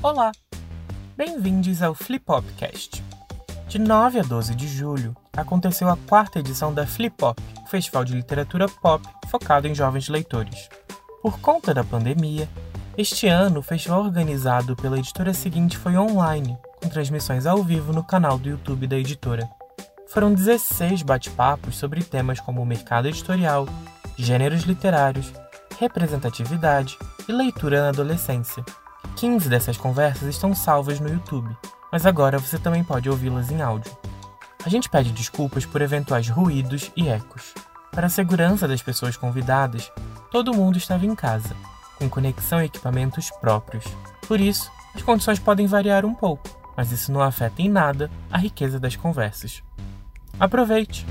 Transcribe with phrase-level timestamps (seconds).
[0.00, 0.30] Olá!
[1.16, 3.02] Bem-vindos ao Flipopcast.
[3.66, 7.36] De 9 a 12 de julho, aconteceu a quarta edição da Flipop,
[7.68, 10.68] festival de literatura pop focado em jovens leitores.
[11.20, 12.48] Por conta da pandemia,
[12.96, 18.04] este ano o festival organizado pela editora seguinte foi online, com transmissões ao vivo no
[18.04, 19.50] canal do YouTube da editora.
[20.06, 23.66] Foram 16 bate-papos sobre temas como mercado editorial,
[24.16, 25.32] gêneros literários,
[25.80, 26.96] representatividade
[27.28, 28.64] e leitura na adolescência.
[29.16, 31.56] 15 dessas conversas estão salvas no YouTube,
[31.90, 33.96] mas agora você também pode ouvi-las em áudio.
[34.64, 37.54] A gente pede desculpas por eventuais ruídos e ecos.
[37.90, 39.90] Para a segurança das pessoas convidadas,
[40.30, 41.56] todo mundo estava em casa,
[41.96, 43.84] com conexão e equipamentos próprios.
[44.26, 48.38] Por isso, as condições podem variar um pouco, mas isso não afeta em nada a
[48.38, 49.62] riqueza das conversas.
[50.38, 51.06] Aproveite!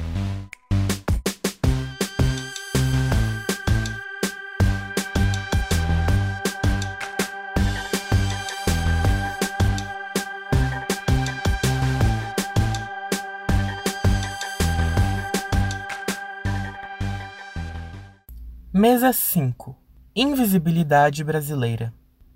[18.78, 19.75] Mesa 5
[20.16, 21.92] Invisibilidade Brasileira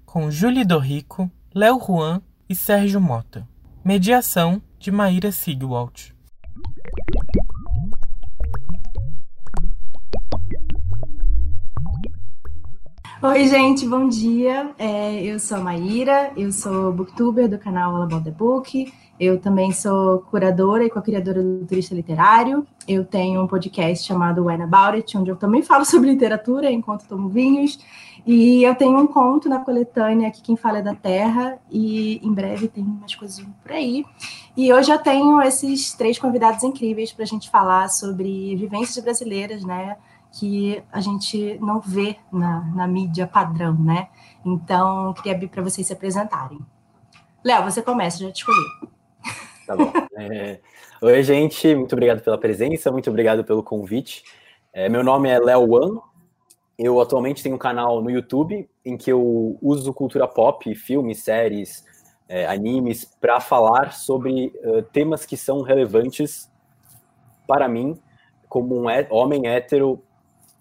[0.07, 3.47] com Julie Dorrico, Léo Juan e Sérgio Mota.
[3.85, 6.13] Mediação de Maíra Sigwalt.
[13.21, 14.73] Oi, gente, bom dia.
[14.79, 18.91] É, eu sou a Maíra, eu sou booktuber do canal All About the Book.
[19.19, 22.65] Eu também sou curadora e co-criadora do Turista Literário.
[22.87, 27.07] Eu tenho um podcast chamado When About It, onde eu também falo sobre literatura enquanto
[27.07, 27.79] tomo vinhos.
[28.25, 32.33] E eu tenho um conto na coletânea aqui Quem Fala é da Terra, e em
[32.33, 34.05] breve tem umas coisas por aí.
[34.55, 39.63] E hoje eu tenho esses três convidados incríveis para a gente falar sobre vivências brasileiras,
[39.63, 39.97] né?
[40.31, 44.07] Que a gente não vê na, na mídia padrão, né?
[44.45, 46.59] Então, queria abrir para vocês se apresentarem.
[47.43, 48.91] Léo, você começa, já te escolhi.
[49.65, 49.91] Tá bom.
[50.17, 50.59] É...
[51.01, 54.23] Oi, gente, muito obrigado pela presença, muito obrigado pelo convite.
[54.71, 55.99] É, meu nome é Léo Wan,
[56.77, 61.83] eu atualmente tenho um canal no YouTube em que eu uso cultura pop, filmes, séries,
[62.27, 66.49] é, animes, para falar sobre uh, temas que são relevantes
[67.47, 67.99] para mim,
[68.47, 70.03] como um é, homem hétero,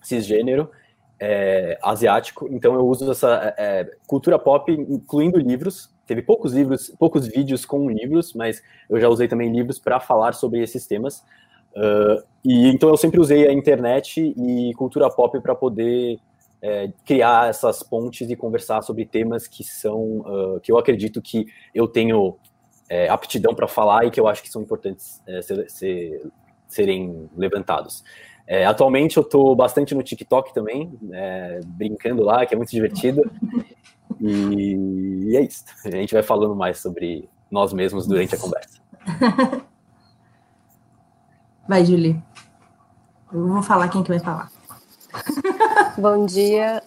[0.02, 0.70] cisgênero,
[1.18, 2.48] é, asiático.
[2.50, 7.88] Então eu uso essa é, cultura pop, incluindo livros, teve poucos livros, poucos vídeos com
[7.88, 11.24] livros, mas eu já usei também livros para falar sobre esses temas.
[11.70, 16.18] Uh, e então eu sempre usei a internet e cultura pop para poder
[16.60, 21.46] é, criar essas pontes e conversar sobre temas que são uh, que eu acredito que
[21.72, 22.36] eu tenho
[22.88, 26.26] é, aptidão para falar e que eu acho que são importantes é, ser, ser,
[26.66, 28.02] serem levantados.
[28.48, 33.30] É, atualmente eu estou bastante no TikTok também, é, brincando lá, que é muito divertido.
[34.18, 35.64] E, e é isso.
[35.84, 38.80] A gente vai falando mais sobre nós mesmos durante a conversa.
[41.68, 42.20] Vai, Julie.
[43.32, 44.50] Eu vou falar quem que vai falar.
[45.96, 46.82] Bom dia.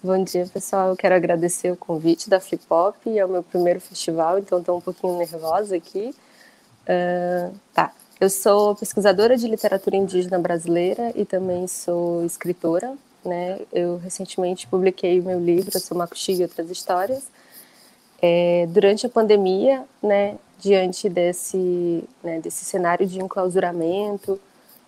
[0.00, 0.90] Bom dia, pessoal.
[0.90, 3.18] Eu quero agradecer o convite da Flip Pop.
[3.18, 6.14] É o meu primeiro festival, então estou um pouquinho nervosa aqui.
[6.82, 7.92] Uh, tá.
[8.20, 13.60] Eu sou pesquisadora de literatura indígena brasileira e também sou escritora né?
[13.72, 17.24] Eu recentemente publiquei o meu livro, Eu Sou Makushi e Outras Histórias.
[18.20, 24.40] É, durante a pandemia, né, diante desse, né, desse cenário de enclausuramento,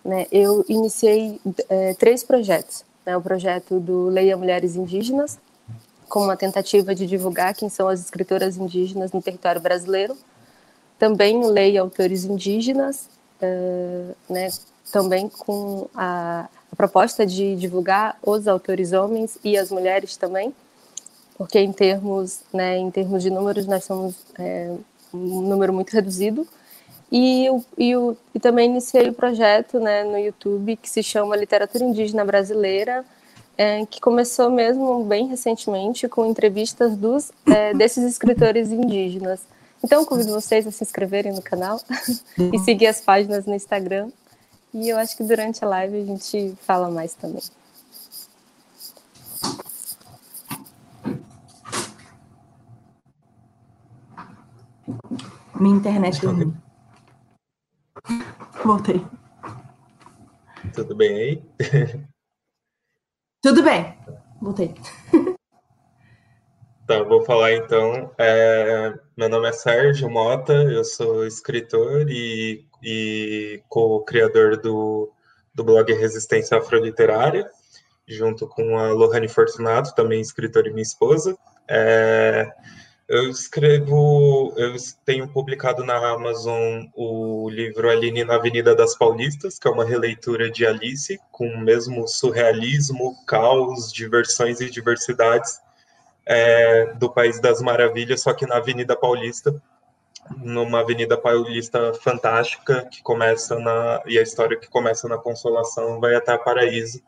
[0.04, 2.84] né, eu iniciei é, três projetos.
[3.04, 5.38] Né, o projeto do Leia Mulheres Indígenas,
[6.08, 10.16] como uma tentativa de divulgar quem são as escritoras indígenas no território brasileiro.
[10.96, 13.08] Também o Leia Autores Indígenas,
[13.42, 14.48] é, né,
[14.92, 20.52] também com a a proposta de divulgar os autores homens e as mulheres também,
[21.38, 24.74] porque em termos, né, em termos de números nós somos é,
[25.12, 26.46] um número muito reduzido.
[27.12, 27.46] E,
[27.78, 27.92] e,
[28.34, 33.04] e também iniciei o projeto né, no YouTube que se chama Literatura Indígena Brasileira,
[33.56, 39.40] é, que começou mesmo bem recentemente com entrevistas dos, é, desses escritores indígenas.
[39.82, 41.80] Então, convido vocês a se inscreverem no canal
[42.52, 44.10] e seguir as páginas no Instagram
[44.74, 47.40] e eu acho que durante a live a gente fala mais também.
[55.60, 56.52] Minha internet dormiu.
[58.64, 59.06] Voltei.
[60.74, 61.42] Tudo bem aí?
[63.40, 63.96] Tudo bem.
[64.40, 64.74] Voltei.
[66.86, 68.12] Tá, vou falar então.
[68.18, 75.10] É, meu nome é Sérgio Mota, eu sou escritor e, e co-criador do,
[75.54, 77.50] do blog Resistência Afroliterária,
[78.06, 81.36] junto com a Lohane Fortunato, também escritora e minha esposa.
[81.66, 82.52] É,
[83.06, 89.68] Eu escrevo, eu tenho publicado na Amazon o livro Aline na Avenida das Paulistas, que
[89.68, 95.60] é uma releitura de Alice, com o mesmo surrealismo, caos, diversões e diversidades
[96.24, 99.54] é, do País das Maravilhas, só que na Avenida Paulista,
[100.36, 104.02] numa Avenida Paulista fantástica, que começa na.
[104.06, 107.02] e a história que começa na Consolação vai até Paraíso.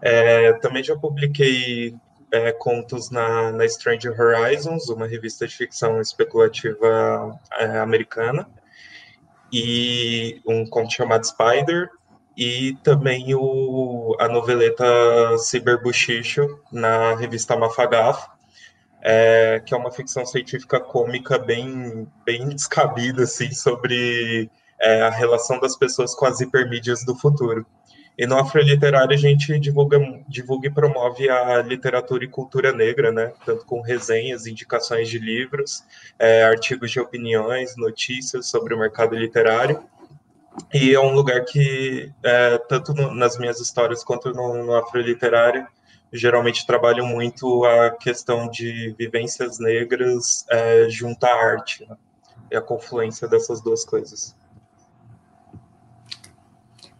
[0.00, 1.94] É, também já publiquei
[2.32, 8.48] é, contos na, na Stranger Horizons, uma revista de ficção especulativa é, americana,
[9.52, 11.88] e um conto chamado Spider,
[12.36, 14.84] e também o, a noveleta
[15.38, 18.28] Cyberbuchicho na revista Mafagaf,
[19.08, 24.50] é, que é uma ficção científica cômica bem, bem descabida assim, sobre
[24.80, 27.64] é, a relação das pessoas com as hipermídias do futuro.
[28.18, 33.32] E no Afroliterário a gente divulga, divulga e promove a literatura e cultura negra, né?
[33.44, 35.84] Tanto com resenhas, indicações de livros,
[36.18, 39.84] é, artigos de opiniões, notícias sobre o mercado literário.
[40.72, 45.66] E é um lugar que, é, tanto no, nas minhas histórias quanto no, no Afroliterário,
[46.12, 51.96] geralmente trabalho muito a questão de vivências negras é, junto à arte, né?
[52.50, 54.36] E a confluência dessas duas coisas.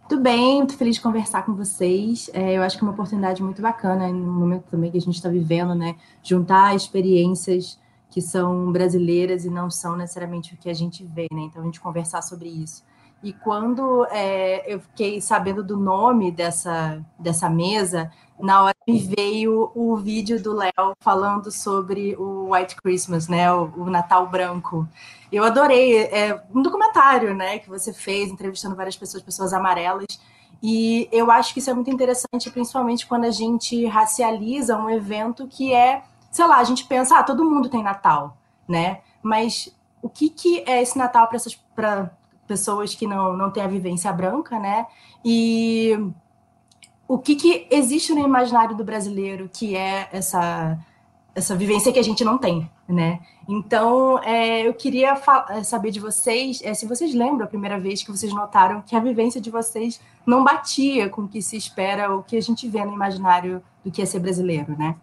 [0.09, 2.31] Tudo bem, muito feliz de conversar com vocês.
[2.33, 5.17] É, eu acho que é uma oportunidade muito bacana no momento também que a gente
[5.17, 5.97] está vivendo, né?
[6.23, 7.79] Juntar experiências
[8.09, 11.43] que são brasileiras e não são necessariamente o que a gente vê, né?
[11.43, 12.85] Então a gente conversar sobre isso.
[13.27, 18.09] E quando é, eu fiquei sabendo do nome dessa, dessa mesa,
[18.39, 23.53] na hora me veio o vídeo do Léo falando sobre o White Christmas, né?
[23.53, 24.89] O, o Natal Branco.
[25.33, 26.05] Eu adorei.
[26.05, 27.59] É um documentário, né?
[27.59, 30.07] Que você fez, entrevistando várias pessoas, pessoas amarelas.
[30.63, 35.49] E eu acho que isso é muito interessante, principalmente quando a gente racializa um evento
[35.49, 38.37] que é, sei lá, a gente pensa, ah, todo mundo tem Natal,
[38.69, 39.01] né?
[39.21, 42.13] Mas o que, que é esse Natal para essas pra
[42.47, 44.87] pessoas que não, não têm a vivência branca, né?
[45.25, 45.99] E
[47.09, 50.79] o que, que existe no imaginário do brasileiro que é essa,
[51.35, 53.21] essa vivência que a gente não tem, né?
[53.49, 55.15] Então, é, eu queria
[55.51, 58.97] é, saber de vocês, é, se vocês lembram a primeira vez que vocês notaram que
[58.97, 62.69] a vivência de vocês não batia com o que se espera, o que a gente
[62.69, 64.97] vê no imaginário do que é ser brasileiro, né?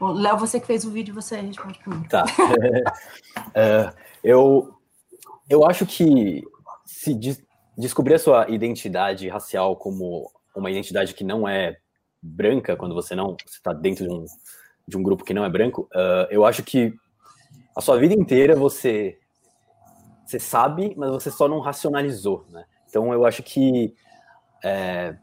[0.00, 2.02] Léo, você que fez o vídeo, você responde mim.
[2.04, 2.24] Tá.
[3.54, 3.92] é,
[4.22, 4.74] eu,
[5.48, 6.42] eu acho que
[6.86, 7.18] se
[7.76, 11.76] descobrir a sua identidade racial como uma identidade que não é
[12.22, 14.24] branca, quando você não está dentro de um,
[14.88, 16.94] de um grupo que não é branco, uh, eu acho que
[17.76, 19.18] a sua vida inteira você
[20.24, 22.64] você sabe, mas você só não racionalizou, né?
[22.88, 23.94] Então eu acho que
[24.64, 25.14] é,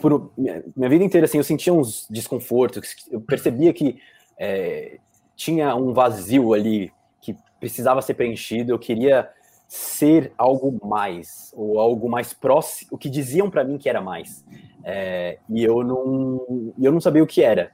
[0.00, 4.00] por minha, vida inteira assim eu sentia uns desconfortos, eu percebia que
[4.38, 4.98] é,
[5.34, 9.28] tinha um vazio ali que precisava ser preenchido, eu queria
[9.68, 14.42] ser algo mais, ou algo mais próximo, o que diziam para mim que era mais.
[14.82, 17.70] É, e eu não, eu não sabia o que era.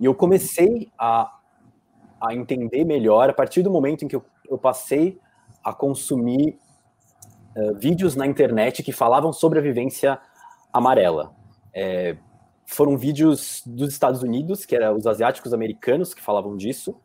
[0.00, 1.38] E eu comecei a,
[2.18, 5.20] a entender melhor a partir do momento em que eu, eu passei
[5.62, 6.58] a consumir
[7.54, 10.18] uh, vídeos na internet que falavam sobre a vivência
[10.72, 11.34] amarela.
[11.74, 12.16] É,
[12.64, 16.98] foram vídeos dos Estados Unidos, que eram os asiáticos americanos que falavam disso,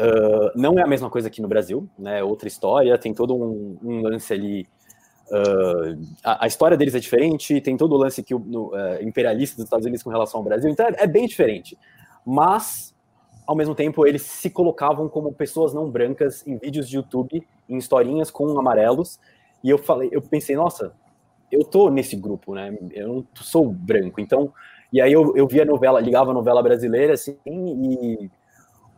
[0.00, 2.24] Uh, não é a mesma coisa aqui no Brasil, né?
[2.24, 4.66] Outra história, tem todo um, um lance ali.
[5.30, 9.02] Uh, a, a, história deles é diferente, tem todo o lance que o no, uh,
[9.02, 11.78] imperialista dos Estados Unidos com relação ao Brasil, então é, é, bem diferente.
[12.24, 12.96] Mas,
[13.46, 17.76] ao mesmo tempo, eles se colocavam como pessoas não brancas em vídeos de YouTube, em
[17.76, 19.20] historinhas com amarelos,
[19.62, 20.94] e eu falei, eu pensei, nossa,
[21.52, 22.76] eu tô nesse grupo, né?
[22.92, 24.52] Eu não sou branco, então.
[24.90, 28.30] E aí eu, eu via novela, ligava a novela brasileira, assim, e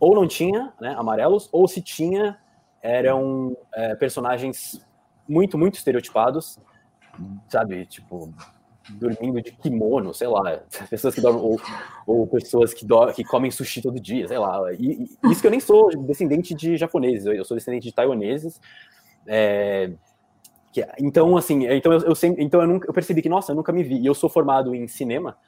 [0.02, 2.36] ou não tinha né, amarelos, ou se tinha,
[2.82, 4.84] eram é, personagens
[5.28, 6.58] muito, muito estereotipados,
[7.48, 7.86] sabe?
[7.86, 8.34] Tipo,
[8.94, 11.60] dormindo de kimono, sei lá, pessoas que dormem, ou,
[12.04, 14.72] ou pessoas que, do, que comem sushi todo dia, sei lá.
[14.72, 18.60] E, e, isso que eu nem sou descendente de japoneses, eu, sou descendente de taiwaneses.
[19.24, 19.92] É,
[20.72, 23.56] que, então, assim, então eu, eu, sempre, então eu, nunca, eu percebi que, nossa, eu
[23.56, 24.00] nunca me vi.
[24.00, 25.38] E eu sou formado em cinema,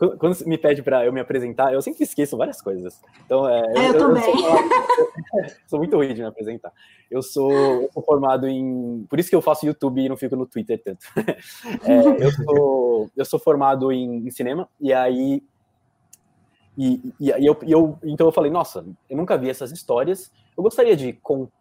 [0.00, 3.02] quando, quando me pede para eu me apresentar, eu sempre esqueço várias coisas.
[3.26, 4.24] Então, é, é eu, eu, também.
[4.24, 6.72] Eu sou, sou, muito ruim de me apresentar.
[7.10, 9.04] Eu sou, eu sou, formado em.
[9.10, 11.00] Por isso que eu faço YouTube e não fico no Twitter tanto.
[11.84, 15.42] É, eu, sou, eu sou formado em, em cinema, e aí.
[16.78, 20.32] E, e, e eu, eu, então eu falei, nossa, eu nunca vi essas histórias.
[20.56, 21.52] Eu gostaria de contar.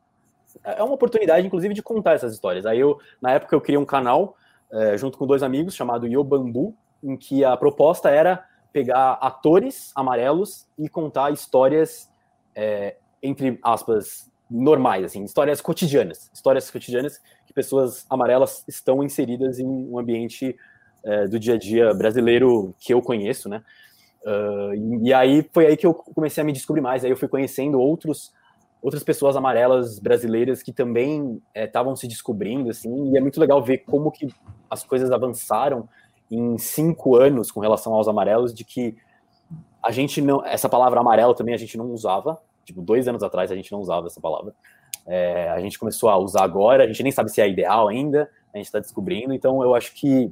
[0.63, 2.65] É uma oportunidade, inclusive, de contar essas histórias.
[2.65, 4.37] Aí eu, na época, eu criei um canal
[4.71, 9.91] é, junto com dois amigos chamado Yo Bambu, em que a proposta era pegar atores
[9.95, 12.09] amarelos e contar histórias
[12.55, 19.65] é, entre aspas, normais, assim, histórias cotidianas, histórias cotidianas que pessoas amarelas estão inseridas em
[19.65, 20.55] um ambiente
[21.03, 23.63] é, do dia a dia brasileiro que eu conheço, né?
[24.21, 27.05] Uh, e, aí foi aí que eu comecei a me descobrir mais.
[27.05, 28.33] Aí eu fui conhecendo outros
[28.81, 33.11] outras pessoas amarelas brasileiras que também estavam é, se descobrindo, assim.
[33.11, 34.27] E é muito legal ver como que
[34.69, 35.87] as coisas avançaram
[36.31, 38.95] em cinco anos com relação aos amarelos, de que
[39.83, 42.39] a gente não, essa palavra amarelo também a gente não usava.
[42.65, 44.53] Tipo, dois anos atrás a gente não usava essa palavra.
[45.07, 46.83] É, a gente começou a usar agora.
[46.83, 48.29] A gente nem sabe se é ideal ainda.
[48.53, 49.33] A gente está descobrindo.
[49.33, 50.31] Então eu acho que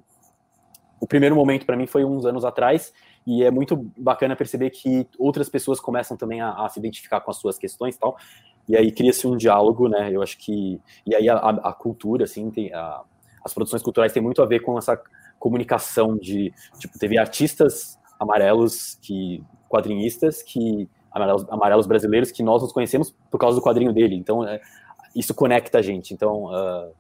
[0.99, 2.93] o primeiro momento para mim foi uns anos atrás
[3.25, 7.29] e é muito bacana perceber que outras pessoas começam também a, a se identificar com
[7.29, 8.15] as suas questões e tal,
[8.69, 12.49] e aí cria-se um diálogo, né, eu acho que, e aí a, a cultura, assim,
[12.49, 13.01] tem, a,
[13.43, 14.99] as produções culturais têm muito a ver com essa
[15.39, 22.71] comunicação de, tipo, teve artistas amarelos, que quadrinistas, que, amarelos, amarelos brasileiros, que nós nos
[22.71, 24.59] conhecemos por causa do quadrinho dele, então é,
[25.15, 26.45] isso conecta a gente, então...
[26.45, 26.91] Uh,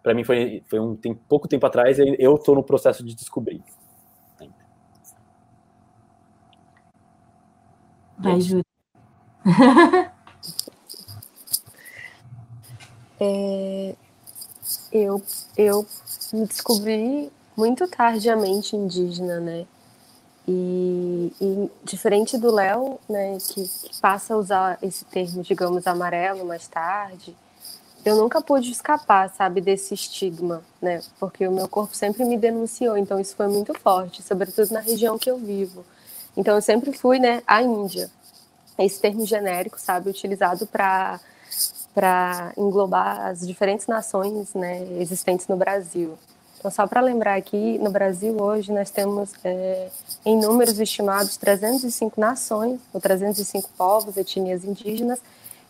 [0.00, 3.62] para mim foi, foi um tem, pouco tempo atrás, eu estou no processo de descobrir.
[8.18, 8.64] Vai, Júlia.
[13.20, 13.94] é,
[14.90, 15.22] eu,
[15.56, 15.86] eu
[16.32, 19.66] me descobri muito tardiamente indígena, né?
[20.46, 26.46] E, e diferente do Léo, né, que, que, passa a usar esse termo, digamos, amarelo
[26.46, 27.36] mais tarde,
[28.04, 31.02] eu nunca pude escapar, sabe, desse estigma, né?
[31.18, 35.18] Porque o meu corpo sempre me denunciou, então isso foi muito forte, sobretudo na região
[35.18, 35.84] que eu vivo.
[36.36, 38.08] Então eu sempre fui, né, a Índia.
[38.78, 41.18] Esse termo genérico, sabe, utilizado para
[41.92, 46.16] para englobar as diferentes nações, né, existentes no Brasil.
[46.58, 49.88] Então só para lembrar aqui, no Brasil hoje nós temos é,
[50.24, 55.20] em números estimados 305 nações, ou 305 povos, etnias indígenas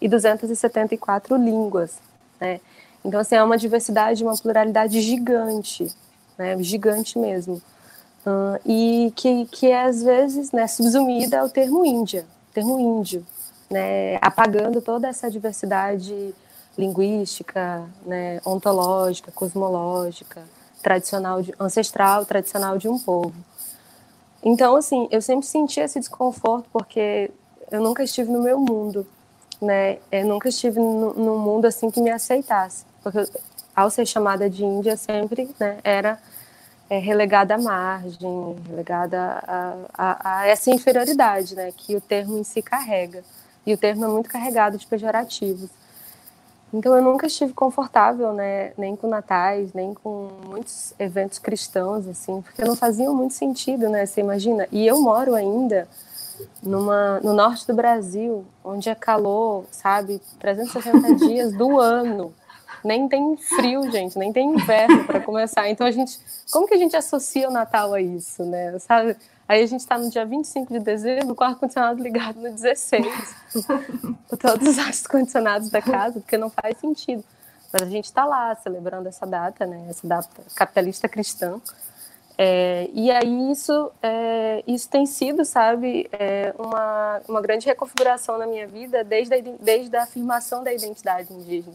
[0.01, 1.99] e 274 línguas,
[2.41, 2.61] né?
[3.05, 5.95] Então assim é uma diversidade, uma pluralidade gigante,
[6.37, 7.61] né, gigante mesmo.
[8.27, 13.25] Uh, e que, que é às vezes né, subsumida ao termo Índia, termo índio,
[13.71, 16.35] né, apagando toda essa diversidade
[16.77, 20.43] linguística, né, ontológica, cosmológica,
[20.89, 23.35] tradicional, de, ancestral, tradicional de um povo.
[24.43, 27.31] Então, assim, eu sempre senti esse desconforto porque
[27.71, 29.07] eu nunca estive no meu mundo,
[29.61, 29.99] né?
[30.11, 33.29] Eu nunca estive num mundo assim que me aceitasse, porque
[33.77, 36.19] ao ser chamada de Índia sempre, né, era
[36.89, 42.45] é, relegada à margem, relegada a, a, a, essa inferioridade né, que o termo em
[42.45, 43.23] si carrega.
[43.67, 45.69] E o termo é muito carregado de pejorativos.
[46.73, 52.43] Então eu nunca estive confortável, né, nem com natais, nem com muitos eventos cristãos, assim,
[52.43, 54.69] porque não faziam muito sentido, né, você imagina.
[54.71, 55.89] E eu moro ainda
[56.63, 62.33] numa, no norte do Brasil, onde é calor, sabe, 360 dias do ano
[62.85, 65.69] nem tem frio, gente, nem tem inverno para começar.
[65.69, 66.19] Então a gente,
[66.51, 68.79] como que a gente associa o Natal a isso, né?
[68.79, 69.17] Sabe?
[69.49, 73.07] Aí a gente está no dia 25 de dezembro, com o ar-condicionado ligado no 16,
[74.29, 77.25] com todos os ar-condicionados da casa, porque não faz sentido.
[77.73, 79.87] Mas a gente está lá celebrando essa data, né?
[79.89, 81.59] Essa data capitalista cristã.
[82.37, 88.47] É, e aí isso, é, isso tem sido, sabe, é, uma, uma grande reconfiguração na
[88.47, 91.75] minha vida desde a, desde a afirmação da identidade indígena.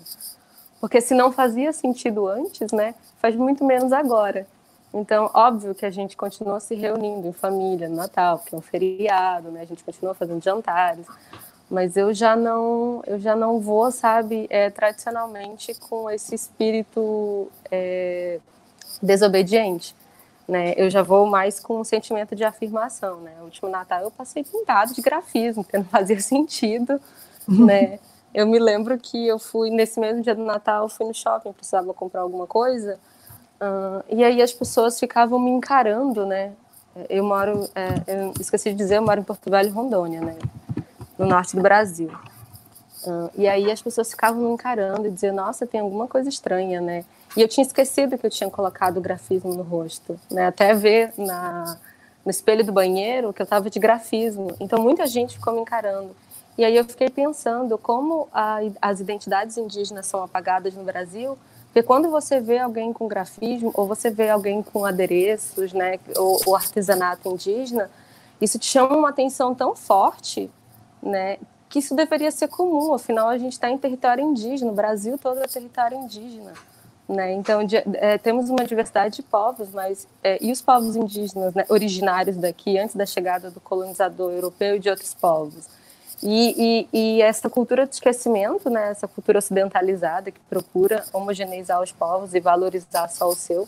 [0.80, 4.48] Porque se não fazia sentido antes, né, faz muito menos agora.
[4.94, 8.62] Então, óbvio que a gente continua se reunindo em família no Natal, porque é um
[8.62, 9.62] feriado, né?
[9.62, 11.08] A gente continua fazendo jantares,
[11.70, 18.40] mas eu já não, eu já não vou, sabe, é, tradicionalmente com esse espírito é,
[19.02, 19.96] desobediente,
[20.48, 20.76] né?
[20.78, 23.34] Eu já vou mais com um sentimento de afirmação, né?
[23.42, 27.02] O último Natal eu passei pintado de grafismo, porque não fazia sentido,
[27.48, 28.00] né?
[28.34, 31.94] Eu me lembro que eu fui, nesse mesmo dia do Natal, fui no shopping, precisava
[31.94, 33.00] comprar alguma coisa,
[33.64, 36.54] uh, e aí as pessoas ficavam me encarando, né?
[37.10, 40.38] Eu moro, é, eu esqueci de dizer, eu moro em Porto Velho, Rondônia, né?
[41.18, 42.12] No norte do Brasil.
[43.06, 46.80] Uh, e aí as pessoas ficavam me encarando e diziam, nossa, tem alguma coisa estranha,
[46.80, 47.04] né?
[47.36, 50.48] E eu tinha esquecido que eu tinha colocado o grafismo no rosto, né?
[50.48, 51.78] Até ver na,
[52.24, 54.56] no espelho do banheiro que eu estava de grafismo.
[54.60, 56.16] Então muita gente ficou me encarando.
[56.58, 61.38] E aí eu fiquei pensando como a, as identidades indígenas são apagadas no Brasil,
[61.74, 66.40] porque quando você vê alguém com grafismo, ou você vê alguém com adereços, né, ou,
[66.46, 67.90] ou artesanato indígena,
[68.40, 70.52] isso te chama uma atenção tão forte,
[71.02, 75.18] né, que isso deveria ser comum, afinal a gente está em território indígena, o Brasil
[75.18, 76.54] todo é território indígena.
[77.10, 77.34] Né?
[77.34, 81.66] Então, de, é, temos uma diversidade de povos, mas é, e os povos indígenas né,
[81.70, 85.68] originários daqui, antes da chegada do colonizador europeu e de outros povos?
[86.26, 91.92] E, e, e, essa cultura de esquecimento, né, essa cultura ocidentalizada que procura homogeneizar os
[91.92, 93.68] povos e valorizar só o seu,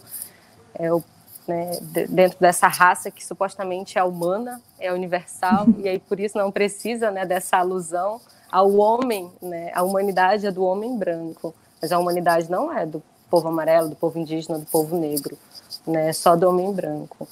[0.74, 1.03] é o,
[1.45, 6.50] né, dentro dessa raça que supostamente é humana, é universal, e aí por isso não
[6.50, 12.00] precisa né, dessa alusão ao homem, né, a humanidade é do homem branco, mas a
[12.00, 15.38] humanidade não é do povo amarelo, do povo indígena, do povo negro,
[15.85, 17.27] né, só do homem branco.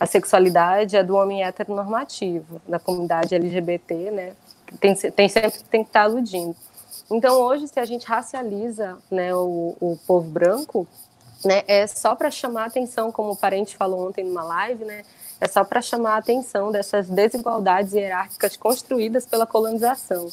[0.00, 4.32] A sexualidade é do homem heteronormativo, da comunidade LGBT, né,
[4.80, 6.56] tem, tem sempre tem que estar aludindo.
[7.10, 10.86] Então, hoje, se a gente racializa né, o, o povo branco,
[11.44, 15.04] né, é só para chamar atenção, como o parente falou ontem numa live, né,
[15.40, 20.28] é só para chamar a atenção dessas desigualdades hierárquicas construídas pela colonização.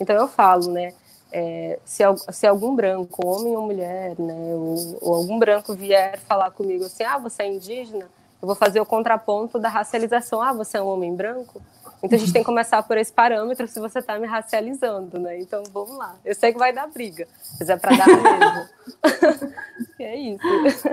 [0.00, 0.92] Então, eu falo, né,
[1.30, 2.02] é, se,
[2.32, 7.04] se, algum branco, homem ou mulher, né, ou, ou, algum branco vier falar comigo assim,
[7.04, 8.06] ah, você é indígena,
[8.40, 11.60] eu vou fazer o contraponto da racialização, ah, você é um homem branco,
[12.02, 15.40] então a gente tem que começar por esse parâmetro se você está me racializando, né?
[15.40, 16.16] Então vamos lá.
[16.24, 17.26] Eu sei que vai dar briga,
[17.58, 19.54] mas é para dar mesmo.
[19.98, 20.88] é isso.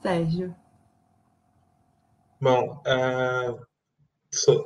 [0.00, 0.54] Sérgio.
[2.40, 3.60] Bom, uh,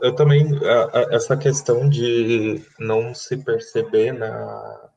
[0.03, 4.89] eu também uh, essa questão de não se perceber na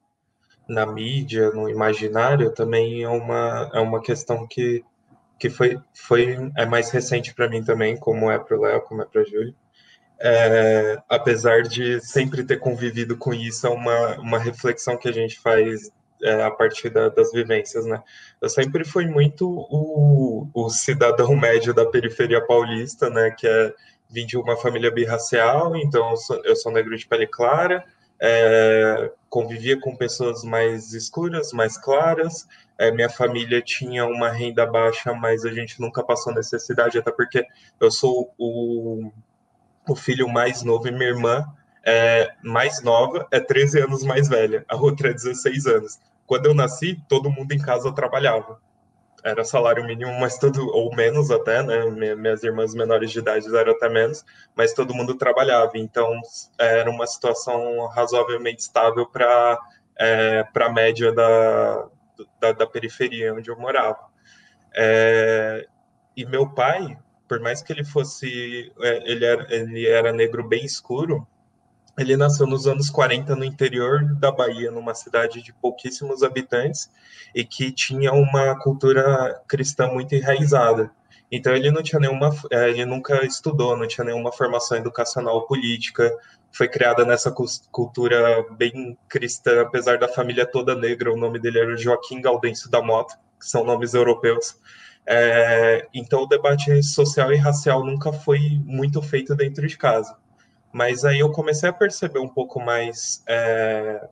[0.67, 4.83] na mídia, no imaginário, também é uma é uma questão que
[5.37, 9.01] que foi, foi é mais recente para mim também, como é para o Léo, como
[9.01, 9.53] é para a Júlia.
[10.19, 15.39] É, apesar de sempre ter convivido com isso, é uma, uma reflexão que a gente
[15.39, 15.91] faz
[16.23, 18.01] é, a partir da, das vivências, né?
[18.41, 23.31] Eu sempre fui muito o, o cidadão médio da periferia paulista, né?
[23.31, 23.73] Que é
[24.09, 27.83] vim de uma família birracial, então eu sou, eu sou negro de pele clara,
[28.21, 35.13] é, convivia com pessoas mais escuras, mais claras, é, minha família tinha uma renda baixa,
[35.13, 37.45] mas a gente nunca passou necessidade, até porque
[37.79, 39.11] eu sou o,
[39.87, 41.45] o filho mais novo e minha irmã
[41.85, 45.99] é mais nova, é 13 anos mais velha, a outra é 16 anos.
[46.25, 48.59] Quando eu nasci, todo mundo em casa trabalhava.
[49.23, 52.15] Era salário mínimo, mas todo, ou menos até, né?
[52.15, 54.23] Minhas irmãs menores de idade eram até menos,
[54.55, 55.71] mas todo mundo trabalhava.
[55.75, 56.19] Então,
[56.59, 59.59] era uma situação razoavelmente estável para
[59.99, 61.87] é, a média da,
[62.39, 63.99] da, da periferia onde eu morava.
[64.75, 65.67] É,
[66.15, 66.97] e meu pai,
[67.27, 71.27] por mais que ele fosse, é, ele era, ele era negro bem escuro,
[71.97, 76.91] ele nasceu nos anos 40 no interior da Bahia, numa cidade de pouquíssimos habitantes
[77.33, 80.91] e que tinha uma cultura cristã muito enraizada.
[81.31, 86.11] Então ele não tinha nenhuma, é, ele nunca estudou, não tinha nenhuma formação educacional política,
[86.55, 87.33] foi criada nessa
[87.71, 91.11] cultura bem cristã, apesar da família toda negra.
[91.11, 94.57] O nome dele era Joaquim Gaudêncio da Mota, que são nomes europeus.
[95.05, 100.17] É, então, o debate social e racial nunca foi muito feito dentro de casa.
[100.71, 104.07] Mas aí eu comecei a perceber um pouco mais é,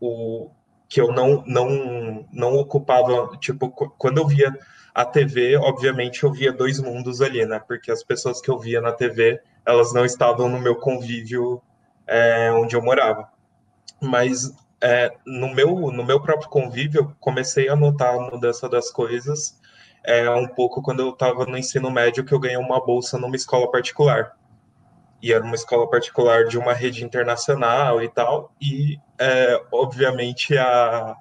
[0.00, 0.48] o
[0.88, 3.36] que eu não, não, não ocupava.
[3.38, 4.52] Tipo, quando eu via
[5.00, 7.58] a TV, obviamente eu via dois mundos ali, né?
[7.58, 11.62] Porque as pessoas que eu via na TV, elas não estavam no meu convívio
[12.06, 13.28] é, onde eu morava.
[14.00, 18.90] Mas é, no, meu, no meu próprio convívio, eu comecei a notar a mudança das
[18.90, 19.58] coisas
[20.04, 23.36] é, um pouco quando eu estava no ensino médio, que eu ganhei uma bolsa numa
[23.36, 24.36] escola particular.
[25.22, 28.52] E era uma escola particular de uma rede internacional e tal.
[28.60, 31.14] E, é, obviamente, a,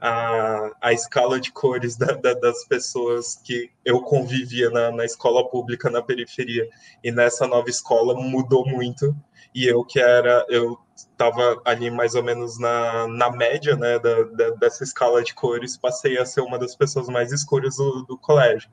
[0.00, 5.48] a, a escala de cores da, da, das pessoas que eu convivia na, na escola
[5.48, 6.68] pública na periferia
[7.02, 9.14] e nessa nova escola mudou muito
[9.54, 14.22] e eu que era, eu estava ali mais ou menos na, na média, né, da,
[14.24, 18.18] da, dessa escala de cores, passei a ser uma das pessoas mais escuras do, do
[18.18, 18.70] colégio.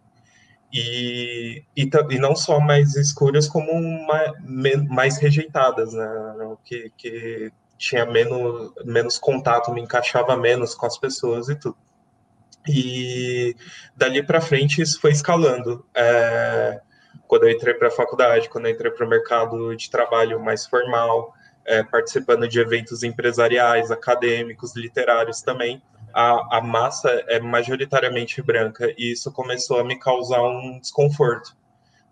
[0.73, 4.33] E, e, e, não só mais escuras, como uma,
[4.89, 6.05] mais rejeitadas, né,
[6.65, 7.53] que, que
[7.83, 11.75] tinha menos, menos contato, me encaixava menos com as pessoas e tudo.
[12.65, 13.57] E
[13.93, 15.85] dali para frente isso foi escalando.
[15.93, 16.79] É,
[17.27, 20.65] quando eu entrei para a faculdade, quando eu entrei para o mercado de trabalho mais
[20.65, 21.33] formal,
[21.65, 29.11] é, participando de eventos empresariais, acadêmicos, literários também, a, a massa é majoritariamente branca e
[29.11, 31.53] isso começou a me causar um desconforto.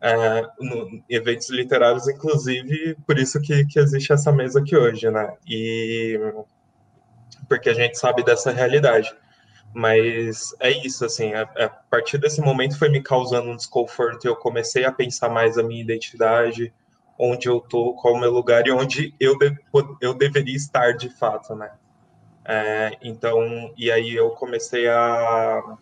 [0.04, 5.32] É, no, eventos literários, inclusive, por isso que, que existe essa mesa aqui hoje, né?
[5.48, 6.20] E
[7.48, 9.14] porque a gente sabe dessa realidade.
[9.74, 14.28] Mas é isso, assim, a, a, partir desse momento foi me causando um desconforto e
[14.28, 16.74] eu comecei a pensar mais a minha identidade,
[17.18, 19.56] onde eu tô, qual é o meu lugar e onde eu, de,
[20.02, 21.72] eu deveria estar de fato, né?
[22.44, 25.78] É, então, e aí eu comecei a,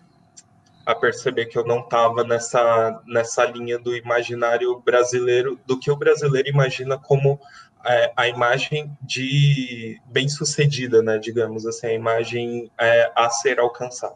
[0.89, 5.95] a perceber que eu não estava nessa, nessa linha do imaginário brasileiro, do que o
[5.95, 7.39] brasileiro imagina como
[7.85, 14.15] é, a imagem de bem-sucedida, né, digamos assim, a imagem é, a ser alcançada.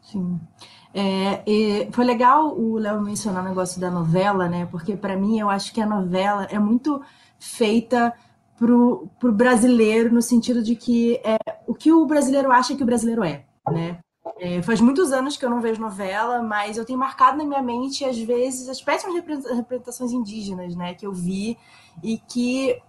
[0.00, 0.40] Sim.
[0.94, 4.66] É, foi legal o Léo mencionar o negócio da novela, né?
[4.70, 7.02] Porque para mim eu acho que a novela é muito
[7.38, 8.14] feita
[8.56, 12.86] pro, pro brasileiro no sentido de que é o que o brasileiro acha que o
[12.86, 13.98] brasileiro é, né?
[14.38, 17.62] É, faz muitos anos que eu não vejo novela, mas eu tenho marcado na minha
[17.62, 21.56] mente, às vezes, as péssimas representações indígenas, né, que eu vi
[22.02, 22.80] e que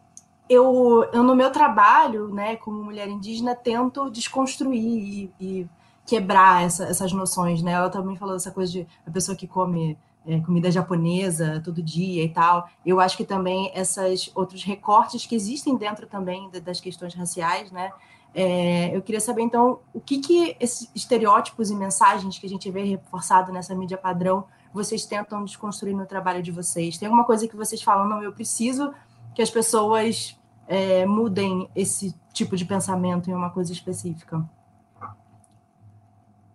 [0.49, 5.69] eu, eu no meu trabalho, né, como mulher indígena, tento desconstruir e, e
[6.05, 7.73] quebrar essa, essas noções, né?
[7.73, 12.23] Ela também falou dessa coisa de a pessoa que come é, comida japonesa todo dia
[12.23, 12.69] e tal.
[12.85, 17.91] Eu acho que também esses outros recortes que existem dentro também das questões raciais, né?
[18.33, 22.69] É, eu queria saber, então, o que, que esses estereótipos e mensagens que a gente
[22.69, 26.97] vê reforçado nessa mídia padrão vocês tentam desconstruir no trabalho de vocês?
[26.97, 28.93] Tem alguma coisa que vocês falam, não, eu preciso
[29.33, 30.37] que as pessoas
[30.67, 34.47] é, mudem esse tipo de pensamento em uma coisa específica?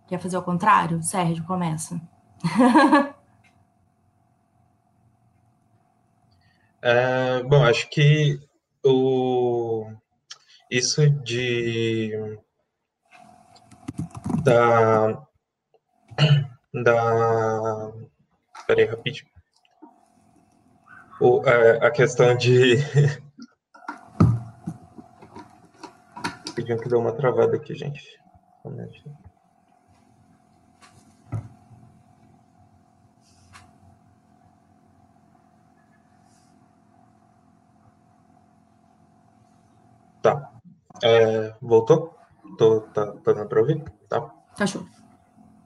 [0.07, 1.03] Quer fazer o contrário?
[1.03, 2.01] Sérgio, começa.
[6.83, 8.39] é, bom, acho que
[8.85, 9.91] o,
[10.73, 12.13] isso de
[14.43, 15.23] da
[16.73, 17.93] da
[18.67, 19.31] peraí rapidinho.
[21.21, 22.77] O, a, a questão de
[26.57, 28.19] pediam que deu uma travada aqui gente.
[40.23, 40.52] Tá.
[41.03, 42.15] É, voltou?
[42.59, 43.83] Tô, tá, tá dando para ouvir?
[44.09, 44.31] Tá.
[44.59, 44.85] Achou.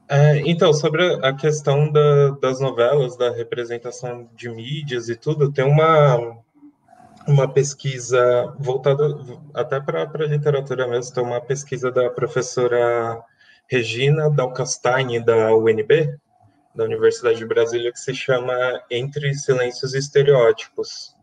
[0.09, 5.65] É, então, sobre a questão da, das novelas, da representação de mídias e tudo, tem
[5.65, 6.39] uma,
[7.27, 9.05] uma pesquisa voltada
[9.53, 13.21] até para a literatura mesmo, tem uma pesquisa da professora
[13.67, 16.17] Regina Dalcastagne, da UNB,
[16.73, 18.55] da Universidade de Brasília, que se chama
[18.89, 21.16] Entre Silêncios e Estereótipos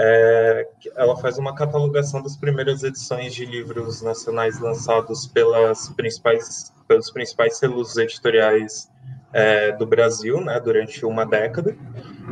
[0.00, 7.10] é, ela faz uma catalogação das primeiras edições de livros nacionais lançados pelas principais, pelos
[7.10, 8.88] principais selos editoriais
[9.32, 11.76] é, do Brasil, né, durante uma década,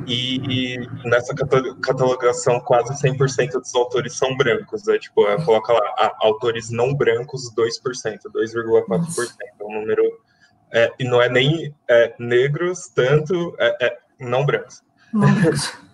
[0.06, 0.36] e,
[0.76, 6.16] e nessa catalogação quase 100% dos autores são brancos, né, tipo, ela coloca lá, ah,
[6.20, 10.04] autores não brancos 2%, 2,4%, é um número,
[10.72, 14.84] é, e não é nem é, negros, tanto, é, é não brancos.
[15.12, 15.72] Não brancos.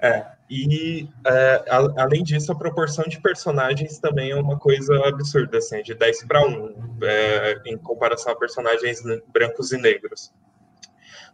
[0.00, 5.58] É, e, é, a, além disso, a proporção de personagens também é uma coisa absurda,
[5.58, 10.32] assim, de 10 para 1, é, em comparação a personagens brancos e negros.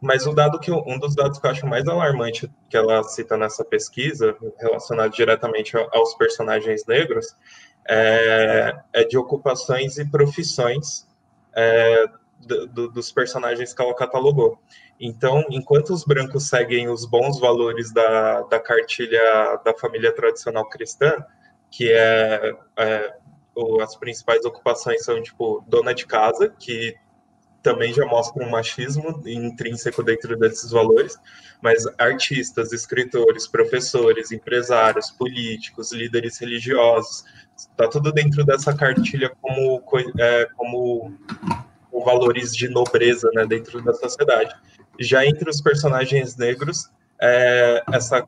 [0.01, 3.37] Mas o dado que um dos dados que eu acho mais alarmante que ela cita
[3.37, 7.35] nessa pesquisa, relacionado diretamente aos personagens negros,
[7.89, 11.07] é, é de ocupações e profissões
[11.55, 12.07] é,
[12.41, 14.59] do, dos personagens que ela catalogou.
[15.01, 21.13] Então, enquanto os brancos seguem os bons valores da, da cartilha da família tradicional cristã,
[21.71, 23.15] que é, é
[23.83, 26.97] as principais ocupações são tipo dona de casa, que
[27.63, 31.17] também já mostra um machismo intrínseco dentro desses valores,
[31.63, 37.25] mas artistas, escritores, professores, empresários, políticos, líderes religiosos,
[37.57, 39.83] está tudo dentro dessa cartilha como,
[40.19, 41.17] é, como
[41.49, 41.74] com
[42.05, 44.55] valores de nobreza né, dentro da sociedade.
[45.01, 46.91] Já entre os personagens negros,
[47.21, 48.27] é, essa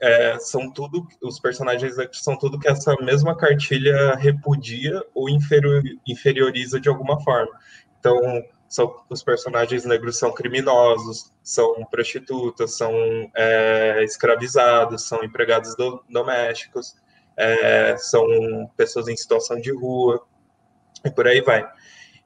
[0.00, 6.78] é, são tudo os personagens são tudo que essa mesma cartilha repudia ou inferior, inferioriza
[6.78, 7.50] de alguma forma.
[7.98, 8.20] Então,
[8.68, 12.92] são, os personagens negros são criminosos, são prostitutas, são
[13.34, 16.96] é, escravizados, são empregados do, domésticos,
[17.36, 18.26] é, são
[18.76, 20.22] pessoas em situação de rua
[21.04, 21.64] e por aí vai.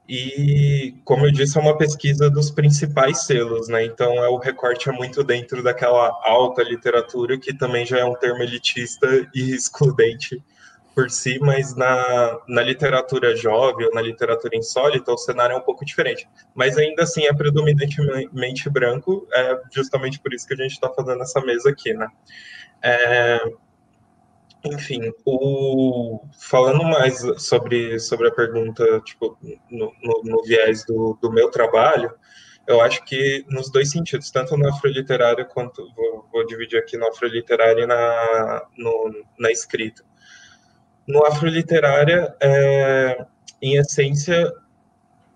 [0.09, 3.85] E, como eu disse, é uma pesquisa dos principais selos, né?
[3.85, 8.15] Então, é, o recorte é muito dentro daquela alta literatura, que também já é um
[8.15, 10.43] termo elitista e excludente
[10.95, 15.63] por si, mas na, na literatura jovem ou na literatura insólita, o cenário é um
[15.63, 16.27] pouco diferente.
[16.55, 21.23] Mas ainda assim é predominantemente branco, é justamente por isso que a gente está fazendo
[21.23, 22.09] essa mesa aqui, né?
[22.83, 23.41] É,
[24.65, 29.39] enfim, o, falando mais sobre, sobre a pergunta, tipo,
[29.71, 32.13] no, no, no viés do, do meu trabalho,
[32.67, 37.09] eu acho que nos dois sentidos, tanto no afroliterário quanto, vou, vou dividir aqui no
[37.09, 40.05] afroliterário e na, no, na escrita.
[41.07, 43.25] No afroliterária, é,
[43.63, 44.53] em essência,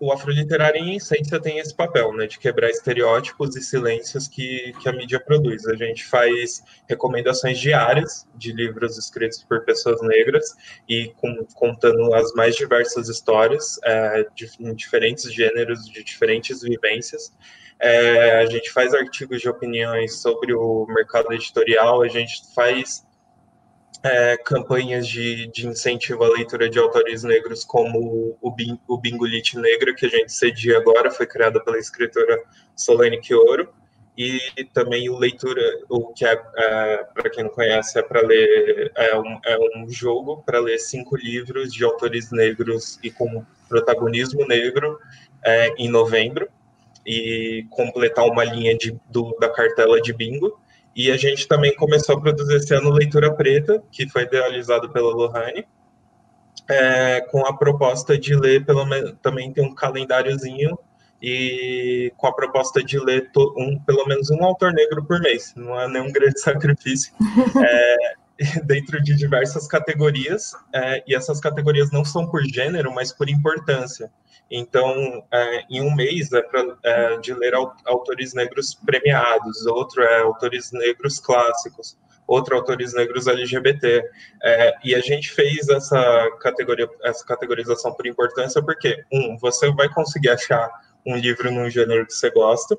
[0.03, 4.89] o afroliterário, em essência, tem esse papel, né, de quebrar estereótipos e silêncios que, que
[4.89, 5.65] a mídia produz.
[5.69, 10.57] A gente faz recomendações diárias de livros escritos por pessoas negras
[10.89, 17.33] e com, contando as mais diversas histórias é, de, em diferentes gêneros, de diferentes vivências.
[17.79, 23.07] É, a gente faz artigos de opiniões sobre o mercado editorial, a gente faz
[24.03, 29.59] é, campanhas de, de, incentivo à leitura de autores negros, como o, Bing, o Bingolite
[29.59, 32.43] Negra, que a gente cedia agora, foi criada pela escritora
[32.75, 33.73] Solane Quioro,
[34.17, 34.41] e
[34.75, 39.19] também o leitura, o que é, é para quem não conhece, é para ler, é
[39.19, 44.99] um, é um jogo para ler cinco livros de autores negros e com protagonismo negro
[45.43, 46.47] é, em novembro,
[47.07, 50.61] e completar uma linha de, do, da cartela de bingo.
[50.95, 55.15] E a gente também começou a produzir esse ano Leitura Preta, que foi idealizado pela
[55.15, 55.67] Lohane,
[56.69, 58.85] é, com a proposta de ler, pelo
[59.23, 60.79] também tem um calendáriozinho,
[61.23, 65.81] e com a proposta de ler um, pelo menos um autor negro por mês, não
[65.81, 67.15] é nenhum grande sacrifício,
[67.65, 68.15] é,
[68.65, 74.11] dentro de diversas categorias, é, e essas categorias não são por gênero, mas por importância.
[74.51, 80.21] Então, é, em um mês é, pra, é, de ler autores negros premiados, outro é
[80.21, 84.05] autores negros clássicos, outro autores negros LGBT.
[84.43, 89.89] É, e a gente fez essa categoria, essa categorização por importância porque um, você vai
[89.89, 90.71] conseguir achar
[91.07, 92.79] um livro num gênero que você gosta,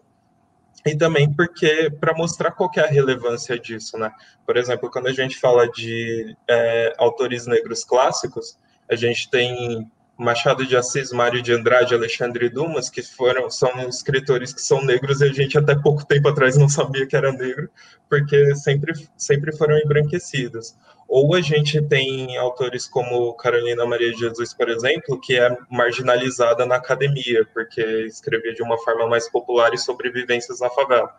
[0.85, 4.11] e também porque para mostrar qual é a relevância disso, né?
[4.45, 8.57] Por exemplo, quando a gente fala de é, autores negros clássicos,
[8.89, 14.53] a gente tem Machado de Assis, Mário de Andrade, Alexandre Dumas, que foram são escritores
[14.53, 17.69] que são negros e a gente até pouco tempo atrás não sabia que era negro,
[18.09, 20.75] porque sempre sempre foram embranquecidos.
[21.07, 26.65] Ou a gente tem autores como Carolina Maria de Jesus, por exemplo, que é marginalizada
[26.65, 31.13] na academia, porque escrevia de uma forma mais popular e sobrevivências na favela.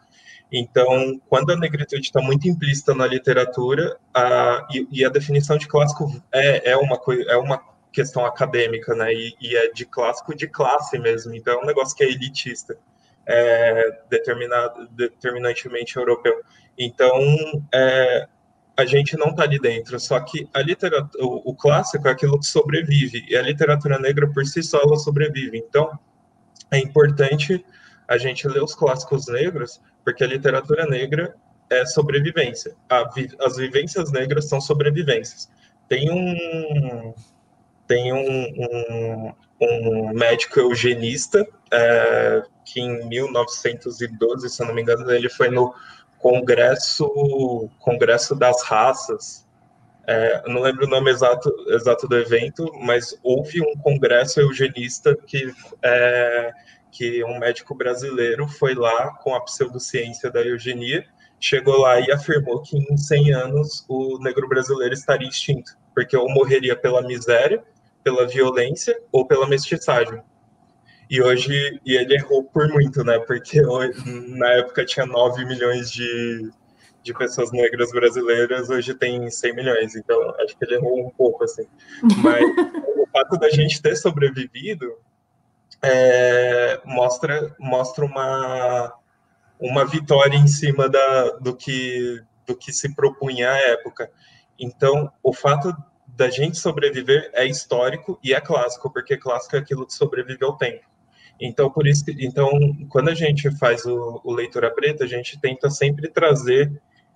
[0.53, 5.67] Então, quando a negritude está muito implícita na literatura, a, e, e, a definição de
[5.67, 7.61] clássico é, é uma é uma
[7.93, 9.13] questão acadêmica, né?
[9.13, 11.35] E, e, é de clássico de classe mesmo.
[11.35, 12.77] Então é um negócio que é elitista,
[13.27, 16.43] é, determinado, determinantemente europeu.
[16.79, 17.19] Então
[17.73, 18.29] é,
[18.77, 19.99] a gente não está ali dentro.
[20.01, 24.31] Só que a literatura, o, o, clássico é aquilo que sobrevive e a literatura negra
[24.33, 25.59] por si só ela sobrevive.
[25.59, 25.99] Então
[26.71, 27.65] é importante
[28.09, 31.35] a gente ler os clássicos negros, porque a literatura negra
[31.71, 32.75] é sobrevivência.
[33.41, 35.49] As vivências negras são sobrevivências.
[35.89, 37.15] Tem um
[37.87, 45.29] tem um, um, um médico eugenista é, que em 1912, se não me engano, ele
[45.29, 45.75] foi no
[46.25, 49.47] Congresso, Congresso das Raças.
[50.07, 55.53] É, não lembro o nome exato, exato do evento, mas houve um congresso eugenista que,
[55.83, 56.51] é,
[56.91, 61.05] que um médico brasileiro foi lá com a pseudociência da eugenia,
[61.39, 66.31] chegou lá e afirmou que em 100 anos o negro brasileiro estaria extinto, porque ou
[66.31, 67.63] morreria pela miséria
[68.03, 70.23] pela violência ou pela mestiçagem.
[71.15, 73.21] E hoje, e ele errou por muito, né?
[73.21, 73.63] Porque
[74.27, 76.51] na época tinha 9 milhões de,
[77.05, 79.95] de pessoas negras brasileiras, hoje tem 100 milhões.
[79.95, 81.69] Então, acho que ele errou um pouco, assim.
[82.21, 82.43] Mas
[82.99, 84.93] o fato da gente ter sobrevivido
[85.81, 88.93] é, mostra, mostra uma,
[89.61, 94.11] uma vitória em cima da, do, que, do que se propunha à época.
[94.59, 95.73] Então, o fato
[96.09, 100.57] da gente sobreviver é histórico e é clássico, porque clássico é aquilo que sobrevive ao
[100.57, 100.93] tempo.
[101.41, 102.51] Então, por isso, que, então,
[102.89, 106.73] quando a gente faz o, o leitura preta, a gente tenta sempre trazer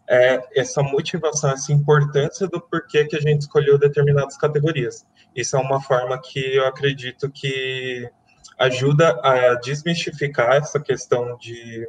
[0.09, 5.07] é, essa motivação, essa importância do porquê que a gente escolheu determinadas categorias.
[5.37, 8.11] Isso é uma forma que eu acredito que
[8.59, 11.89] ajuda a desmistificar essa questão de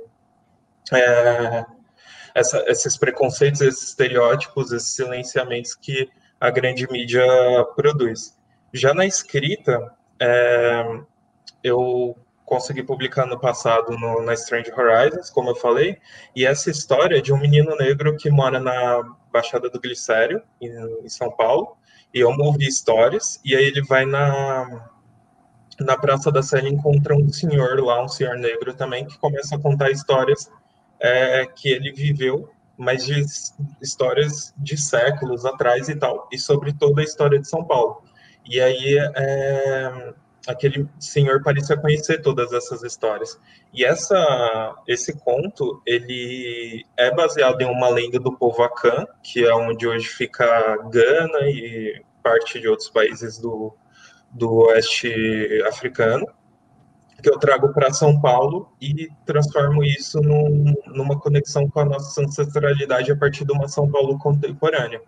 [0.93, 1.65] é,
[2.35, 7.25] essa, esses preconceitos, esses estereótipos, esses silenciamentos que a grande mídia
[7.75, 8.37] produz.
[8.73, 11.01] Já na escrita, é,
[11.63, 15.97] eu consegui publicar no passado no, na Strange Horizons, como eu falei,
[16.35, 20.69] e essa história é de um menino negro que mora na Baixada do Glicério, em,
[21.03, 21.77] em São Paulo,
[22.13, 24.89] e eu ouvi histórias, e aí ele vai na,
[25.79, 29.55] na Praça da Sé e encontra um senhor lá, um senhor negro também, que começa
[29.55, 30.49] a contar histórias
[30.99, 33.25] é, que ele viveu mas de
[33.81, 38.01] histórias de séculos atrás e tal, e sobre toda a história de São Paulo.
[38.49, 40.13] E aí é,
[40.47, 43.39] aquele senhor parecia conhecer todas essas histórias.
[43.73, 49.53] E essa, esse conto, ele é baseado em uma lenda do povo Akan, que é
[49.53, 50.45] onde hoje fica
[50.89, 53.73] Gana e parte de outros países do,
[54.31, 55.11] do oeste
[55.67, 56.25] africano.
[57.21, 62.21] que eu trago para São Paulo e transformo isso num, numa conexão com a nossa
[62.21, 65.01] ancestralidade a partir de uma São Paulo contemporânea.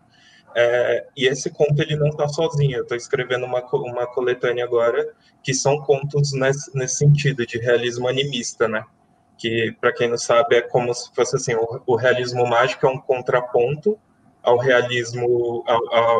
[0.56, 2.78] É, e esse conto ele não está sozinho.
[2.78, 8.08] Eu estou escrevendo uma, uma coletânea agora que são contos nesse, nesse sentido de realismo
[8.08, 8.84] animista, né?
[9.38, 12.90] Que para quem não sabe é como se fosse assim o, o realismo mágico é
[12.90, 13.98] um contraponto
[14.44, 15.64] ao realismo,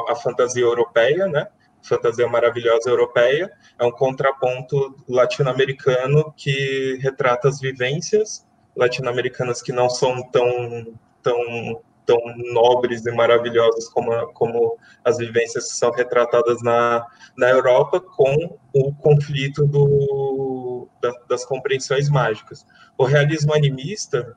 [0.08, 1.48] à fantasia europeia, né?
[1.84, 10.22] fantasia maravilhosa europeia, é um contraponto latino-americano que retrata as vivências latino-americanas que não são
[10.30, 12.20] tão, tão, tão
[12.54, 17.06] nobres e maravilhosas como, como as vivências que são retratadas na,
[17.38, 22.66] na Europa, com o conflito do, da, das compreensões mágicas.
[22.98, 24.36] O realismo animista,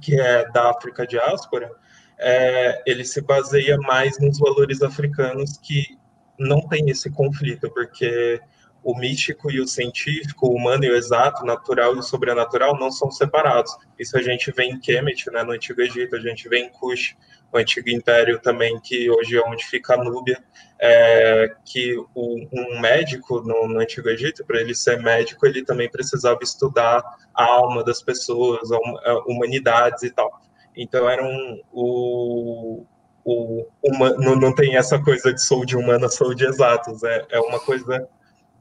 [0.00, 1.70] que é da África diáspora,
[2.18, 5.98] é, ele se baseia mais nos valores africanos que
[6.38, 8.40] não tem esse conflito, porque
[8.82, 12.78] o místico e o científico, o humano e o exato, o natural e o sobrenatural
[12.78, 13.76] não são separados.
[13.98, 17.16] Isso a gente vê em Kemet, né, no Antigo Egito, a gente vê em Kush,
[17.52, 20.42] o Antigo Império também, que hoje é onde fica a Núbia,
[20.80, 25.90] é, que o, um médico no, no Antigo Egito, para ele ser médico, ele também
[25.90, 27.02] precisava estudar
[27.34, 30.30] a alma das pessoas, a, a humanidades e tal.
[30.76, 31.28] Então eram
[31.72, 32.84] o,
[33.24, 37.02] o, uma, não, não tem essa coisa de sou de humana, sou de exatos.
[37.02, 38.08] É, é uma coisa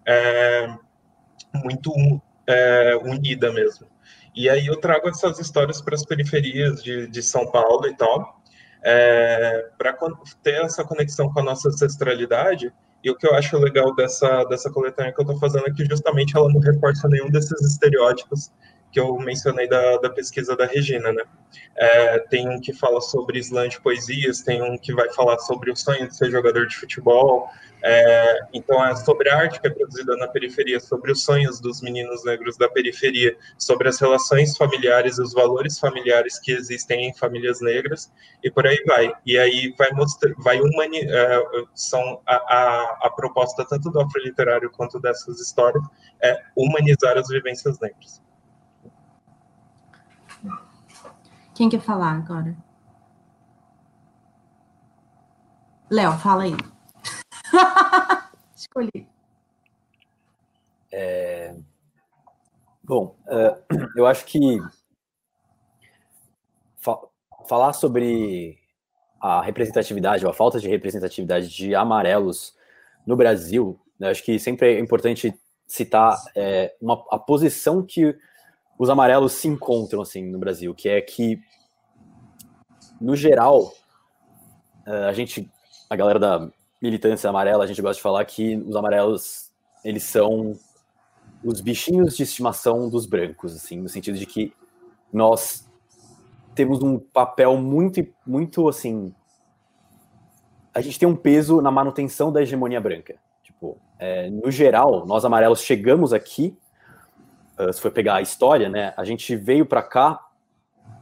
[0.06, 0.68] é,
[1.54, 1.92] muito
[2.48, 3.88] é, unida mesmo.
[4.36, 8.42] E aí eu trago essas histórias para as periferias de, de São Paulo e tal,
[8.84, 9.98] é, para
[10.42, 12.72] ter essa conexão com a nossa ancestralidade.
[13.04, 15.86] E o que eu acho legal dessa, dessa coletânea que eu estou fazendo é que
[15.86, 18.52] justamente ela não reforça nenhum desses estereótipos
[18.92, 21.24] que eu mencionei da, da pesquisa da Regina, né?
[21.76, 25.72] É, tem um que fala sobre slam de poesias, tem um que vai falar sobre
[25.72, 27.48] o sonho de ser jogador de futebol.
[27.82, 31.82] É, então, é sobre a arte que é produzida na periferia, sobre os sonhos dos
[31.82, 37.14] meninos negros da periferia, sobre as relações familiares e os valores familiares que existem em
[37.14, 38.12] famílias negras,
[38.44, 39.14] e por aí vai.
[39.26, 44.70] E aí vai mostrar, vai humani é, são a, a, a proposta tanto do afroliterário
[44.72, 45.84] quanto dessas histórias
[46.22, 48.22] é humanizar as vivências negras.
[51.54, 52.56] Quem quer falar agora?
[55.90, 56.56] Léo, fala aí.
[58.56, 59.08] Escolhi.
[60.92, 61.56] É...
[62.84, 64.40] Bom, uh, eu acho que
[66.78, 66.98] fa
[67.48, 68.58] falar sobre
[69.20, 72.56] a representatividade ou a falta de representatividade de amarelos
[73.06, 75.34] no Brasil, né, acho que sempre é importante
[75.66, 78.16] citar é, uma, a posição que
[78.78, 81.42] os amarelos se encontram assim no Brasil, que é que
[83.00, 83.74] no geral
[84.86, 85.52] eh, a gente,
[85.90, 86.50] a galera da
[86.82, 89.52] militância amarela, a gente gosta de falar que os amarelos
[89.84, 90.54] eles são
[91.44, 94.54] os bichinhos de estimação dos brancos, assim, no sentido de que
[95.12, 95.68] nós
[96.54, 99.14] temos um papel muito, muito assim,
[100.74, 103.16] a gente tem um peso na manutenção da hegemonia branca.
[103.44, 106.58] Tipo, é, no geral, nós amarelos chegamos aqui
[107.60, 110.20] uh, se for pegar a história, né, a gente veio para cá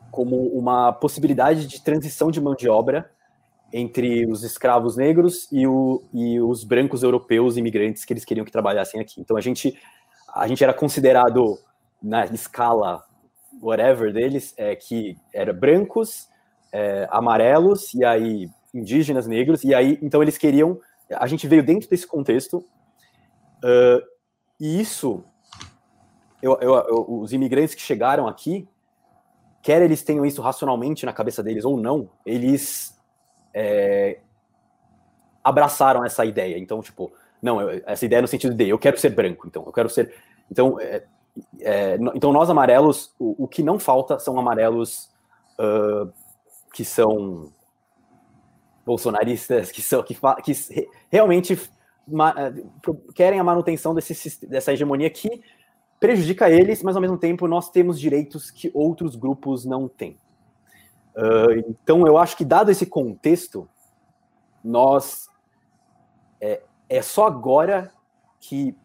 [0.09, 3.11] como uma possibilidade de transição de mão de obra
[3.71, 8.51] entre os escravos negros e, o, e os brancos europeus imigrantes que eles queriam que
[8.51, 9.19] trabalhassem aqui.
[9.19, 9.77] Então a gente
[10.33, 11.57] a gente era considerado
[12.01, 13.03] na escala
[13.61, 16.27] whatever deles é que era brancos,
[16.71, 21.89] é, amarelos e aí indígenas negros e aí então eles queriam a gente veio dentro
[21.89, 22.57] desse contexto
[23.63, 24.01] uh,
[24.59, 25.23] e isso
[26.41, 28.67] eu, eu, eu, os imigrantes que chegaram aqui,
[29.61, 32.96] quer eles tenham isso racionalmente na cabeça deles ou não, eles
[33.59, 34.19] é,
[35.43, 36.59] abraçaram essa ideia.
[36.59, 39.89] Então, tipo, não, essa ideia no sentido de eu quero ser branco, então eu quero
[39.89, 40.13] ser.
[40.51, 41.03] Então, é,
[41.61, 45.09] é, então nós amarelos, o, o, que não falta são amarelos
[45.59, 46.11] uh,
[46.71, 47.51] que são
[48.85, 51.59] bolsonaristas, que são que, que realmente
[53.13, 55.41] querem a manutenção desse, dessa hegemonia que
[55.99, 60.15] prejudica eles, mas ao mesmo tempo nós temos direitos que outros grupos não têm.
[61.17, 63.67] Uh, então eu acho que dado esse contexto,
[64.63, 65.27] nós
[66.39, 67.91] é, é só agora
[68.39, 68.77] que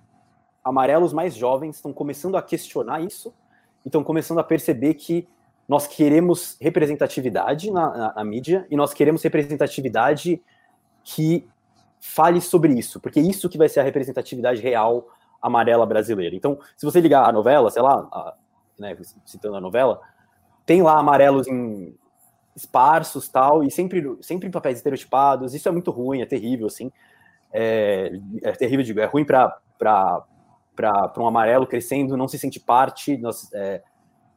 [0.64, 3.35] amarelos mais jovens estão começando a questionar isso
[3.85, 5.28] e estão começando a perceber que
[5.68, 10.43] nós queremos representatividade na, na, na, mídia e nós queremos representatividade
[11.05, 11.47] que
[12.01, 15.07] fale sobre isso, porque é isso que vai ser a representatividade real
[15.41, 16.35] amarela brasileira.
[16.35, 18.35] Então, se você ligar a novela, sei lá, a,
[18.78, 20.01] né, citando a novela,
[20.64, 21.95] tem lá amarelos em
[22.55, 25.55] esparsos tal, e sempre, sempre em papéis estereotipados.
[25.55, 26.91] Isso é muito ruim, é terrível, assim.
[27.53, 30.25] É, é terrível, digo, é ruim para
[31.19, 33.17] um amarelo crescendo, não se sente parte.
[33.17, 33.83] Nós, é,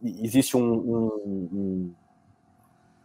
[0.04, 1.06] existe um, um,
[1.54, 1.94] um,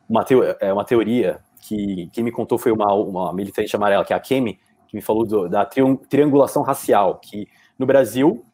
[0.08, 4.12] uma, teo, é, uma teoria que quem me contou foi uma, uma militante amarela, que
[4.12, 4.58] é a Kemi,
[4.88, 7.46] que me falou do, da triangulação racial, que
[7.78, 8.44] no Brasil,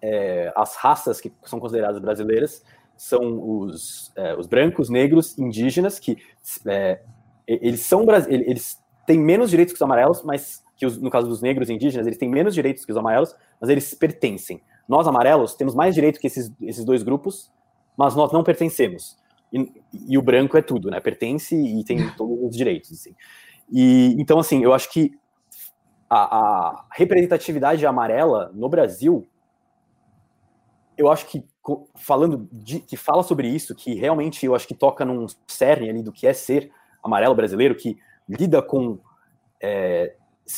[0.00, 2.62] é, as raças que são consideradas brasileiras
[2.96, 6.16] são os, é, os brancos, negros, indígenas, que
[6.66, 7.00] é,
[7.46, 11.42] eles são eles têm menos direitos que os amarelos, mas que os, no caso dos
[11.42, 14.60] negros e indígenas, eles têm menos direitos que os amarelos, mas eles pertencem.
[14.88, 17.52] Nós, amarelos, temos mais direito que esses, esses dois grupos,
[17.96, 19.16] mas nós não pertencemos.
[19.52, 19.70] E,
[20.08, 21.00] e o branco é tudo, né?
[21.00, 23.14] Pertence e tem todos os direitos, assim.
[23.70, 25.12] E, então, assim, eu acho que
[26.08, 29.26] a, a representatividade amarela no Brasil,
[30.96, 31.44] eu acho que
[31.94, 36.02] falando de, que fala sobre isso, que realmente eu acho que toca num cerne ali
[36.02, 36.70] do que é ser
[37.02, 37.96] amarelo brasileiro, que
[38.28, 38.98] lida com
[39.60, 40.14] é,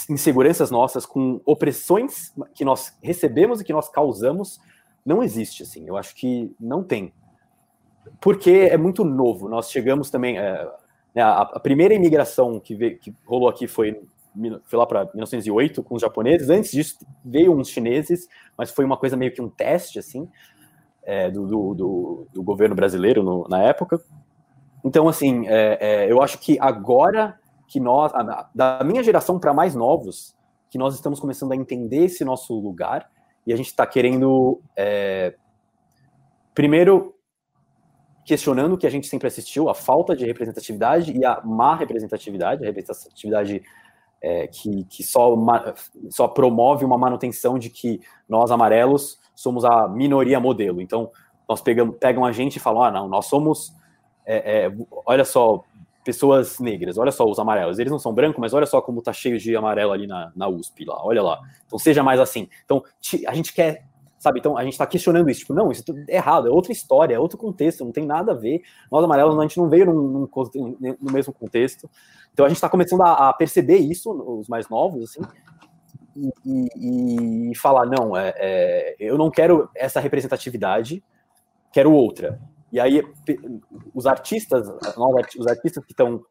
[0.09, 4.61] inseguranças nossas, com opressões que nós recebemos e que nós causamos,
[5.05, 5.87] não existe, assim.
[5.87, 7.13] Eu acho que não tem.
[8.21, 9.49] Porque é muito novo.
[9.49, 10.39] Nós chegamos também.
[10.39, 10.71] É,
[11.15, 14.01] né, a, a, primeira imigração que, veio, que rolou aqui foi
[14.65, 16.51] foi lá para 1908 com os japoneses.
[16.51, 18.29] Antes disso veio uns chineses,
[18.59, 20.29] mas foi uma coisa meio que um teste assim
[21.05, 24.01] é, do, do, do, do, governo brasileiro no, na época.
[24.85, 28.13] Então, assim, é, é, eu acho que agora que nós,
[28.55, 30.37] da minha geração para mais novos,
[30.71, 33.09] que nós estamos começando a entender esse nosso lugar
[33.47, 35.35] e a gente está querendo, é,
[36.55, 37.15] primeiro,
[38.25, 42.63] questionando o que a gente sempre assistiu, a falta de representatividade e a má representatividade,
[42.63, 43.63] a representatividade
[44.25, 45.37] é, que, que só,
[46.09, 50.81] só promove uma manutenção de que nós, amarelos, somos a minoria modelo.
[50.81, 51.11] Então,
[51.47, 53.75] nós pegamos, pegam a gente e falam, ah, não, nós somos,
[54.25, 54.72] é, é,
[55.05, 55.62] olha só,
[56.03, 59.12] pessoas negras, olha só os amarelos, eles não são brancos, mas olha só como tá
[59.12, 61.39] cheio de amarelo ali na, na USP lá, olha lá.
[61.66, 62.49] Então, seja mais assim.
[62.64, 62.83] Então,
[63.29, 63.85] a gente quer
[64.25, 64.39] sabe?
[64.39, 67.18] Então a gente está questionando isso, tipo, não, isso é errado, é outra história, é
[67.18, 68.62] outro contexto, não tem nada a ver.
[68.91, 71.89] Nós amarelos a gente não veio num, num, no mesmo contexto.
[72.33, 75.20] Então a gente está começando a, a, perceber isso, os mais novos, assim,
[76.16, 81.05] e, e, e falar, não, é, é, eu não quero essa representatividade,
[81.70, 82.41] quero outra.
[82.72, 83.03] E aí
[83.95, 84.66] os artistas,
[85.39, 86.25] os artistas que estão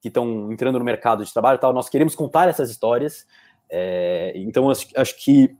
[0.00, 3.26] que estão entrando no mercado de trabalho, tal, nós queremos contar essas histórias.
[3.70, 5.56] É, então acho, acho que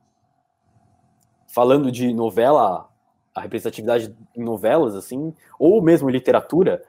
[1.54, 2.88] falando de novela,
[3.32, 6.82] a representatividade em novelas, assim, ou mesmo literatura,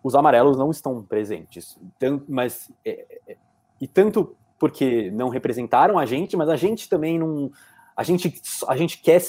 [0.00, 1.76] os amarelos não estão presentes.
[1.98, 3.36] Tanto, mas, é, é,
[3.80, 7.50] e tanto porque não representaram a gente, mas a gente também não.
[7.96, 9.20] A gente, a gente quer.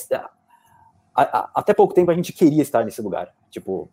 [1.15, 3.33] A, a, até pouco tempo a gente queria estar nesse lugar.
[3.49, 3.89] Tipo,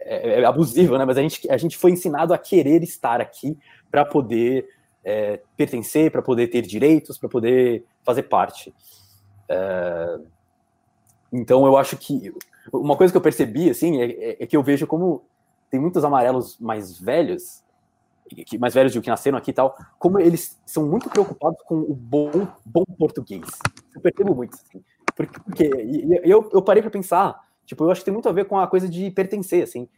[0.00, 1.06] é, é abusivo, né?
[1.06, 3.58] Mas a gente, a gente foi ensinado a querer estar aqui
[3.90, 4.68] para poder
[5.02, 8.74] é, pertencer, para poder ter direitos, para poder fazer parte.
[9.48, 10.18] É,
[11.32, 12.32] então eu acho que
[12.72, 15.24] uma coisa que eu percebi assim é, é, é, que eu vejo como
[15.70, 17.62] tem muitos amarelos mais velhos,
[18.46, 21.76] que, mais velhos do que nasceram aqui e tal, como eles são muito preocupados com
[21.76, 22.30] o bom,
[22.64, 23.46] bom português.
[23.94, 24.82] Eu percebo muito assim,
[25.16, 25.70] porque, porque
[26.22, 28.66] eu, eu parei para pensar, tipo, eu acho que tem muito a ver com a
[28.66, 29.88] coisa de pertencer, assim.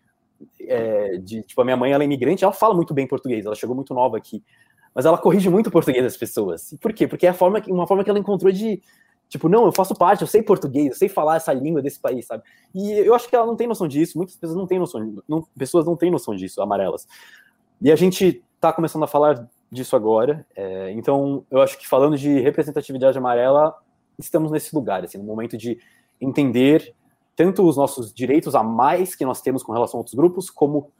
[0.60, 3.54] É, de, tipo, a minha mãe ela é imigrante, ela fala muito bem português, ela
[3.54, 4.42] chegou muito nova aqui,
[4.94, 6.74] mas ela corrige muito o português das pessoas.
[6.80, 7.06] Por quê?
[7.06, 8.82] Porque é a forma, uma forma que ela encontrou de,
[9.28, 12.26] Tipo, não, eu faço parte, eu sei português, eu sei falar essa língua desse país,
[12.26, 12.44] sabe?
[12.74, 15.42] E eu acho que ela não tem noção disso, muitas pessoas não têm noção, não,
[15.58, 17.08] pessoas não têm noção disso, amarelas.
[17.82, 22.16] E a gente tá começando a falar disso agora, é, então eu acho que falando
[22.16, 23.74] de representatividade amarela,
[24.16, 25.78] estamos nesse lugar, assim, no momento de
[26.20, 26.94] entender
[27.34, 30.90] tanto os nossos direitos a mais que nós temos com relação a outros grupos, como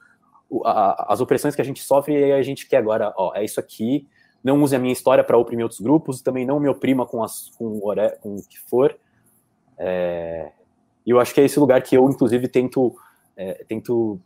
[0.65, 3.59] a, as opressões que a gente sofre e a gente quer agora, ó, é isso
[3.59, 4.07] aqui,
[4.47, 7.49] não use a minha história para oprimir outros grupos, também não me oprima com, as,
[7.57, 7.81] com,
[8.21, 8.97] com o que for.
[9.77, 10.53] É,
[11.05, 12.95] e eu acho que é esse lugar que eu, inclusive, tento,
[13.35, 14.17] é, tento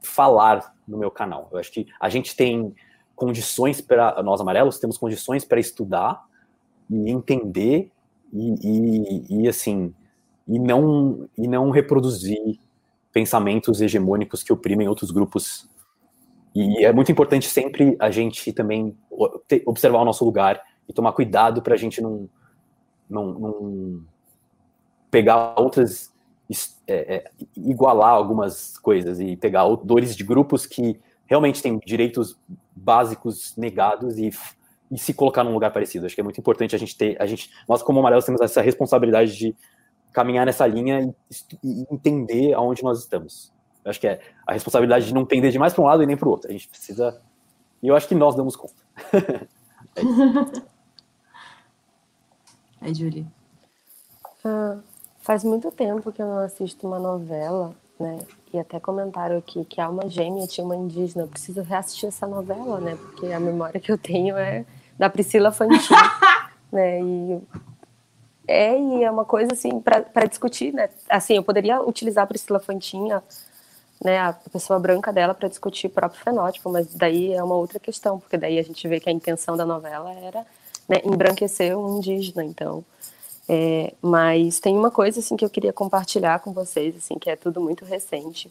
[0.00, 1.48] falar no meu canal.
[1.50, 2.72] Eu acho que a gente tem
[3.16, 6.24] condições para, nós amarelos, temos condições para estudar
[6.88, 7.90] e entender
[8.32, 9.92] e, e, e, assim,
[10.46, 12.60] e não, e não reproduzir
[13.12, 15.68] pensamentos hegemônicos que oprimem outros grupos
[16.54, 18.96] e é muito importante sempre a gente também
[19.64, 22.28] observar o nosso lugar e tomar cuidado para a gente não,
[23.08, 24.04] não, não,
[25.10, 26.12] pegar outras,
[26.86, 32.36] é, é, igualar algumas coisas e pegar dores de grupos que realmente têm direitos
[32.74, 34.30] básicos negados e,
[34.90, 36.06] e se colocar num lugar parecido.
[36.06, 38.60] Acho que é muito importante a gente ter, a gente, nós como amarelos temos essa
[38.60, 39.54] responsabilidade de
[40.12, 41.14] caminhar nessa linha
[41.62, 43.52] e, e entender aonde nós estamos.
[43.84, 46.06] Eu acho que é a responsabilidade de não pender de mais para um lado e
[46.06, 46.48] nem para o outro.
[46.48, 47.20] A gente precisa.
[47.82, 48.74] E eu acho que nós damos conta.
[49.96, 50.02] é
[52.80, 53.26] Aí, Julie.
[54.44, 54.78] Ah,
[55.20, 58.18] faz muito tempo que eu não assisto uma novela, né?
[58.52, 61.24] E até comentaram aqui que a Alma Gêmea tinha uma indígena.
[61.24, 62.96] Eu preciso reassistir essa novela, né?
[62.96, 64.64] Porque a memória que eu tenho é
[64.98, 65.94] da Priscila Fantin,
[66.70, 67.00] né?
[67.00, 67.40] E
[68.50, 70.88] é, e é uma coisa assim para discutir, né?
[71.08, 73.22] Assim, eu poderia utilizar a Priscila Fantinha,
[74.02, 77.78] né, a pessoa branca dela para discutir o próprio fenótipo, mas daí é uma outra
[77.78, 80.46] questão, porque daí a gente vê que a intenção da novela era
[80.88, 82.84] né, embranquecer o indígena, então.
[83.48, 87.36] É, mas tem uma coisa assim que eu queria compartilhar com vocês, assim, que é
[87.36, 88.50] tudo muito recente.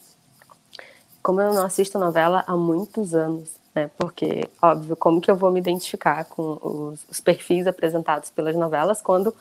[1.23, 3.89] Como eu não assisto novela há muitos anos, né?
[3.97, 9.01] Porque, óbvio, como que eu vou me identificar com os, os perfis apresentados pelas novelas
[9.01, 9.33] quando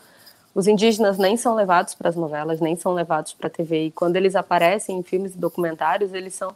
[0.59, 3.84] os indígenas nem são levados para as novelas, nem são levados para a TV.
[3.84, 6.50] E quando eles aparecem em filmes e documentários, eles são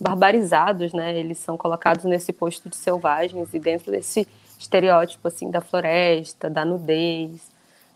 [0.00, 1.14] barbarizados, né?
[1.18, 4.26] Eles são colocados nesse posto de selvagens e dentro desse
[4.58, 7.42] estereótipo assim da floresta, da nudez,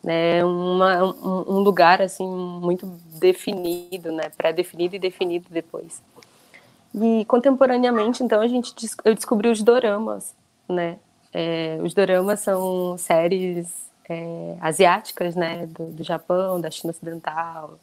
[0.05, 0.45] né?
[0.45, 2.85] Uma, um, um lugar assim muito
[3.19, 4.31] definido, né?
[4.37, 6.03] Pré-definido e definido depois.
[6.95, 10.35] E contemporaneamente, então a gente eu descobri os doramas,
[10.69, 10.99] né?
[11.33, 17.79] É, os doramas são séries é, asiáticas, né, do, do, Japão, da China Ocidental,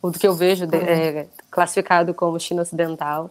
[0.00, 3.30] ou do que eu vejo de, é, classificado como China Ocidental,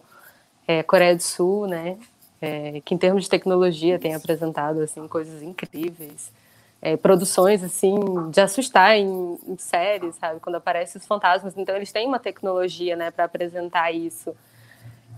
[0.66, 1.98] é, Coreia do Sul, né,
[2.40, 6.32] é, que em termos de tecnologia tem apresentado assim coisas incríveis,
[6.80, 7.98] é, produções assim
[8.30, 11.56] de assustar em, em séries, sabe, quando aparecem os fantasmas.
[11.56, 14.36] Então eles têm uma tecnologia, né, para apresentar isso.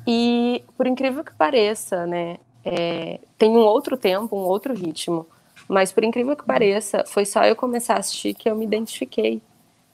[0.06, 5.26] E por incrível que pareça, né, é, tem um outro tempo, um outro ritmo.
[5.68, 9.42] Mas, por incrível que pareça, foi só eu começar a assistir que eu me identifiquei.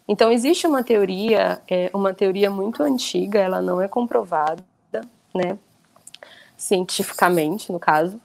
[0.06, 4.62] Então, existe uma teoria, é, uma teoria muito antiga, ela não é comprovada,
[5.34, 5.58] né?
[6.56, 8.20] Cientificamente, no caso.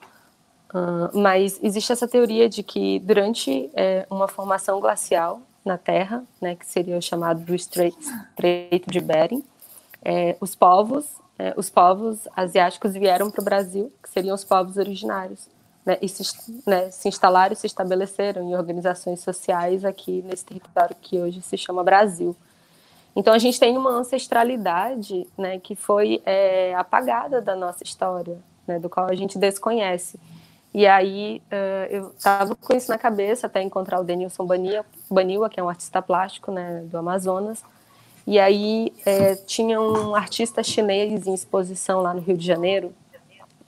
[0.70, 6.54] Uh, mas existe essa teoria de que durante é, uma formação glacial na Terra, né,
[6.54, 7.98] que seria o chamado do Estreito,
[8.86, 9.42] de Bering,
[10.04, 11.06] é, os povos,
[11.38, 15.48] é, os povos asiáticos vieram para o Brasil, que seriam os povos originários
[15.88, 16.22] né, e se,
[16.66, 21.56] né, se instalaram e se estabeleceram em organizações sociais aqui nesse território que hoje se
[21.56, 22.36] chama Brasil.
[23.16, 28.78] Então a gente tem uma ancestralidade né, que foi é, apagada da nossa história, né,
[28.78, 30.20] do qual a gente desconhece.
[30.74, 34.46] E aí uh, eu estava com isso na cabeça até encontrar o Denilson
[35.10, 37.64] Baniwa, que é um artista plástico né, do Amazonas.
[38.26, 42.92] E aí é, tinha um artista chinês em exposição lá no Rio de Janeiro,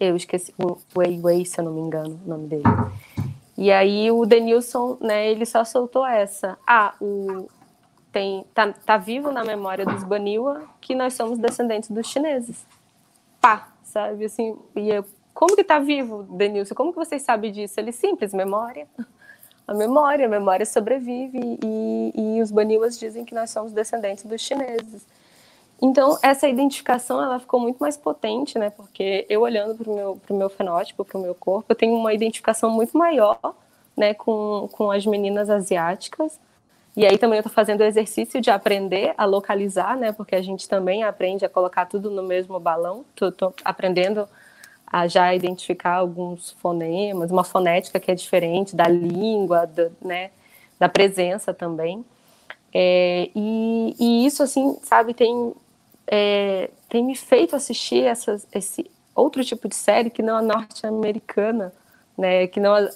[0.01, 2.65] eu esqueci o Wei Wei, se eu não me engano, o nome dele.
[3.57, 6.57] E aí o Denilson, né, ele só soltou essa.
[6.67, 7.47] Ah, o
[8.11, 12.67] tem tá, tá vivo na memória dos Baniwa que nós somos descendentes dos chineses.
[13.41, 16.75] Pá, sabe assim, e eu, como que tá vivo, Denilson?
[16.75, 17.79] Como que vocês sabem disso?
[17.79, 18.89] Ele simples, memória.
[19.67, 24.41] A memória, a memória sobrevive e, e os Baniwas dizem que nós somos descendentes dos
[24.41, 25.07] chineses.
[25.83, 28.71] Então, essa identificação ela ficou muito mais potente, né?
[28.71, 32.13] Porque eu olhando para o meu, meu fenótipo, para o meu corpo, eu tenho uma
[32.13, 33.39] identificação muito maior,
[33.97, 36.39] né, com, com as meninas asiáticas.
[36.97, 40.13] E aí também eu estou fazendo o exercício de aprender a localizar, né?
[40.13, 43.05] Porque a gente também aprende a colocar tudo no mesmo balão.
[43.15, 44.29] Estou aprendendo
[44.87, 50.31] a já identificar alguns fonemas, uma fonética que é diferente da língua, do, né?
[50.79, 52.05] Da presença também.
[52.73, 55.55] É, e, e, isso, assim, sabe, tem
[56.13, 61.73] é, tem me feito assistir essas, esse outro tipo de série que não a norte-americana,
[62.19, 62.93] né, que não as,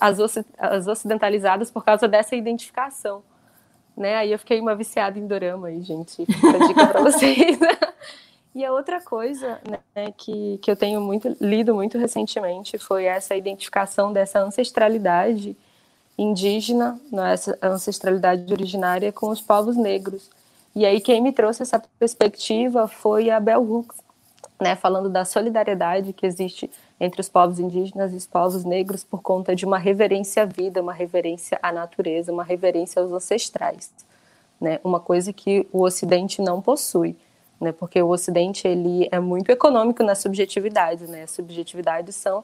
[0.59, 3.23] as ocidentalizadas por causa dessa identificação.
[3.97, 4.17] Né?
[4.17, 6.27] Aí eu fiquei uma viciada em dorama aí, gente.
[6.27, 7.57] Fica dica para vocês.
[8.53, 9.61] e a outra coisa
[9.95, 15.57] né, que, que eu tenho muito lido muito recentemente foi essa identificação dessa ancestralidade
[16.19, 20.29] indígena, né, essa ancestralidade originária com os povos negros.
[20.75, 23.97] E aí quem me trouxe essa perspectiva foi a Bell Hooks,
[24.61, 26.69] né, falando da solidariedade que existe
[26.99, 30.83] entre os povos indígenas e os povos negros por conta de uma reverência à vida,
[30.83, 33.93] uma reverência à natureza, uma reverência aos ancestrais,
[34.61, 37.17] né, uma coisa que o Ocidente não possui,
[37.61, 42.43] né, porque o Ocidente ele é muito econômico na subjetividade, né, as subjetividades são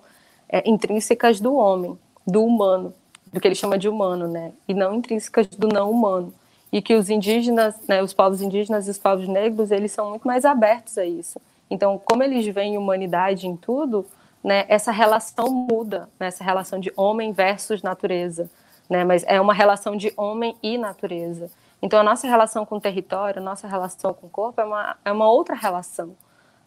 [0.49, 2.95] é, intrínsecas do homem, do humano,
[3.33, 6.33] do que ele chama de humano, né, e não intrínsecas do não humano
[6.73, 10.27] e que os indígenas, né, os povos indígenas e os povos negros, eles são muito
[10.27, 11.41] mais abertos a isso.
[11.69, 14.07] Então, como eles veem humanidade em tudo,
[14.43, 18.49] né, essa relação muda, né, essa relação de homem versus natureza,
[18.89, 21.51] né, mas é uma relação de homem e natureza.
[21.83, 24.97] Então, a nossa relação com o território, a nossa relação com o corpo é uma,
[25.05, 26.15] é uma outra relação,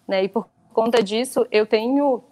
[0.07, 2.23] né, e por conta disso, eu tenho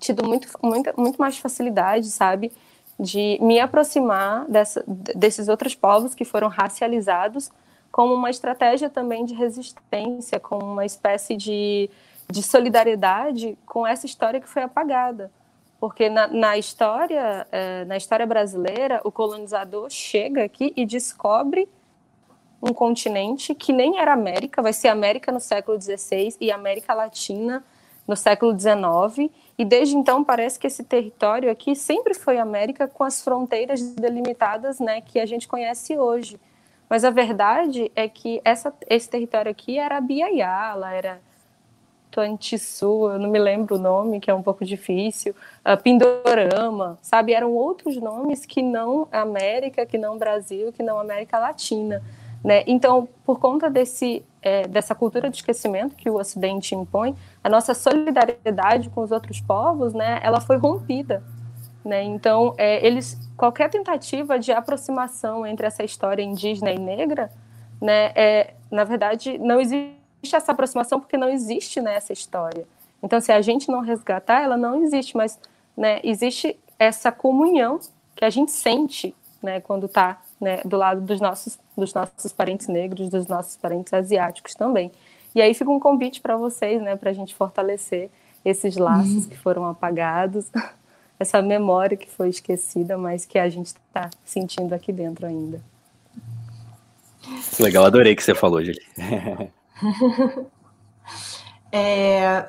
[0.00, 2.52] tido muito, muito, muito mais facilidade, sabe,
[2.98, 7.50] de me aproximar dessa, desses outros povos que foram racializados
[7.90, 11.88] como uma estratégia também de resistência, como uma espécie de,
[12.28, 15.30] de solidariedade com essa história que foi apagada.
[15.80, 21.68] Porque na, na história, é, na história brasileira, o colonizador chega aqui e descobre
[22.60, 27.64] um continente que nem era América, vai ser América no século XVI e América Latina
[28.06, 33.02] no século XIX, e desde então parece que esse território aqui sempre foi América com
[33.02, 36.38] as fronteiras delimitadas né, que a gente conhece hoje.
[36.88, 41.20] Mas a verdade é que essa, esse território aqui era Biayala, era
[42.10, 45.34] Tuantissu, eu não me lembro o nome, que é um pouco difícil,
[45.66, 47.32] uh, Pindorama, sabe?
[47.32, 52.02] Eram outros nomes que não América, que não Brasil, que não América Latina.
[52.42, 52.62] Né?
[52.66, 57.14] Então, por conta desse, é, dessa cultura de esquecimento que o Ocidente impõe,
[57.48, 61.24] a nossa solidariedade com os outros povos, né, ela foi rompida.
[61.82, 62.04] Né?
[62.04, 67.30] Então, é, eles, qualquer tentativa de aproximação entre essa história indígena e negra,
[67.80, 69.96] né, é, na verdade, não existe
[70.30, 72.66] essa aproximação porque não existe né, essa história.
[73.02, 75.40] Então, se a gente não resgatar, ela não existe, mas
[75.74, 77.80] né, existe essa comunhão
[78.14, 82.66] que a gente sente né, quando está né, do lado dos nossos, dos nossos parentes
[82.66, 84.92] negros, dos nossos parentes asiáticos também.
[85.38, 88.10] E aí fica um convite para vocês, né, para a gente fortalecer
[88.44, 89.28] esses laços uhum.
[89.28, 90.46] que foram apagados,
[91.16, 95.62] essa memória que foi esquecida, mas que a gente está sentindo aqui dentro ainda.
[97.60, 98.84] Legal, adorei que você falou, gente.
[101.70, 102.48] é,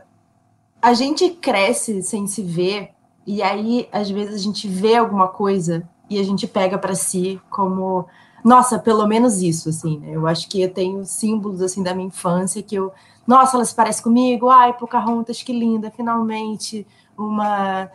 [0.81, 2.89] a gente cresce sem se ver,
[3.23, 7.39] e aí, às vezes, a gente vê alguma coisa e a gente pega para si
[7.51, 8.07] como
[8.43, 10.11] nossa, pelo menos isso, assim, né?
[10.11, 12.91] Eu acho que eu tenho símbolos, assim, da minha infância que eu,
[13.27, 16.85] nossa, ela se parece comigo, ai, Pocahontas, que linda, finalmente
[17.17, 17.89] uma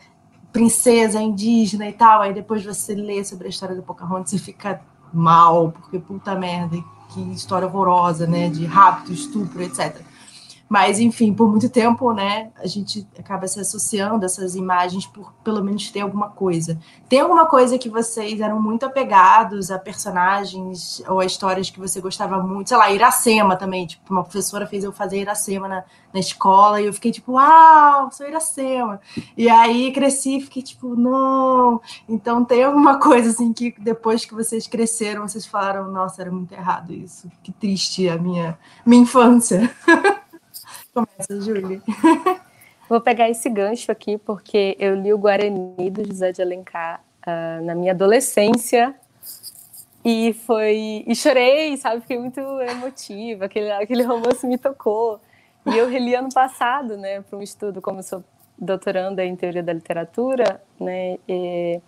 [0.52, 4.80] princesa indígena e tal, aí depois você lê sobre a história do Pocahontas e fica
[5.12, 6.76] mal, porque puta merda,
[7.08, 10.00] que história horrorosa, né, de rapto, estupro, etc.
[10.74, 15.32] Mas, enfim, por muito tempo, né, a gente acaba se associando a essas imagens por
[15.44, 16.76] pelo menos ter alguma coisa.
[17.08, 22.00] Tem alguma coisa que vocês eram muito apegados a personagens ou a histórias que você
[22.00, 22.70] gostava muito?
[22.70, 23.86] Sei lá, Iracema também.
[23.86, 28.10] Tipo, uma professora fez eu fazer Iracema na, na escola e eu fiquei tipo, uau,
[28.10, 29.00] sou Iracema.
[29.36, 31.80] E aí cresci e fiquei tipo, não.
[32.08, 36.50] Então tem alguma coisa assim que depois que vocês cresceram, vocês falaram, nossa, era muito
[36.50, 37.30] errado isso.
[37.44, 39.72] Que triste a minha, minha infância.
[40.94, 41.82] Começa, Júlia.
[42.88, 47.64] Vou pegar esse gancho aqui, porque eu li o Guarani do José de Alencar uh,
[47.64, 48.94] na minha adolescência.
[50.04, 51.02] E foi.
[51.06, 52.02] E chorei, sabe?
[52.02, 53.46] Fiquei muito emotiva.
[53.46, 55.20] Aquele, aquele romance me tocou.
[55.66, 58.22] E eu reli ano passado, né, para um estudo, como sou
[58.58, 61.80] doutoranda em teoria da literatura, né, e,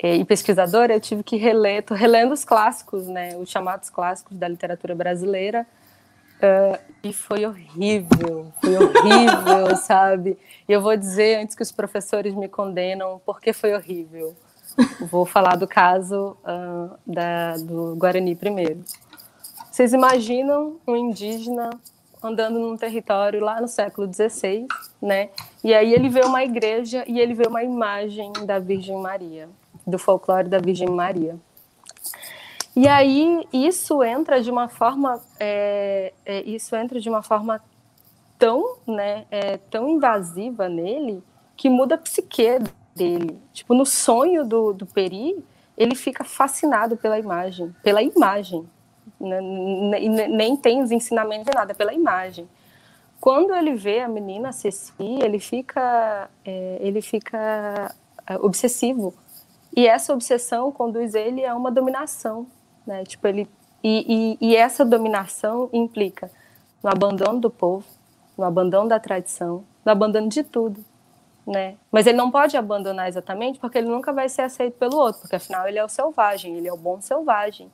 [0.00, 4.46] e pesquisadora, eu tive que reler, tô relendo os clássicos, né, os chamados clássicos da
[4.46, 5.66] literatura brasileira,
[6.36, 10.36] Uh, e foi horrível, foi horrível, sabe?
[10.68, 14.36] E eu vou dizer antes que os professores me condenam, porque foi horrível.
[15.10, 18.84] Vou falar do caso uh, da, do Guarani primeiro.
[19.70, 21.70] Vocês imaginam um indígena
[22.22, 24.66] andando num território lá no século XVI,
[25.00, 25.30] né?
[25.62, 29.48] E aí ele vê uma igreja e ele vê uma imagem da Virgem Maria,
[29.86, 31.36] do folclore da Virgem Maria.
[32.76, 37.64] E aí isso entra de uma forma, é, é, isso entra de uma forma
[38.38, 41.24] tão, né, é, tão invasiva nele
[41.56, 42.58] que muda a psique
[42.94, 43.38] dele.
[43.54, 45.42] Tipo, no sonho do, do Peri,
[45.74, 48.68] ele fica fascinado pela imagem, pela imagem.
[49.18, 49.40] Né,
[50.28, 52.46] nem tem os ensinamentos de nada, pela imagem.
[53.18, 57.94] Quando ele vê a menina Ceci, ele fica, é, ele fica
[58.26, 59.14] é, obsessivo.
[59.74, 62.46] E essa obsessão conduz ele a uma dominação
[62.86, 63.04] né?
[63.04, 63.48] Tipo, ele,
[63.82, 66.30] e, e, e essa dominação implica
[66.82, 67.84] no abandono do povo,
[68.36, 70.84] no abandono da tradição, no abandono de tudo.
[71.46, 71.76] Né?
[71.92, 75.36] Mas ele não pode abandonar exatamente porque ele nunca vai ser aceito pelo outro, porque
[75.36, 77.70] afinal ele é o selvagem, ele é o bom selvagem,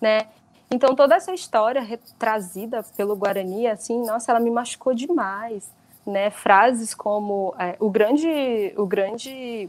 [0.00, 0.26] né?
[0.70, 1.86] Então toda essa história
[2.18, 5.70] trazida pelo Guarani, assim, nossa, ela me machucou demais,
[6.06, 6.30] né?
[6.30, 9.68] Frases como é, o grande, o grande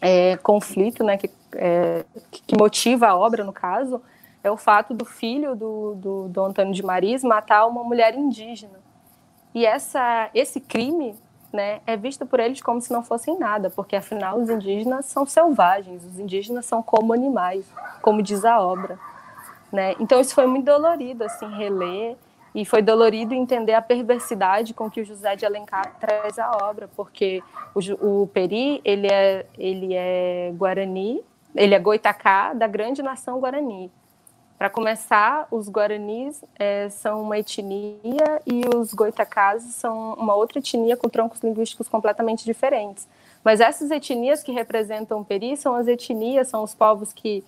[0.00, 4.02] é, conflito, né, que, é, que motiva a obra, no caso,
[4.42, 8.80] é o fato do filho do, do, do Antônio de Maris matar uma mulher indígena.
[9.54, 11.14] E essa, esse crime
[11.52, 15.26] né, é visto por eles como se não fossem nada, porque afinal os indígenas são
[15.26, 17.66] selvagens, os indígenas são como animais,
[18.00, 18.98] como diz a obra.
[19.72, 19.94] Né?
[20.00, 22.16] Então isso foi muito dolorido, assim, reler
[22.54, 26.88] e foi dolorido entender a perversidade com que o José de Alencar traz a obra,
[26.96, 27.42] porque
[27.74, 31.22] o, o Peri ele é, ele é Guarani,
[31.54, 33.90] ele é Goitacá da grande nação Guarani.
[34.60, 40.98] Para começar, os Guaranis é, são uma etnia e os Goitacás são uma outra etnia
[40.98, 43.08] com troncos linguísticos completamente diferentes.
[43.42, 47.42] Mas essas etnias que representam o Peri são as etnias, são os povos que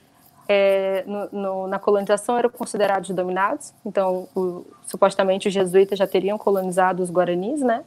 [0.49, 6.39] é, no, no, na colonização eram considerados dominados, então o, supostamente os jesuítas já teriam
[6.39, 7.85] colonizado os guaranis, né?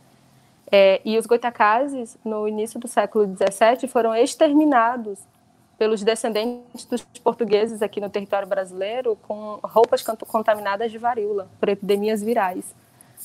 [0.72, 5.18] É, e os goitacazes, no início do século XVII, foram exterminados
[5.78, 12.22] pelos descendentes dos portugueses aqui no território brasileiro com roupas contaminadas de varíola, por epidemias
[12.22, 12.74] virais.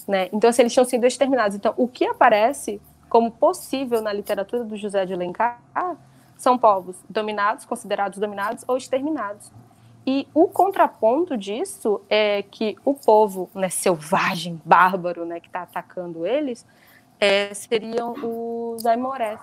[0.06, 0.28] Né?
[0.32, 1.56] Então, assim, eles tinham sido exterminados.
[1.56, 5.60] Então, o que aparece como possível na literatura do José de Alencar
[6.38, 9.50] são povos dominados, considerados dominados ou exterminados.
[10.06, 16.26] E o contraponto disso é que o povo né, selvagem, bárbaro, né, que está atacando
[16.26, 16.66] eles,
[17.18, 18.14] é, seriam
[18.74, 19.38] os aimorés.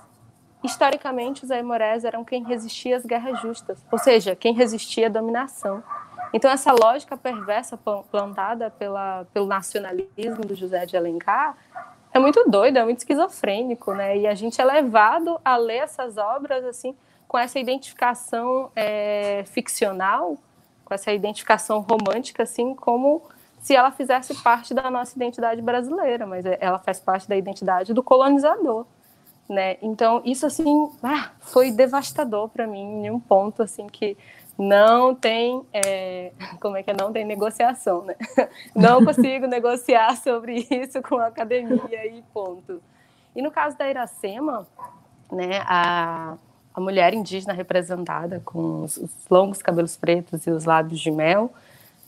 [0.67, 5.81] Historicamente, os aimorés eram quem resistia às guerras justas, ou seja, quem resistia à dominação.
[6.33, 7.77] Então, essa lógica perversa
[8.11, 11.55] plantada pela, pelo nacionalismo do José de Alencar
[12.13, 14.17] é muito doido, é muito esquizofrênico, né?
[14.17, 16.93] E a gente é levado a ler essas obras assim
[17.27, 20.37] com essa identificação é, ficcional,
[20.83, 23.21] com essa identificação romântica, assim como
[23.59, 27.93] se ela fizesse parte da nossa identidade brasileira, mas é, ela faz parte da identidade
[27.93, 28.85] do colonizador,
[29.49, 29.77] né?
[29.81, 34.17] Então isso assim ah, foi devastador para mim em um ponto assim que
[34.57, 38.15] não tem, é, como é que é, não tem negociação, né?
[38.75, 42.81] Não consigo negociar sobre isso com a academia e ponto.
[43.35, 44.65] E no caso da Iracema,
[45.31, 46.37] né, a,
[46.73, 51.53] a mulher indígena representada com os, os longos cabelos pretos e os lábios de mel,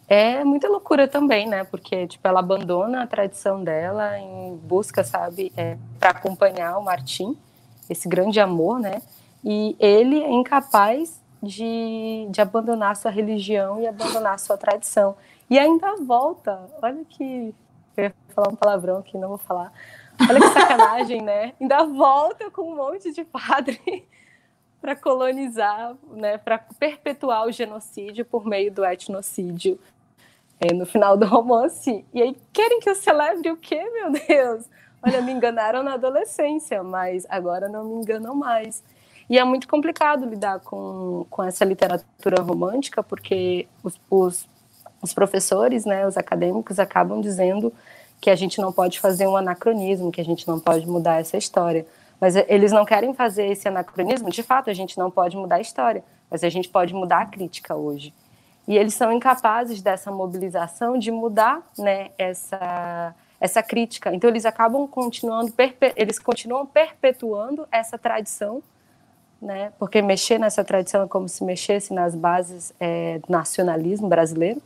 [0.09, 1.63] é muita loucura também, né?
[1.63, 7.37] Porque tipo ela abandona a tradição dela em busca, sabe, é, para acompanhar o Martim,
[7.87, 9.03] esse grande amor, né?
[9.43, 15.15] E ele é incapaz de, de abandonar sua religião e abandonar sua tradição.
[15.47, 17.53] E ainda volta, olha que.
[17.95, 19.71] Eu ia falar um palavrão aqui, não vou falar.
[20.27, 21.53] Olha que sacanagem, né?
[21.61, 24.07] Ainda volta com um monte de padre
[24.81, 29.77] para colonizar, né, para perpetuar o genocídio por meio do etnocídio
[30.59, 32.05] é, no final do romance.
[32.13, 34.65] E aí querem que eu celebre o quê, meu Deus?
[35.01, 38.83] Olha, me enganaram na adolescência, mas agora não me enganam mais.
[39.29, 44.47] E é muito complicado lidar com, com essa literatura romântica, porque os, os,
[45.01, 47.71] os professores, né, os acadêmicos, acabam dizendo
[48.19, 51.37] que a gente não pode fazer um anacronismo, que a gente não pode mudar essa
[51.37, 51.85] história.
[52.19, 54.29] Mas eles não querem fazer esse anacronismo.
[54.29, 57.25] De fato, a gente não pode mudar a história, mas a gente pode mudar a
[57.25, 58.13] crítica hoje.
[58.69, 64.13] E eles são incapazes dessa mobilização de mudar né, essa, essa crítica.
[64.13, 65.51] Então, eles acabam continuando,
[65.95, 68.63] eles continuam perpetuando essa tradição
[69.41, 69.71] né?
[69.79, 74.61] Porque mexer nessa tradição é como se mexesse nas bases é, do nacionalismo brasileiro.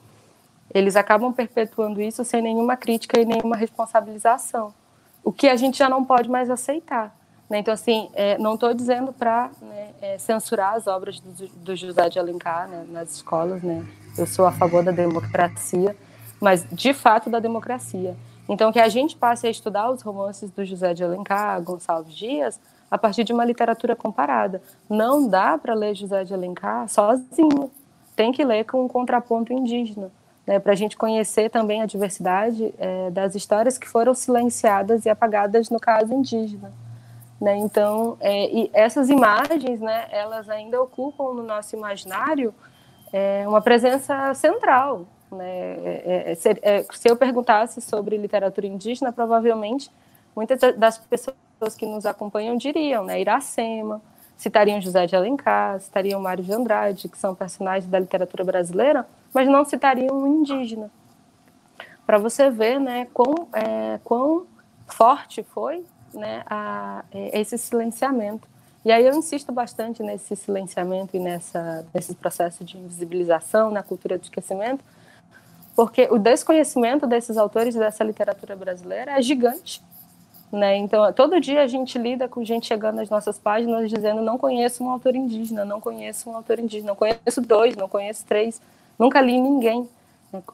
[0.74, 4.74] Eles acabam perpetuando isso sem nenhuma crítica e nenhuma responsabilização,
[5.24, 7.16] o que a gente já não pode mais aceitar.
[7.54, 7.60] Né?
[7.60, 12.10] Então, assim, é, não estou dizendo para né, é, censurar as obras do, do José
[12.10, 13.86] de Alencar né, nas escolas, né?
[14.18, 15.96] Eu sou a favor da democracia,
[16.42, 18.16] mas de fato da democracia.
[18.50, 22.60] Então, que a gente passe a estudar os romances do José de Alencar, Gonçalves Dias,
[22.90, 24.60] a partir de uma literatura comparada.
[24.90, 27.70] Não dá para ler José de Alencar sozinho.
[28.16, 30.10] Tem que ler com um contraponto indígena,
[30.48, 35.10] né, para a gente conhecer também a diversidade é, das histórias que foram silenciadas e
[35.10, 36.74] apagadas no caso indígena.
[37.44, 37.58] Né?
[37.58, 42.56] Então, é, e essas imagens, né, elas ainda ocupam no nosso imaginário
[43.12, 45.06] é, uma presença central.
[45.30, 45.76] Né?
[45.84, 49.92] É, é, se, é, se eu perguntasse sobre literatura indígena, provavelmente
[50.34, 51.36] muitas das pessoas
[51.78, 53.20] que nos acompanham diriam, né?
[53.20, 54.02] Iracema,
[54.38, 59.50] citariam José de Alencar, citariam Mário de Andrade, que são personagens da literatura brasileira, mas
[59.50, 60.90] não citariam um indígena.
[62.06, 64.48] Para você ver, né, quão, é, quão
[64.88, 65.84] forte foi
[66.14, 68.48] né, a, é, esse silenciamento.
[68.86, 74.18] E aí eu insisto bastante nesse silenciamento e nessa, nesse processo de invisibilização na cultura
[74.18, 74.84] do esquecimento,
[75.76, 79.82] porque o desconhecimento desses autores dessa literatura brasileira é gigante.
[80.52, 80.78] Né?
[80.78, 84.84] Então, todo dia a gente lida com gente chegando nas nossas páginas dizendo não conheço
[84.84, 88.62] um autor indígena, não conheço um autor indígena, não conheço dois, não conheço três,
[89.00, 89.90] nunca li ninguém.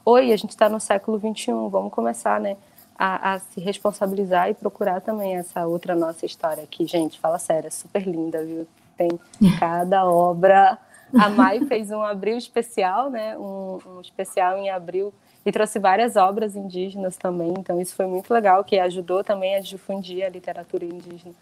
[0.04, 2.56] Oi, a gente está no século XXI, vamos começar né,
[3.02, 6.86] a, a, se responsabilizar e procurar também essa outra nossa história aqui.
[6.86, 8.68] Gente, fala sério, é super linda, viu?
[8.94, 9.08] Tem
[9.58, 10.78] cada obra
[11.18, 13.36] a Mai fez um abril especial, né?
[13.38, 17.54] Um, um, especial em abril e trouxe várias obras indígenas também.
[17.58, 21.34] Então isso foi muito legal, que ajudou também a difundir a literatura indígena.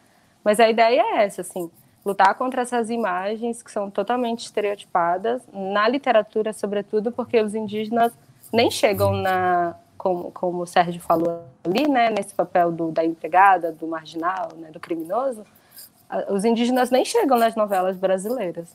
[0.44, 1.68] Mas a ideia é essa, assim,
[2.06, 8.12] lutar contra essas imagens que são totalmente estereotipadas na literatura, sobretudo porque os indígenas
[8.52, 9.74] nem chegam na
[10.09, 14.70] como, como o Sérgio falou ali, né, nesse papel do, da empregada, do marginal, né,
[14.70, 15.44] do criminoso,
[16.30, 18.74] os indígenas nem chegam nas novelas brasileiras.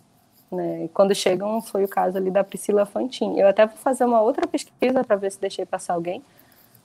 [0.51, 0.85] Né?
[0.85, 3.39] E quando chegam, foi o caso ali da Priscila Fantin.
[3.39, 6.23] Eu até vou fazer uma outra pesquisa para ver se deixei passar alguém,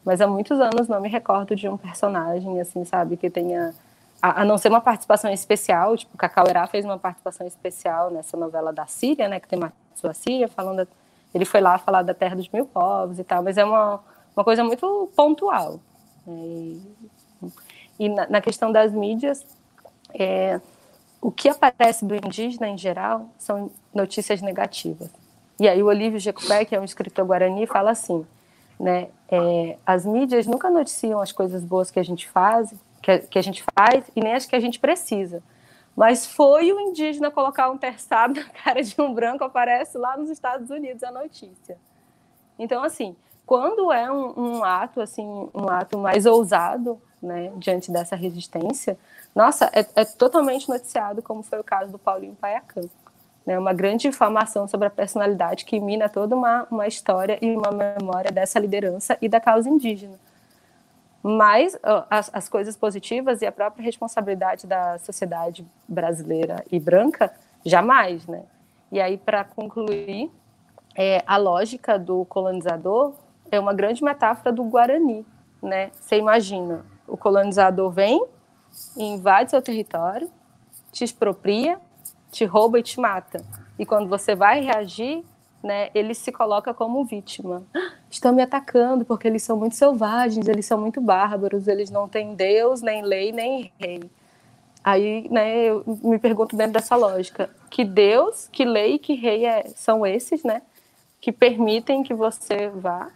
[0.02, 3.74] mas há muitos anos não me recordo de um personagem, assim, sabe, que tenha.
[4.22, 8.72] A, a não ser uma participação especial, tipo, Cacauerá fez uma participação especial nessa novela
[8.72, 9.60] da Síria, né, que tem
[9.94, 10.88] sua Síria, falando.
[11.34, 14.00] Ele foi lá falar da Terra dos Mil Povos e tal, mas é uma,
[14.38, 15.80] uma coisa muito pontual.
[16.24, 16.34] Né?
[16.36, 16.82] E,
[17.98, 19.44] e na, na, questão das mídias,
[20.14, 20.60] é,
[21.20, 25.10] o que aparece do indígena em geral são notícias negativas.
[25.58, 28.24] E aí o Olívio Jecupé, que é um escritor guarani, fala assim,
[28.78, 32.72] né, é, as mídias nunca noticiam as coisas boas que a gente faz,
[33.02, 35.42] que, que a gente faz e nem as que a gente precisa.
[35.96, 40.30] Mas foi o indígena colocar um terçado na cara de um branco, aparece lá nos
[40.30, 41.76] Estados Unidos a notícia.
[42.56, 43.16] Então, assim,
[43.48, 45.24] quando é um, um ato, assim,
[45.54, 48.98] um ato mais ousado, né, diante dessa resistência,
[49.34, 52.82] nossa, é, é, totalmente noticiado, como foi o caso do Paulinho Paiacan.
[53.46, 57.70] Né, uma grande informação sobre a personalidade que mina toda uma, uma história e uma
[57.72, 60.20] memória dessa liderança e da causa indígena.
[61.22, 61.74] Mas
[62.10, 67.32] as, as coisas positivas e a própria responsabilidade da sociedade brasileira e branca,
[67.64, 68.42] jamais, né?
[68.92, 70.30] E aí, para concluir,
[70.94, 73.14] é, a lógica do colonizador
[73.50, 75.26] é uma grande metáfora do Guarani,
[75.62, 75.90] né?
[76.00, 78.24] Você imagina, o colonizador vem,
[78.96, 80.30] invade seu território,
[80.92, 81.78] te expropria,
[82.30, 83.44] te rouba e te mata.
[83.78, 85.24] E quando você vai reagir,
[85.62, 87.62] né, ele se coloca como vítima.
[88.10, 92.34] Estão me atacando porque eles são muito selvagens, eles são muito bárbaros, eles não têm
[92.34, 94.10] Deus, nem lei, nem rei.
[94.82, 99.68] Aí, né, eu me pergunto dentro dessa lógica, que Deus, que lei que rei é,
[99.74, 100.62] são esses, né,
[101.20, 103.10] que permitem que você vá,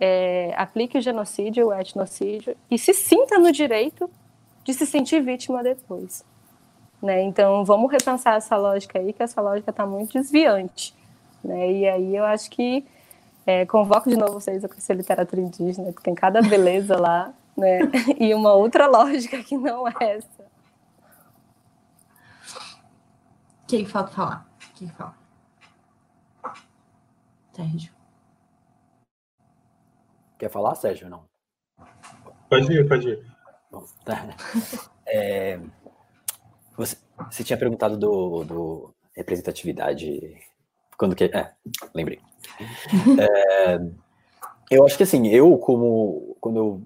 [0.00, 4.10] é, aplique o genocídio, o etnocídio e se sinta no direito
[4.64, 6.24] de se sentir vítima depois.
[7.02, 7.22] Né?
[7.22, 10.94] Então, vamos repensar essa lógica aí, que essa lógica está muito desviante.
[11.44, 11.72] Né?
[11.72, 12.84] E aí eu acho que
[13.46, 17.80] é, convoco de novo vocês a conhecer literatura indígena, que tem cada beleza lá, né?
[18.18, 20.40] e uma outra lógica que não é essa.
[23.66, 24.46] Quem falta falar?
[24.74, 25.14] Quem fala?
[27.52, 27.99] Sérgio.
[30.40, 31.26] Quer falar, Sérgio, não?
[32.48, 33.22] Pode ir, pode ir.
[33.70, 34.34] Bom, tá.
[35.06, 35.60] É,
[36.74, 36.96] você,
[37.30, 40.38] você, tinha perguntado do, do representatividade
[40.96, 41.24] quando que.
[41.24, 41.52] É,
[41.94, 42.20] lembrei.
[43.18, 43.78] É,
[44.70, 46.38] eu acho que assim, eu como.
[46.40, 46.82] Quando eu.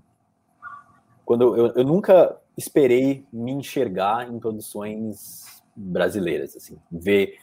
[1.25, 7.39] Quando eu, eu nunca esperei me enxergar em produções brasileiras, assim, ver.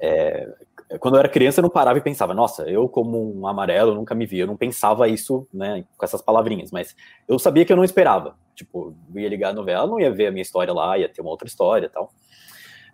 [0.00, 0.50] É,
[0.98, 4.14] quando eu era criança, eu não parava e pensava, nossa, eu como um amarelo nunca
[4.14, 6.94] me vi, eu não pensava isso, né, com essas palavrinhas, mas
[7.26, 8.36] eu sabia que eu não esperava.
[8.54, 11.20] Tipo, eu ia ligar a novela, não ia ver a minha história lá, ia ter
[11.20, 12.12] uma outra história e tal.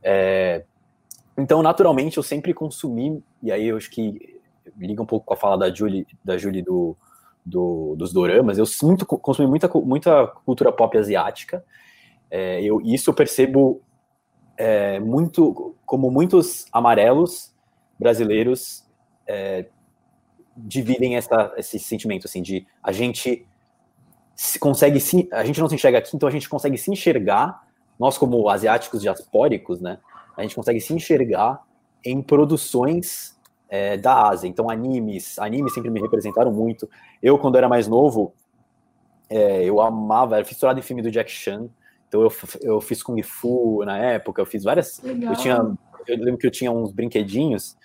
[0.02, 0.64] É,
[1.36, 4.38] então, naturalmente, eu sempre consumi, e aí eu acho que
[4.76, 6.96] liga um pouco com a fala da Julie, da Julie do,
[7.44, 11.64] do, dos doramas, eu muito, consumi muita, muita cultura pop asiática,
[12.30, 13.80] é, eu, isso eu percebo
[14.56, 17.54] é, muito, como muitos amarelos
[17.98, 18.84] brasileiros
[19.26, 19.66] é,
[20.56, 23.46] dividem essa, esse sentimento, assim, de a gente
[24.34, 27.66] se consegue, se, a gente não se enxerga aqui, então a gente consegue se enxergar,
[27.98, 29.98] nós como asiáticos diaspóricos, né,
[30.36, 31.62] a gente consegue se enxergar
[32.04, 33.36] em produções
[33.68, 34.48] é, da Ásia.
[34.48, 36.88] Então, animes, animes sempre me representaram muito.
[37.22, 38.32] Eu, quando era mais novo,
[39.28, 41.68] é, eu amava, era fissurado em filme do Jack Chan.
[42.08, 42.32] Então, eu,
[42.62, 45.02] eu fiz Kung Fu na época, eu fiz várias.
[45.02, 45.32] Legal.
[45.32, 45.76] Eu tinha.
[46.06, 47.76] Eu lembro que eu tinha uns brinquedinhos,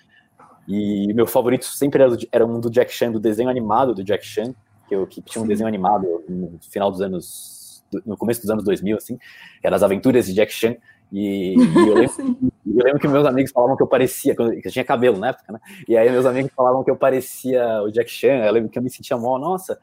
[0.68, 4.26] e meu favorito sempre era, era um do Jack Chan, do desenho animado do Jack
[4.26, 4.54] Chan,
[4.88, 7.84] que, eu, que tinha um desenho animado no final dos anos.
[8.06, 10.76] no começo dos anos 2000, assim, que era As Aventuras de Jack Chan.
[11.12, 12.14] E, e eu, lembro,
[12.66, 15.54] eu, lembro, que meus amigos falavam que eu parecia, que eu tinha cabelo na época,
[15.54, 15.60] né?
[15.88, 18.84] E aí meus amigos falavam que eu parecia o Jack Chan, eu lembro que eu
[18.84, 19.80] me sentia mal, nossa.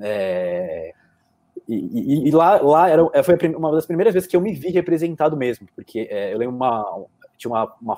[0.00, 0.94] É...
[1.68, 4.70] E, e, e, lá, lá era, foi uma das primeiras vezes que eu me vi
[4.70, 7.04] representado mesmo, porque é, eu lembro uma,
[7.36, 7.96] tinha uma, uma,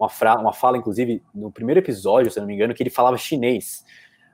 [0.00, 3.18] uma, fra, uma fala, inclusive, no primeiro episódio, se não me engano, que ele falava
[3.18, 3.84] chinês.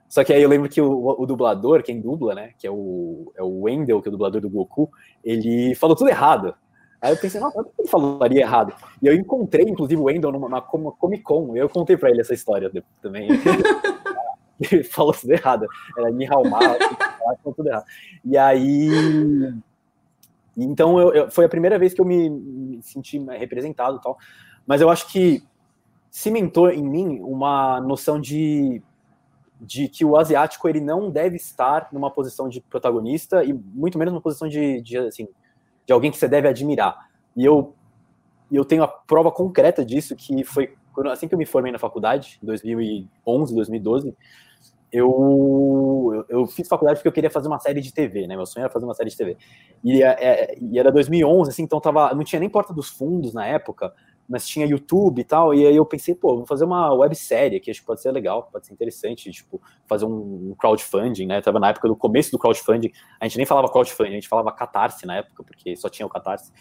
[0.09, 3.33] Só que aí eu lembro que o, o, dublador, quem dubla, né, que é o,
[3.37, 4.89] é o Wendell, que é o dublador do Goku,
[5.25, 6.55] ele falou tudo errado.
[7.03, 8.73] Aí eu pensei, nossa, ele falaria errado?
[9.03, 12.71] E eu encontrei, inclusive, o Wendell numa, Comic Con, eu contei pra ele essa história
[13.03, 13.29] também.
[14.71, 15.67] ele falou tudo errado.
[15.99, 16.79] Era Nihalmar,
[17.43, 17.85] falou tudo errado.
[18.25, 18.89] E aí.
[20.57, 24.17] Então, eu, eu, foi a primeira vez que eu me, me senti representado e tal.
[24.67, 25.45] Mas eu acho que
[26.17, 28.83] cimentou em mim uma noção de,
[29.61, 34.15] de que o asiático ele não deve estar numa posição de protagonista e muito menos
[34.15, 35.29] numa posição de, de assim,
[35.85, 37.11] de alguém que você deve admirar.
[37.37, 37.75] E eu,
[38.51, 40.75] eu tenho a prova concreta disso, que foi
[41.13, 44.17] assim que eu me formei na faculdade, em 2011, 2012,
[44.91, 48.37] eu, eu, fiz faculdade porque eu queria fazer uma série de TV, né?
[48.37, 49.37] Meu sonho era fazer uma série de TV.
[49.85, 53.35] E, é, é, e era 2011, assim, então tava, não tinha nem Porta dos Fundos
[53.35, 53.93] na época,
[54.29, 57.71] mas tinha YouTube e tal, e aí eu pensei, pô, vou fazer uma websérie que
[57.71, 61.41] acho que pode ser legal, pode ser interessante, tipo, fazer um crowdfunding, né?
[61.41, 64.51] Tava na época do começo do crowdfunding, a gente nem falava crowdfunding, a gente falava
[64.53, 66.53] catarse na época, porque só tinha o catarse.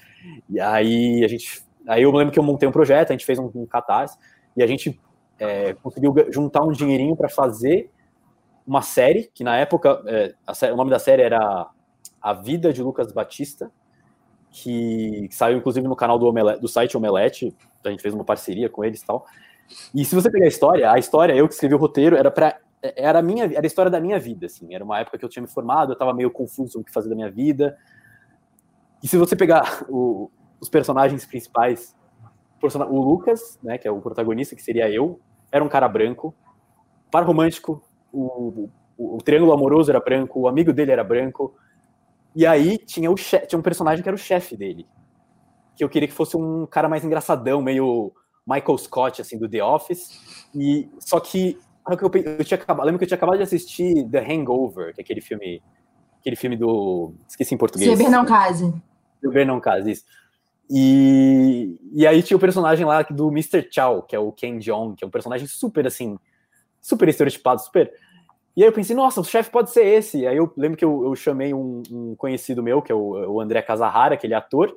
[0.49, 3.39] E aí a gente, aí eu lembro que eu montei um projeto, a gente fez
[3.39, 4.17] um, um catarse,
[4.55, 4.99] e a gente
[5.39, 7.89] é, conseguiu juntar um dinheirinho para fazer
[8.65, 10.33] uma série, que na época, é,
[10.71, 11.69] o nome da série era
[12.21, 13.71] A Vida de Lucas Batista,
[14.57, 17.53] que saiu inclusive no canal do, Omelete, do site Omelete,
[17.83, 19.25] a gente fez uma parceria com eles e tal.
[19.93, 22.57] E se você pegar a história, a história, eu que escrevi o roteiro, era para
[22.81, 24.73] era a minha era a história da minha vida, assim.
[24.73, 27.09] Era uma época que eu tinha me formado, eu estava meio confuso o que fazer
[27.09, 27.77] da minha vida.
[29.03, 31.93] E se você pegar o, os personagens principais,
[32.61, 35.19] o Lucas, né, que é o protagonista, que seria eu,
[35.51, 36.33] era um cara branco,
[37.11, 37.83] par romântico,
[38.13, 41.53] o, o, o triângulo amoroso era branco, o amigo dele era branco,
[42.35, 44.85] e aí tinha, o chefe, tinha um personagem que era o chefe dele.
[45.75, 48.11] Que eu queria que fosse um cara mais engraçadão, meio
[48.45, 50.19] Michael Scott, assim, do The Office.
[50.53, 51.57] E só que
[51.89, 55.03] eu, eu tinha acabado, lembro que eu tinha acabado de assistir The Hangover, que é
[55.03, 55.61] aquele filme,
[56.19, 57.97] aquele filme do, esqueci em português.
[57.97, 58.73] Beber não case.
[59.21, 60.05] Beber não case, isso.
[60.69, 63.67] E, e aí tinha o personagem lá do Mr.
[63.71, 66.17] Chow, que é o Ken Jeong, que é um personagem super assim,
[66.81, 67.93] super estereotipado, super
[68.55, 70.25] e aí eu pensei, nossa, o chefe pode ser esse.
[70.25, 73.41] Aí eu lembro que eu, eu chamei um, um, conhecido meu, que é o, o
[73.41, 74.75] André Casahara, aquele ator,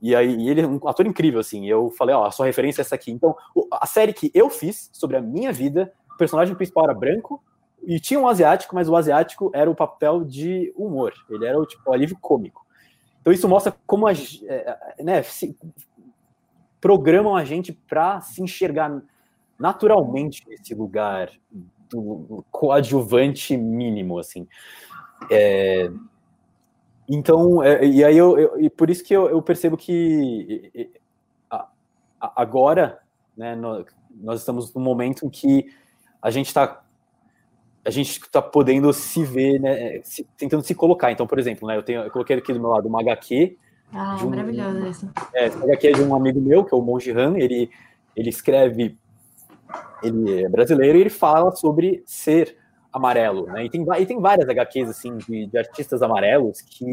[0.00, 1.66] e aí e ele é um ator incrível, assim.
[1.66, 3.10] Eu falei, ó, a sua referência é essa aqui.
[3.10, 3.36] Então,
[3.70, 7.42] a série que eu fiz sobre a minha vida, o personagem principal era branco,
[7.86, 11.12] e tinha um asiático, mas o asiático era o papel de humor.
[11.28, 12.64] Ele era o tipo o alívio cômico.
[13.20, 15.56] Então isso mostra como a, é, né, se,
[16.80, 19.02] programam a gente para se enxergar
[19.58, 21.30] naturalmente nesse lugar
[22.50, 24.46] coadjuvante mínimo, assim.
[25.30, 25.90] É,
[27.08, 30.90] então, é, e aí eu, eu, e por isso que eu, eu percebo que
[31.50, 32.98] a, agora,
[33.36, 35.66] né, nós, nós estamos num momento em que
[36.20, 36.80] a gente está
[37.86, 41.12] a gente está podendo se ver, né, se, tentando se colocar.
[41.12, 43.58] Então, por exemplo, né, eu tenho, eu coloquei aqui do meu lado uma HQ.
[43.92, 45.10] Ah, um, maravilhoso isso.
[45.34, 47.70] É, essa HQ é de um amigo meu, que é o Monge Han, ele,
[48.16, 48.96] ele escreve
[50.02, 52.56] ele é brasileiro e ele fala sobre ser
[52.92, 53.64] amarelo, né?
[53.64, 56.84] E tem, e tem várias HQs, assim, de, de artistas amarelos que,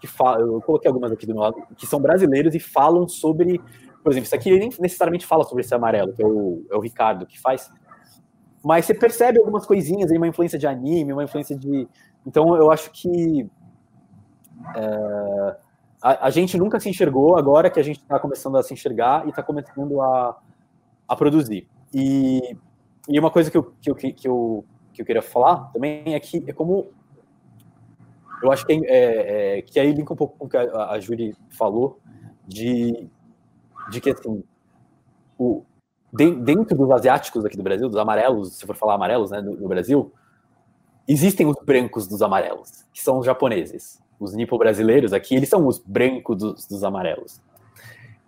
[0.00, 3.58] que falam, eu coloquei algumas aqui do meu lado, que são brasileiros e falam sobre,
[4.02, 6.80] por exemplo, isso aqui nem necessariamente fala sobre esse amarelo, que é o, é o
[6.80, 7.70] Ricardo que faz,
[8.64, 11.88] mas você percebe algumas coisinhas aí, uma influência de anime, uma influência de...
[12.26, 13.48] Então, eu acho que
[14.74, 15.56] é,
[16.02, 19.24] a, a, gente nunca se enxergou, agora que a gente está começando a se enxergar
[19.26, 20.36] e está começando a,
[21.06, 21.68] a produzir.
[21.98, 22.54] E,
[23.08, 26.20] e uma coisa que eu, que, eu, que, eu, que eu queria falar também é
[26.20, 26.92] que é como.
[28.42, 30.90] Eu acho que, é, é, é que aí linka um pouco com o que a,
[30.90, 31.98] a Júlia falou,
[32.46, 33.08] de,
[33.90, 34.44] de que assim,
[35.38, 35.64] o,
[36.12, 39.66] dentro dos asiáticos aqui do Brasil, dos amarelos, se for falar amarelos né, no, no
[39.66, 40.12] Brasil,
[41.08, 44.02] existem os brancos dos amarelos, que são os japoneses.
[44.20, 47.40] Os nipo-brasileiros aqui, eles são os brancos dos, dos amarelos.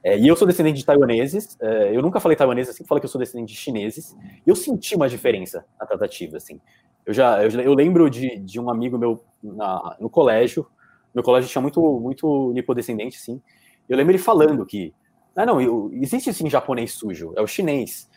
[0.09, 3.05] É, e eu sou descendente de taiwaneses, é, eu nunca falei taiwanês assim, falei que
[3.05, 6.59] eu sou descendente de chineses, e eu senti uma diferença na tratativa, assim.
[7.05, 10.67] Eu já, eu, eu lembro de, de um amigo meu na, no colégio,
[11.15, 13.39] meu colégio tinha muito, muito nipodescendente, assim,
[13.87, 14.95] eu lembro ele falando que,
[15.37, 18.09] ah, não, eu, existe sim japonês sujo, é o chinês.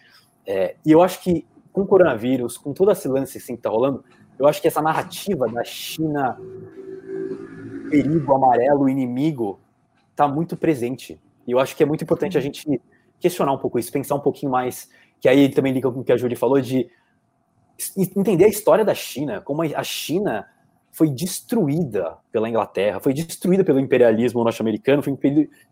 [0.48, 3.70] É, e eu acho que com o coronavírus, com toda essa lance assim, que tá
[3.70, 4.02] rolando,
[4.40, 6.38] eu acho que essa narrativa da China
[7.90, 9.60] perigo amarelo, inimigo,
[10.16, 11.20] tá muito presente
[11.52, 12.82] e eu acho que é muito importante a gente
[13.20, 14.90] questionar um pouco isso, pensar um pouquinho mais,
[15.20, 16.90] que aí também liga com o que a Júlia falou, de
[17.98, 20.48] entender a história da China, como a China
[20.94, 25.18] foi destruída pela Inglaterra, foi destruída pelo imperialismo norte-americano, foi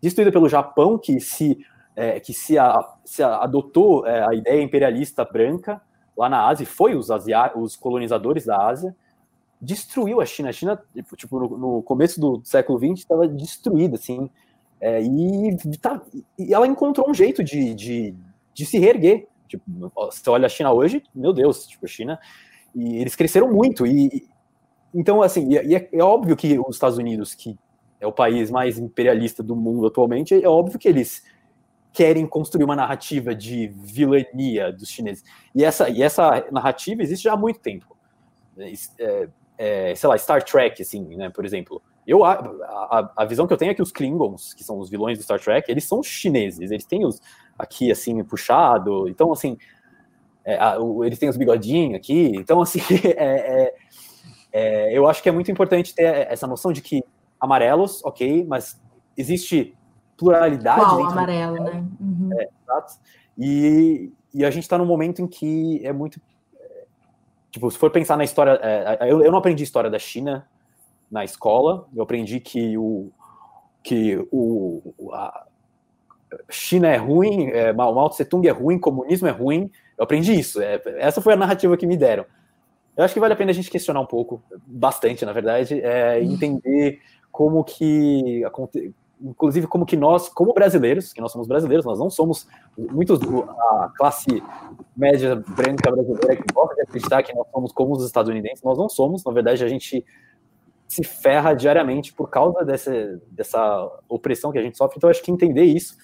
[0.02, 1.64] destruída pelo Japão, que se,
[1.96, 5.80] é, que se, a, se adotou é, a ideia imperialista branca
[6.14, 8.94] lá na Ásia, foi os, asia, os colonizadores da Ásia,
[9.58, 10.50] destruiu a China.
[10.50, 10.82] A China,
[11.16, 14.28] tipo, no, no começo do século XX, estava destruída, assim,
[14.80, 16.00] É, e, tá,
[16.38, 18.14] e ela encontrou um jeito de, de,
[18.54, 19.28] de se reerguer.
[19.46, 19.64] Tipo,
[19.94, 22.18] você olha a China hoje, meu Deus, tipo, a China.
[22.74, 23.86] E eles cresceram muito.
[23.86, 24.28] E,
[24.94, 27.58] então, assim, e é, é óbvio que os Estados Unidos, que
[28.00, 31.22] é o país mais imperialista do mundo atualmente, é óbvio que eles
[31.92, 35.24] querem construir uma narrativa de vilania dos chineses.
[35.54, 37.96] E essa, e essa narrativa existe já há muito tempo.
[38.98, 39.28] É,
[39.58, 41.82] é, sei lá, Star Trek, assim, né, por exemplo.
[42.06, 44.88] Eu, a, a, a, visão que eu tenho é que os Klingons, que são os
[44.88, 47.20] vilões do Star Trek, eles são chineses, eles têm os
[47.58, 49.58] aqui, assim, puxado, então, assim,
[50.44, 53.74] é, a, o, eles têm os bigodinhos aqui, então, assim, é, é,
[54.52, 57.04] é, eu acho que é muito importante ter essa noção de que
[57.38, 58.80] amarelos, ok, mas
[59.16, 59.76] existe
[60.16, 60.80] pluralidade.
[60.80, 61.64] Qual amarelo, do...
[61.64, 61.84] né?
[62.00, 62.30] Uhum.
[62.38, 62.94] É, exato.
[63.38, 66.20] E, e a gente está num momento em que é muito.
[67.50, 68.58] Tipo, se for pensar na história.
[68.62, 70.46] É, eu, eu não aprendi história da China
[71.10, 73.10] na escola, eu aprendi que o.
[73.82, 74.94] que o.
[75.12, 75.46] A
[76.48, 79.70] China é ruim, é, Mao Tse Tung é ruim, comunismo é ruim.
[79.98, 80.60] Eu aprendi isso.
[80.62, 82.24] É, essa foi a narrativa que me deram.
[82.96, 86.22] Eu acho que vale a pena a gente questionar um pouco, bastante, na verdade, é,
[86.22, 87.00] entender
[87.32, 88.44] como que
[89.22, 93.92] inclusive como que nós, como brasileiros, que nós somos brasileiros, nós não somos muitos a
[93.96, 94.42] classe
[94.96, 98.88] média branca brasileira que gosta de acreditar que nós somos como os estadunidenses, nós não
[98.88, 100.04] somos, na verdade a gente
[100.92, 105.22] se ferra diariamente por causa dessa, dessa opressão que a gente sofre, então eu acho
[105.22, 105.96] que entender isso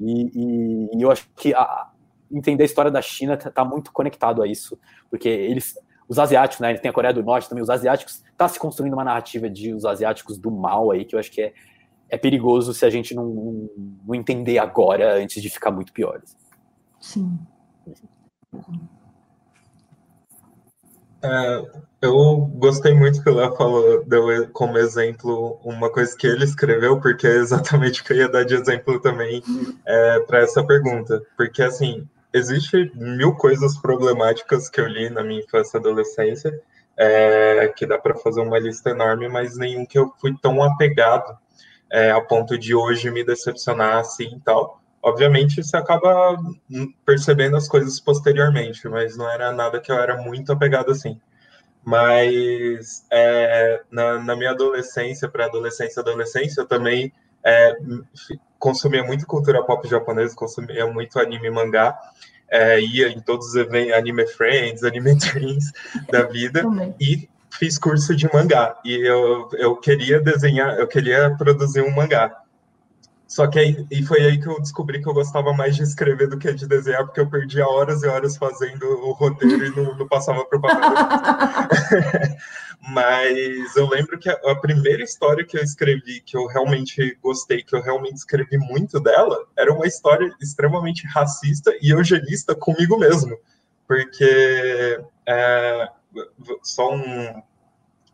[0.00, 1.90] e, e, e eu acho que a,
[2.30, 4.78] entender a história da China está tá muito conectado a isso,
[5.10, 5.74] porque eles
[6.08, 6.74] os asiáticos, né?
[6.78, 9.84] Tem a Coreia do Norte também, os asiáticos, tá se construindo uma narrativa de os
[9.84, 11.52] asiáticos do mal aí, que eu acho que é,
[12.08, 13.68] é perigoso se a gente não,
[14.06, 16.22] não entender agora, antes de ficar muito pior.
[16.98, 17.38] Sim.
[21.22, 21.62] É,
[22.00, 27.00] eu gostei muito que o Léo falou, deu como exemplo uma coisa que ele escreveu,
[27.00, 29.42] porque é exatamente o que eu ia dar de exemplo também
[29.84, 31.20] é, para essa pergunta.
[31.36, 36.60] Porque, assim, existe mil coisas problemáticas que eu li na minha infância e adolescência,
[36.96, 41.36] é, que dá para fazer uma lista enorme, mas nenhum que eu fui tão apegado
[41.90, 44.80] é, a ponto de hoje me decepcionar assim e tal.
[45.02, 46.36] Obviamente, você acaba
[47.04, 51.20] percebendo as coisas posteriormente, mas não era nada que eu era muito apegado assim.
[51.88, 57.10] Mas é, na, na, minha adolescência, pré-adolescência, adolescência, eu também
[57.42, 57.78] é,
[58.58, 61.98] consumia muito cultura pop japonesa, consumia muito anime e mangá,
[62.50, 65.72] é, ia em todos os eventos, anime friends, anime dreams
[66.10, 66.62] da vida,
[67.00, 67.26] e
[67.58, 72.36] fiz curso de mangá e eu, eu queria desenhar, eu queria produzir um mangá.
[73.28, 76.28] Só que aí, e foi aí que eu descobri que eu gostava mais de escrever
[76.28, 79.94] do que de desenhar, porque eu perdia horas e horas fazendo o roteiro e não,
[79.98, 80.88] não passava para o papel.
[82.90, 87.62] Mas eu lembro que a, a, primeira história que eu escrevi, que eu realmente gostei,
[87.62, 93.36] que eu realmente escrevi muito dela, era uma história extremamente racista e eugenista comigo mesmo.
[93.86, 95.88] Porque é,
[96.62, 97.42] só um,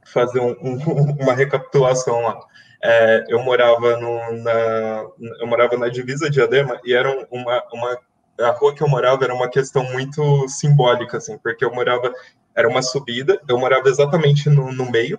[0.04, 2.40] fazer um, um, uma recapitulação lá.
[2.86, 5.06] É, eu morava no, na
[5.40, 7.98] eu morava na divisa de Adema e era uma, uma
[8.38, 12.12] a rua que eu morava era uma questão muito simbólica assim porque eu morava
[12.54, 15.18] era uma subida eu morava exatamente no, no meio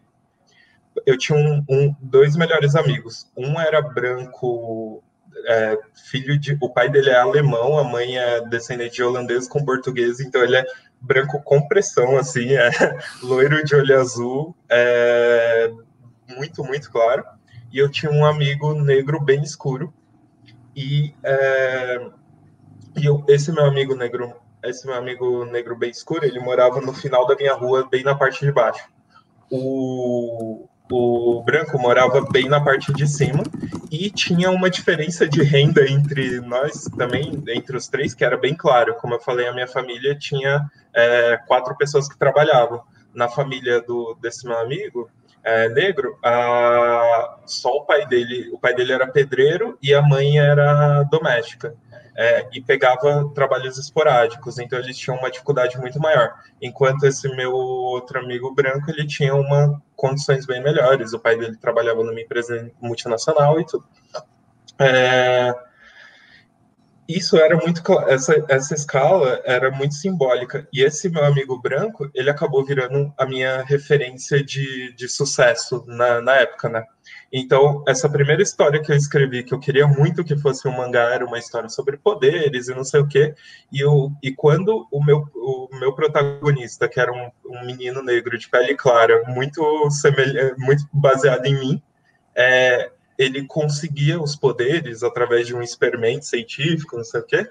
[1.08, 5.04] eu tinha um, um, dois melhores amigos um era branco
[5.48, 5.80] é,
[6.12, 10.20] filho de o pai dele é alemão a mãe é descendente de holandês com português
[10.20, 10.66] então ele é
[11.06, 12.70] branco com pressão, assim, é
[13.22, 15.72] loiro de olho azul, é
[16.28, 17.24] muito, muito claro.
[17.76, 19.94] E eu tinha um amigo negro bem escuro.
[20.74, 22.10] E, é,
[22.96, 24.34] e eu, esse meu amigo negro,
[24.64, 28.16] esse meu amigo negro bem escuro, ele morava no final da minha rua, bem na
[28.16, 28.88] parte de baixo.
[29.52, 33.44] O, o branco morava bem na parte de cima
[33.92, 38.56] e tinha uma diferença de renda entre nós também, entre os três, que era bem
[38.56, 38.96] claro.
[39.02, 42.82] Como eu falei, a minha família tinha é, quatro pessoas que trabalhavam.
[43.14, 45.10] Na família do, desse meu amigo
[45.46, 50.40] é, negro, a, só o pai dele, o pai dele era pedreiro e a mãe
[50.40, 51.76] era doméstica
[52.18, 56.34] é, e pegava trabalhos esporádicos, então eles tinham uma dificuldade muito maior.
[56.62, 61.14] Enquanto esse meu outro amigo branco, ele tinha uma condições bem melhores.
[61.14, 63.86] O pai dele trabalhava numa empresa multinacional e tudo.
[64.80, 65.54] É,
[67.08, 70.68] isso era muito essa, essa escala era muito simbólica.
[70.74, 76.20] E esse meu amigo branco ele acabou virando a minha referência de, de sucesso na,
[76.22, 76.84] na época né?
[77.32, 81.14] Então essa primeira história que eu escrevi que eu queria muito que fosse um mangá
[81.14, 83.36] era uma história sobre poderes e não sei o que
[83.72, 88.38] e eu, e quando o meu o meu protagonista que era um, um menino negro
[88.38, 91.82] de pele clara muito semelhante muito baseado em mim
[92.36, 97.50] é, ele conseguia os poderes através de um experimento científico, não sei o quê,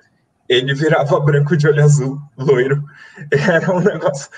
[0.49, 2.85] ele virava branco de olho azul, loiro.
[3.33, 4.29] Era um negócio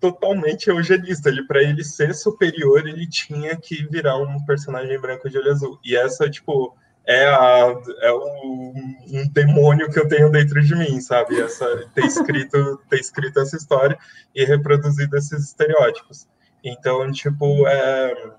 [0.00, 1.28] totalmente eugenista.
[1.28, 5.78] Ele, para ele ser superior, ele tinha que virar um personagem branco de olho azul.
[5.84, 6.74] E essa, tipo,
[7.06, 11.38] é, a, é um, um demônio que eu tenho dentro de mim, sabe?
[11.38, 13.98] Essa, ter, escrito, ter escrito essa história
[14.34, 16.26] e reproduzido esses estereótipos.
[16.64, 18.32] Então, tipo, é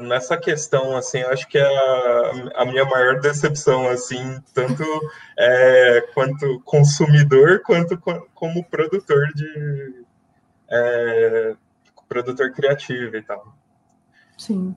[0.00, 4.84] nessa questão, assim, acho que é a, a minha maior decepção, assim, tanto
[5.38, 7.96] é, quanto consumidor, quanto
[8.34, 10.04] como produtor de
[10.68, 11.54] é,
[12.08, 13.54] produtor criativo e tal.
[14.36, 14.74] Sim.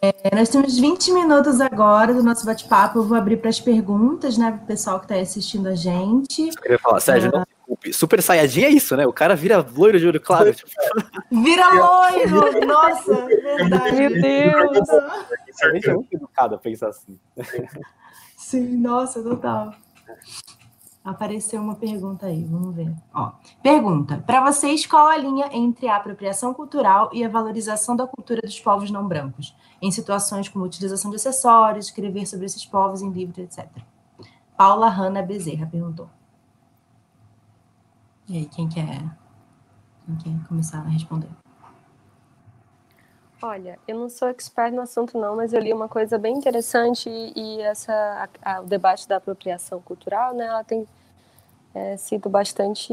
[0.00, 2.98] É, nós temos 20 minutos agora do nosso bate-papo.
[2.98, 6.48] Eu vou abrir para as perguntas, né, para o pessoal que está assistindo a gente.
[6.48, 7.44] Eu queria falar, Sérgio, não
[7.92, 9.06] Super Saiyajin é isso, né?
[9.06, 10.54] O cara vira loiro de olho claro.
[10.54, 10.70] Tipo...
[11.30, 12.66] Vira loiro!
[12.66, 13.96] Nossa, verdade.
[13.96, 14.88] Meu Deus!
[15.62, 17.18] A gente é muito educado a pensar assim.
[18.36, 19.74] Sim, nossa, total.
[21.04, 22.90] Apareceu uma pergunta aí, vamos ver.
[23.12, 23.32] Ó,
[23.62, 28.40] pergunta: para vocês, qual a linha entre a apropriação cultural e a valorização da cultura
[28.40, 33.10] dos povos não brancos, em situações como utilização de acessórios, escrever sobre esses povos em
[33.10, 33.68] livros, etc?
[34.56, 36.08] Paula Hanna Bezerra perguntou.
[38.28, 39.00] E aí, quem quer,
[40.06, 41.28] quem quer começar a responder?
[43.42, 47.10] Olha, eu não sou expert no assunto não, mas eu li uma coisa bem interessante
[47.10, 47.92] e, e essa
[48.42, 50.88] a, a, o debate da apropriação cultural, né, ela tem
[51.74, 52.90] é, sido bastante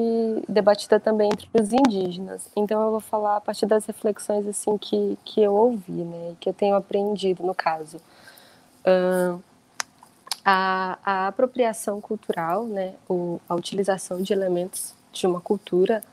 [0.50, 2.50] debatida também entre os indígenas.
[2.54, 6.50] Então eu vou falar a partir das reflexões assim que, que eu ouvi, né, que
[6.50, 7.96] eu tenho aprendido no caso.
[8.86, 9.42] Uh,
[10.44, 16.04] a, a apropriação cultural, né, o, a utilização de elementos de uma cultura,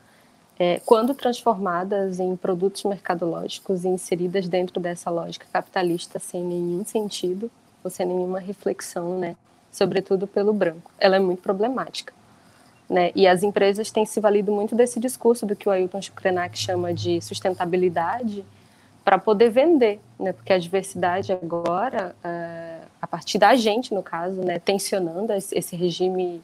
[0.57, 7.49] é, quando transformadas em produtos mercadológicos e inseridas dentro dessa lógica capitalista sem nenhum sentido
[7.81, 9.37] ou sem nenhuma reflexão, né,
[9.71, 12.13] sobretudo pelo branco, ela é muito problemática.
[12.89, 13.11] Né?
[13.15, 16.93] E as empresas têm se valido muito desse discurso do que o Ailton Krenak chama
[16.93, 18.43] de sustentabilidade
[19.05, 20.33] para poder vender, né?
[20.33, 26.41] porque a diversidade agora, é, a partir da gente, no caso, né, tensionando esse regime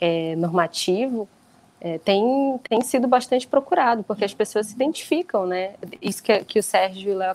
[0.00, 1.28] é, normativo,
[1.80, 5.74] é, tem, tem sido bastante procurado, porque as pessoas se identificam, né?
[6.02, 7.34] Isso que, que o Sérgio e o Léo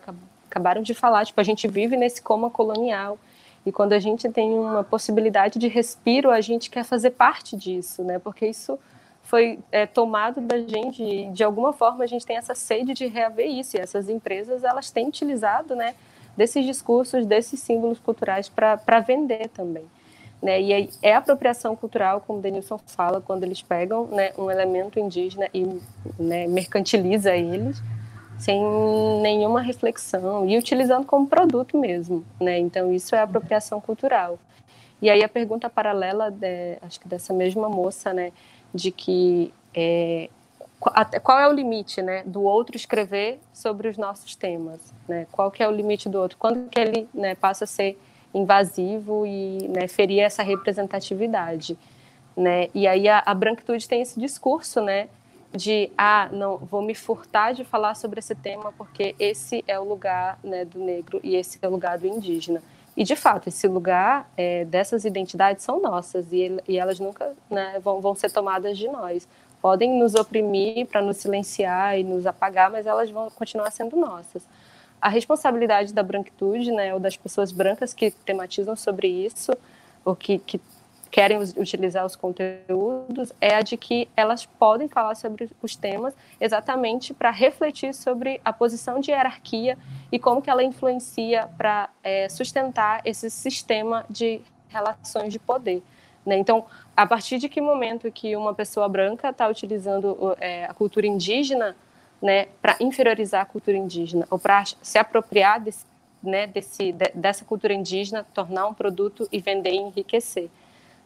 [0.50, 3.18] acabaram de falar, tipo, a gente vive nesse coma colonial,
[3.66, 8.04] e quando a gente tem uma possibilidade de respiro, a gente quer fazer parte disso,
[8.04, 8.20] né?
[8.20, 8.78] Porque isso
[9.24, 13.08] foi é, tomado da gente, e de alguma forma a gente tem essa sede de
[13.08, 15.96] reaver isso, e essas empresas, elas têm utilizado, né,
[16.38, 19.86] desses discursos, desses símbolos culturais para vender também.
[20.42, 20.62] Né?
[20.62, 25.80] E é apropriação cultural, como Denilson fala, quando eles pegam né, um elemento indígena e
[26.20, 27.82] né, mercantiliza eles
[28.38, 28.62] sem
[29.22, 32.24] nenhuma reflexão e utilizando como produto mesmo.
[32.40, 32.60] Né?
[32.60, 34.38] Então isso é apropriação cultural.
[35.02, 38.32] E aí a pergunta paralela, de, acho que dessa mesma moça, né,
[38.74, 40.30] de que é,
[41.24, 45.26] qual é o limite, né, do outro escrever sobre os nossos temas, né?
[45.32, 46.38] Qual que é o limite do outro?
[46.38, 47.98] Quando que ele, né, passa a ser
[48.36, 51.78] invasivo e né, ferir essa representatividade.
[52.36, 52.68] Né?
[52.76, 55.08] E aí a, a branquitude tem esse discurso, né,
[55.54, 59.86] de ah, não, vou me furtar de falar sobre esse tema porque esse é o
[59.86, 62.62] lugar né, do negro e esse é o lugar do indígena.
[62.98, 67.80] E de fato, esse lugar é, dessas identidades são nossas e, e elas nunca né,
[67.82, 69.28] vão, vão ser tomadas de nós.
[69.62, 74.44] Podem nos oprimir para nos silenciar e nos apagar, mas elas vão continuar sendo nossas
[75.06, 79.52] a responsabilidade da branquitude, né, ou das pessoas brancas que tematizam sobre isso,
[80.04, 80.60] ou que, que
[81.12, 87.14] querem utilizar os conteúdos, é a de que elas podem falar sobre os temas exatamente
[87.14, 89.78] para refletir sobre a posição de hierarquia
[90.12, 95.84] e como que ela influencia para é, sustentar esse sistema de relações de poder.
[96.26, 96.36] Né?
[96.36, 96.66] Então,
[96.98, 101.76] a partir de que momento que uma pessoa branca está utilizando é, a cultura indígena
[102.22, 105.86] né, para inferiorizar a cultura indígena ou para se apropriar desse,
[106.24, 110.50] né, desse, de, dessa cultura indígena, tornar um produto e vender e enriquecer.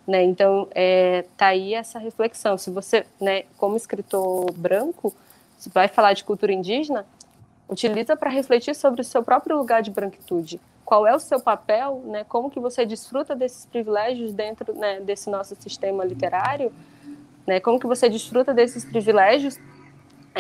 [0.08, 0.24] Né?
[0.24, 2.58] Então, é, tá aí essa reflexão.
[2.58, 5.14] Se você, né, como escritor branco,
[5.74, 7.06] vai falar de cultura indígena,
[7.68, 10.60] utiliza para refletir sobre o seu próprio lugar de branquitude.
[10.84, 12.24] Qual é o seu papel, né?
[12.28, 16.74] Como que você desfruta desses privilégios dentro né, desse nosso sistema literário?
[17.46, 17.60] Né?
[17.60, 19.60] Como que você desfruta desses privilégios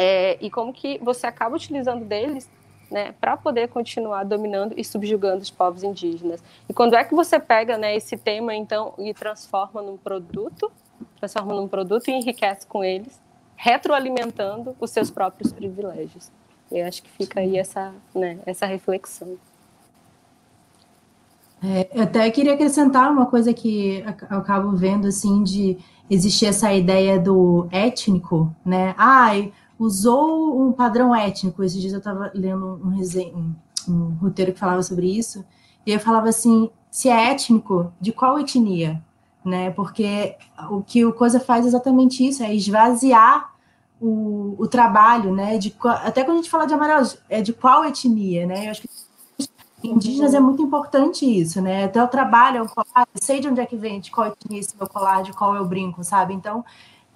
[0.02, 2.50] é, e como que você acaba utilizando deles
[2.90, 6.42] né, para poder continuar dominando e subjugando os povos indígenas.
[6.70, 10.72] E quando é que você pega né, esse tema então e transforma num produto,
[11.20, 13.20] transforma num produto e enriquece com eles,
[13.58, 16.32] retroalimentando os seus próprios privilégios.
[16.72, 19.38] E acho que fica aí essa, né, essa reflexão.
[21.62, 24.02] É, eu até queria acrescentar uma coisa que
[24.32, 25.78] eu acabo vendo, assim, de
[26.10, 28.96] existir essa ideia do étnico, né?
[28.98, 31.64] Ai, usou um padrão étnico.
[31.64, 33.56] Esses dias eu estava lendo um, um,
[33.88, 35.46] um roteiro que falava sobre isso,
[35.86, 39.02] e eu falava assim, se é étnico, de qual etnia?
[39.44, 39.72] Né?
[39.72, 40.36] Porque
[40.70, 43.54] o que o Coisa faz é exatamente isso, é esvaziar
[44.02, 45.58] o, o trabalho, né?
[45.58, 45.74] De,
[46.04, 48.68] até quando a gente fala de amarelos, é de qual etnia, né?
[48.68, 48.90] Eu acho que
[49.82, 51.86] indígenas é muito importante isso, né?
[51.86, 54.88] Até o trabalho, eu sei de onde é que vem, de qual etnia esse meu
[54.88, 56.34] colar, de qual é o brinco, sabe?
[56.34, 56.64] Então,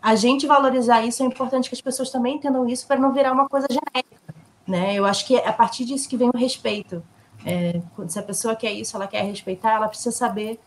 [0.03, 3.31] a gente valorizar isso é importante que as pessoas também entendam isso para não virar
[3.31, 4.35] uma coisa genérica,
[4.67, 4.93] né?
[4.93, 7.01] Eu acho que é a partir disso que vem o respeito.
[7.45, 10.59] É, se a pessoa quer isso, ela quer respeitar, ela precisa saber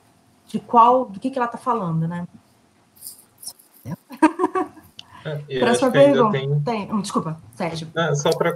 [0.47, 2.27] de qual, do que, que ela está falando, né?
[5.49, 6.31] É, Próxima pergunta.
[6.31, 6.61] Tem...
[6.61, 7.01] tem...
[7.01, 7.89] Desculpa, Sérgio.
[7.97, 8.55] É, só para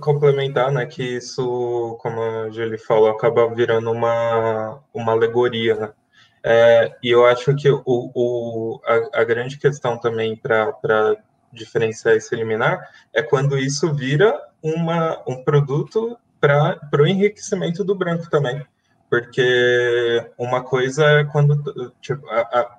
[0.00, 5.92] complementar, né, que isso, como a Julie falou, acaba virando uma, uma alegoria, né?
[6.42, 11.16] É, e eu acho que o, o, a, a grande questão também para
[11.52, 18.28] diferenciar esse eliminar é quando isso vira uma, um produto para o enriquecimento do branco
[18.30, 18.64] também.
[19.08, 21.92] Porque uma coisa é quando.
[22.00, 22.78] Tipo, a, a,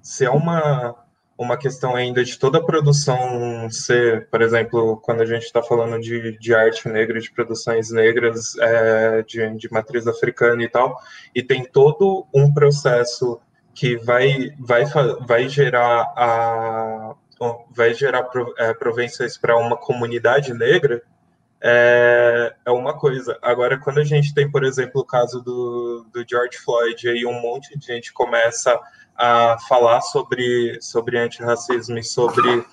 [0.00, 0.94] se é uma,
[1.42, 6.00] uma questão ainda de toda a produção ser, por exemplo, quando a gente está falando
[6.00, 10.96] de, de arte negra, de produções negras é, de, de matriz africana e tal,
[11.34, 13.40] e tem todo um processo
[13.74, 14.84] que vai, vai,
[15.26, 17.14] vai gerar a
[17.74, 18.28] vai gerar
[18.58, 21.02] é, para uma comunidade negra,
[21.60, 23.38] é, é uma coisa.
[23.40, 27.40] Agora, quando a gente tem, por exemplo, o caso do, do George Floyd, aí um
[27.40, 28.78] monte de gente começa
[29.16, 32.64] a falar sobre, sobre antirracismo e sobre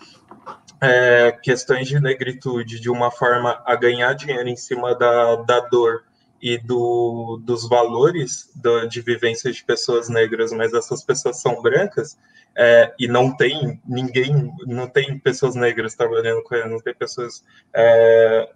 [0.82, 6.03] é, questões de negritude de uma forma a ganhar dinheiro em cima da, da dor
[6.41, 12.18] e do, dos valores do, de vivência de pessoas negras, mas essas pessoas são brancas
[12.56, 17.44] é, e não tem ninguém, não tem pessoas negras trabalhando com ela, não tem pessoas
[17.74, 18.49] é,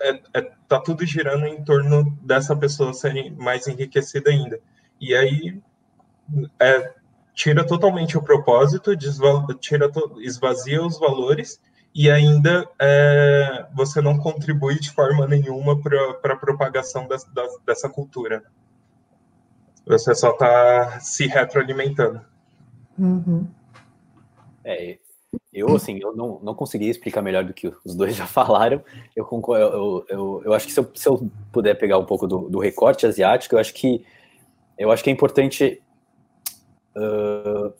[0.00, 4.60] é, é, tá tudo girando em torno dessa pessoa ser mais enriquecida ainda.
[5.00, 5.60] E aí
[6.60, 6.94] é,
[7.36, 8.96] tira totalmente o propósito,
[9.60, 9.90] tira
[10.20, 11.60] esvazia os valores
[11.94, 17.90] e ainda é, você não contribui de forma nenhuma para a propagação das, das, dessa
[17.90, 18.42] cultura.
[19.86, 22.22] Você só está se retroalimentando.
[22.98, 23.46] Uhum.
[24.64, 24.98] É,
[25.52, 28.82] eu, assim, eu não, não consegui explicar melhor do que os dois já falaram.
[29.14, 32.26] Eu, concordo, eu, eu, eu acho que se eu, se eu puder pegar um pouco
[32.26, 34.02] do, do recorte asiático, eu acho que
[34.78, 35.82] eu acho que é importante.
[36.96, 37.72] Uh,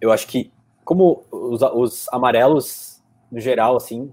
[0.00, 0.50] eu acho que,
[0.84, 4.12] como os, os, amarelos, no geral, assim,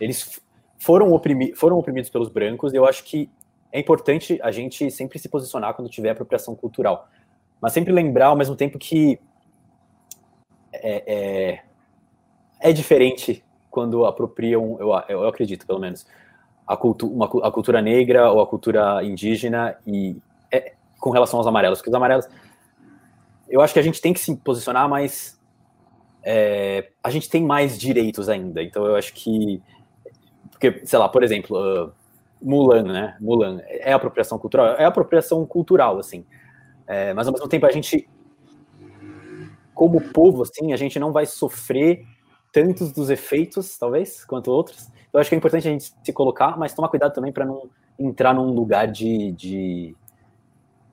[0.00, 0.40] eles
[0.78, 3.30] foram, oprimi, foram oprimidos pelos brancos, eu acho que
[3.72, 7.08] é importante a gente sempre se posicionar quando tiver apropriação cultural.
[7.60, 9.18] Mas sempre lembrar, ao mesmo tempo, que
[10.72, 11.62] é, é,
[12.60, 16.06] é diferente quando apropriam, eu, eu acredito, pelo menos,
[16.66, 20.16] a, cultu uma, a cultura negra ou a cultura indígena e
[20.50, 21.78] é, com relação aos amarelos.
[21.78, 22.28] Porque os amarelos,
[23.48, 25.40] eu acho que a gente tem que se posicionar, mas
[26.22, 28.62] é, a gente tem mais direitos ainda.
[28.62, 29.62] Então eu acho que,
[30.50, 31.92] porque, sei lá, por exemplo, uh,
[32.40, 33.16] Mulan, né?
[33.20, 36.24] Mulan é apropriação cultural, é apropriação cultural, assim.
[36.86, 38.08] É, mas ao mesmo tempo a gente
[39.74, 42.06] como povo, assim, a gente não vai sofrer
[42.52, 44.88] tantos dos efeitos, talvez, quanto outros.
[45.12, 47.68] Eu acho que é importante a gente se colocar, mas tomar cuidado também para não
[47.98, 49.96] entrar num lugar de, de,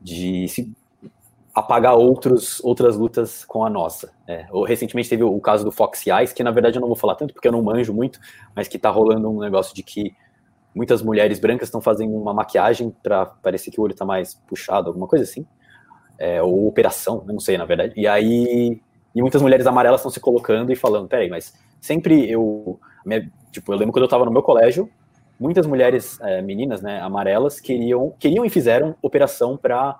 [0.01, 0.73] de se
[1.53, 4.11] apagar outros, outras lutas com a nossa.
[4.27, 7.15] É, recentemente teve o, caso do Fox Eyes, que na verdade eu não vou falar
[7.15, 8.19] tanto porque eu não manjo muito,
[8.55, 10.15] mas que tá rolando um negócio de que
[10.73, 14.87] muitas mulheres brancas estão fazendo uma maquiagem para parecer que o olho tá mais puxado,
[14.87, 15.45] alguma coisa assim
[16.21, 17.93] é, ou operação, não sei, na verdade.
[17.97, 18.79] E aí,
[19.15, 21.51] e muitas mulheres amarelas estão se colocando e falando, peraí, mas
[21.81, 24.87] sempre eu, minha, tipo, eu lembro quando eu estava no meu colégio,
[25.39, 29.99] muitas mulheres, é, meninas, né, amarelas, queriam, queriam e fizeram operação para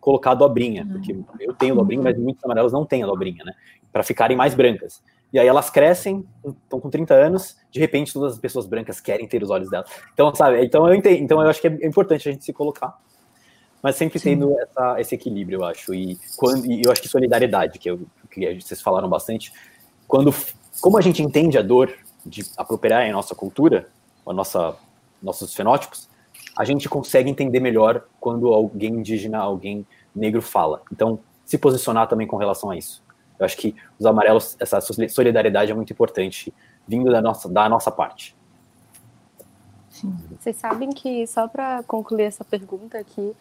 [0.00, 0.92] colocar a dobrinha, uhum.
[0.92, 3.52] porque eu tenho dobrinha, mas muitas amarelas não têm a dobrinha, né,
[3.92, 5.02] para ficarem mais brancas.
[5.32, 9.28] E aí elas crescem, estão com 30 anos, de repente todas as pessoas brancas querem
[9.28, 9.88] ter os olhos delas.
[10.12, 12.98] Então, sabe, então eu entendo, então eu acho que é importante a gente se colocar
[13.82, 14.30] mas sempre Sim.
[14.30, 15.94] tendo essa, esse equilíbrio, eu acho.
[15.94, 18.00] E, quando, e eu acho que solidariedade, que, eu,
[18.30, 19.52] que vocês falaram bastante,
[20.06, 20.34] quando,
[20.80, 21.92] como a gente entende a dor
[22.24, 23.88] de apropriar em nossa cultura,
[24.26, 24.76] a nossa,
[25.22, 26.08] nossos fenótipos,
[26.60, 30.82] a gente consegue entender melhor quando alguém indígena, alguém negro fala.
[30.92, 33.02] Então, se posicionar também com relação a isso.
[33.38, 36.52] Eu acho que os amarelos, essa solidariedade é muito importante,
[36.86, 38.36] vindo da nossa, da nossa parte.
[39.88, 40.14] Sim.
[40.38, 43.34] Vocês sabem que, só para concluir essa pergunta aqui,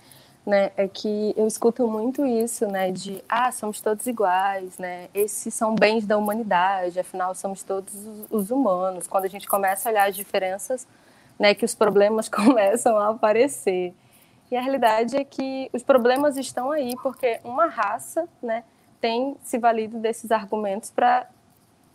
[0.46, 5.54] né, é que eu escuto muito isso, né, de, ah, somos todos iguais, né, esses
[5.54, 7.94] são bens da humanidade, afinal somos todos
[8.30, 9.08] os humanos.
[9.10, 10.88] Quando a gente começa a olhar as diferenças,
[11.40, 13.94] né, que os problemas começam a aparecer.
[14.52, 18.64] E a realidade é que os problemas estão aí porque uma raça, né,
[19.00, 21.28] tem se valido desses argumentos para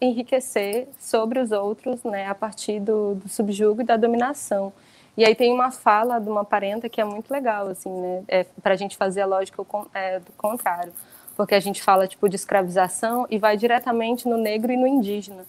[0.01, 4.73] enriquecer sobre os outros, né, a partir do, do subjugo e da dominação.
[5.17, 8.25] E aí tem uma fala de uma parenta que é muito legal, assim, né?
[8.27, 9.65] É, para a gente fazer a lógica
[9.95, 10.93] é, do contrário.
[11.37, 15.45] Porque a gente fala, tipo, de escravização e vai diretamente no negro e no indígena.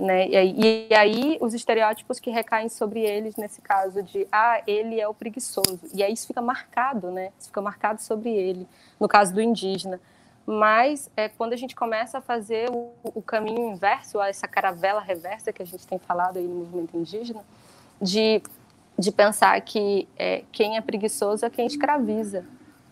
[0.00, 0.28] Né?
[0.28, 5.06] E, e aí os estereótipos que recaem sobre eles, nesse caso de, ah, ele é
[5.06, 5.78] o preguiçoso.
[5.92, 7.30] E aí isso fica marcado, né?
[7.38, 8.66] Isso fica marcado sobre ele,
[8.98, 10.00] no caso do indígena.
[10.46, 15.52] Mas é, quando a gente começa a fazer o, o caminho inverso, essa caravela reversa
[15.52, 17.44] que a gente tem falado aí no movimento indígena,
[18.00, 18.42] de
[19.00, 22.44] de pensar que é, quem é preguiçoso é quem escraviza,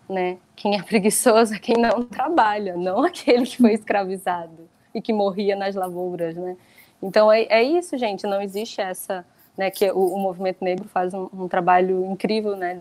[0.08, 0.38] né?
[0.56, 5.54] Quem é preguiçoso é quem não trabalha, não aquele que foi escravizado e que morria
[5.54, 6.56] nas lavouras, né?
[7.02, 8.26] Então é, é isso, gente.
[8.26, 9.24] Não existe essa,
[9.56, 9.70] né?
[9.70, 12.80] Que o, o movimento negro faz um, um, trabalho incrível, né?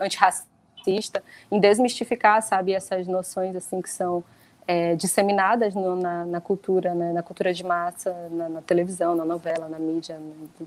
[0.00, 4.22] Antirracista, em desmistificar, sabe, essas noções assim que são
[4.66, 7.12] é, disseminadas no, na, na, cultura, né?
[7.12, 10.20] Na cultura de massa, na, na televisão, na novela, na mídia,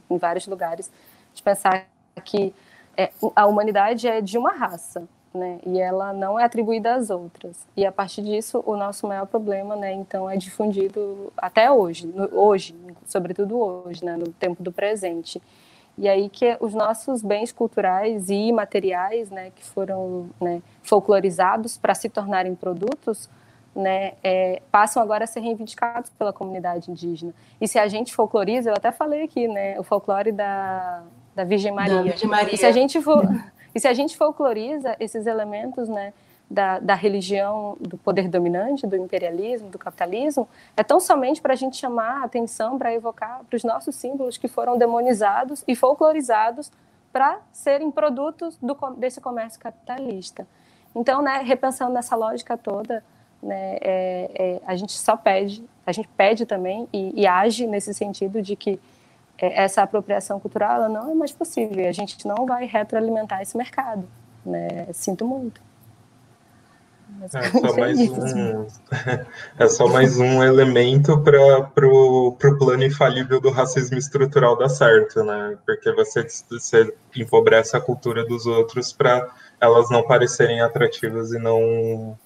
[0.10, 0.92] em vários lugares,
[1.34, 1.86] de pensar
[2.24, 2.54] que
[2.98, 5.60] é, a humanidade é de uma raça, né?
[5.66, 7.68] E ela não é atribuída às outras.
[7.76, 9.94] E a partir disso, o nosso maior problema, né?
[9.94, 12.76] Então, é difundido até hoje, no, hoje,
[13.06, 14.18] sobretudo hoje, né?
[14.18, 15.42] No tempo do presente.
[15.98, 19.52] E aí que os nossos bens culturais e imateriais, né?
[19.56, 23.30] Que foram né, folclorizados para se tornarem produtos,
[23.76, 27.34] né, é, passam agora a ser reivindicados pela comunidade indígena.
[27.62, 31.04] E se a gente folcloriza, eu até falei aqui, né, o folclore da,
[31.36, 31.98] da Virgem Maria.
[31.98, 32.56] Da Virgem Maria.
[32.56, 33.24] E se a gente for,
[33.74, 36.14] e se a gente folcloriza esses elementos, né,
[36.50, 41.56] da, da religião, do poder dominante, do imperialismo, do capitalismo, é tão somente para a
[41.56, 46.72] gente chamar a atenção, para evocar para os nossos símbolos que foram demonizados e folclorizados
[47.14, 50.48] para serem produtos do, desse comércio capitalista.
[50.96, 53.04] Então, né, repensando nessa lógica toda,
[53.42, 57.94] né, é, é, a gente só pede, a gente pede também e, e age nesse
[57.94, 58.80] sentido de que
[59.42, 61.88] essa apropriação cultural ela não é mais possível.
[61.88, 64.08] A gente não vai retroalimentar esse mercado.
[64.46, 64.88] Né?
[64.94, 65.62] Sinto muito.
[67.22, 68.68] É só, mais um,
[69.58, 75.58] é só mais um elemento para o plano infalível do racismo estrutural dar certo, né?
[75.66, 79.28] Porque você, você empobrece a cultura dos outros para
[79.60, 82.18] elas não parecerem atrativas e não,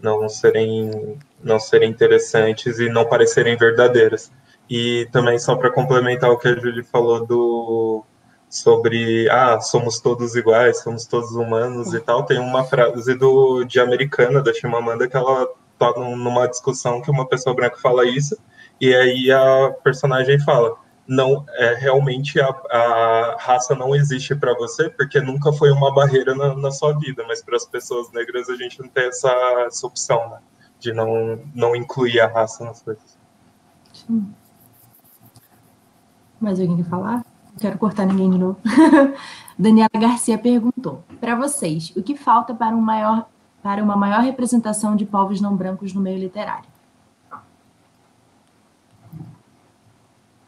[0.00, 4.32] não, serem, não serem interessantes e não parecerem verdadeiras.
[4.68, 8.04] E também só para complementar o que a Julie falou do
[8.48, 13.80] sobre ah, somos todos iguais, somos todos humanos e tal, tem uma frase do de
[13.80, 15.48] Americana da Chimamanda que ela
[15.78, 18.36] tá numa discussão que uma pessoa branca fala isso
[18.78, 20.76] e aí a personagem fala
[21.06, 26.34] não é realmente a, a raça não existe para você porque nunca foi uma barreira
[26.34, 29.32] na, na sua vida, mas para as pessoas negras a gente não tem essa,
[29.66, 30.38] essa opção né,
[30.78, 33.18] de não não incluir a raça nas coisas.
[33.92, 34.34] Sim.
[36.42, 37.24] Mais alguém quer falar?
[37.52, 38.58] Não quero cortar ninguém de novo.
[39.56, 43.28] Daniela Garcia perguntou: para vocês, o que falta para, um maior,
[43.62, 46.68] para uma maior representação de povos não brancos no meio literário?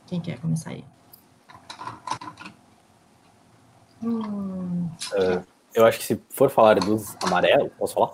[0.06, 0.84] Quem quer começar aí?
[4.02, 4.88] Hum.
[5.12, 8.12] Uh, eu acho que se for falar dos amarelos, posso falar?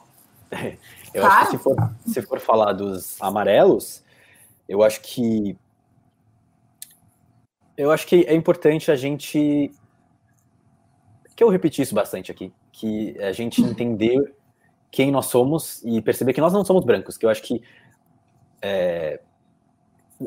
[1.12, 1.34] Eu claro.
[1.34, 4.04] acho que se for, se for falar dos amarelos,
[4.68, 5.58] eu acho que
[7.80, 9.70] eu acho que é importante a gente.
[11.34, 12.52] Que eu repeti isso bastante aqui.
[12.72, 14.34] Que a gente entender
[14.90, 17.16] quem nós somos e perceber que nós não somos brancos.
[17.16, 17.62] Que eu acho que
[18.60, 19.20] é,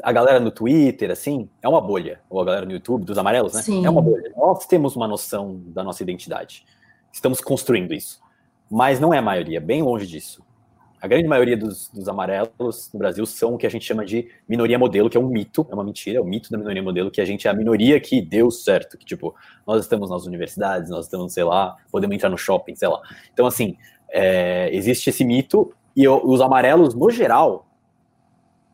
[0.01, 2.21] a galera no Twitter, assim, é uma bolha.
[2.29, 3.61] Ou a galera no YouTube, dos amarelos, né?
[3.61, 3.85] Sim.
[3.85, 4.33] É uma bolha.
[4.35, 6.65] Nós temos uma noção da nossa identidade.
[7.11, 8.19] Estamos construindo isso.
[8.69, 10.43] Mas não é a maioria, bem longe disso
[11.03, 14.31] a grande maioria dos, dos, amarelos no Brasil são o que a gente chama de
[14.47, 17.11] minoria modelo, que é um mito, é uma mentira, é o mito da minoria modelo,
[17.11, 19.35] que a gente é a minoria que deu certo, que tipo,
[19.67, 23.01] nós estamos nas universidades, nós estamos, sei lá, podemos entrar no shopping, sei lá.
[23.33, 23.75] Então, assim,
[24.09, 27.67] é, existe esse mito, e os amarelos, no geral,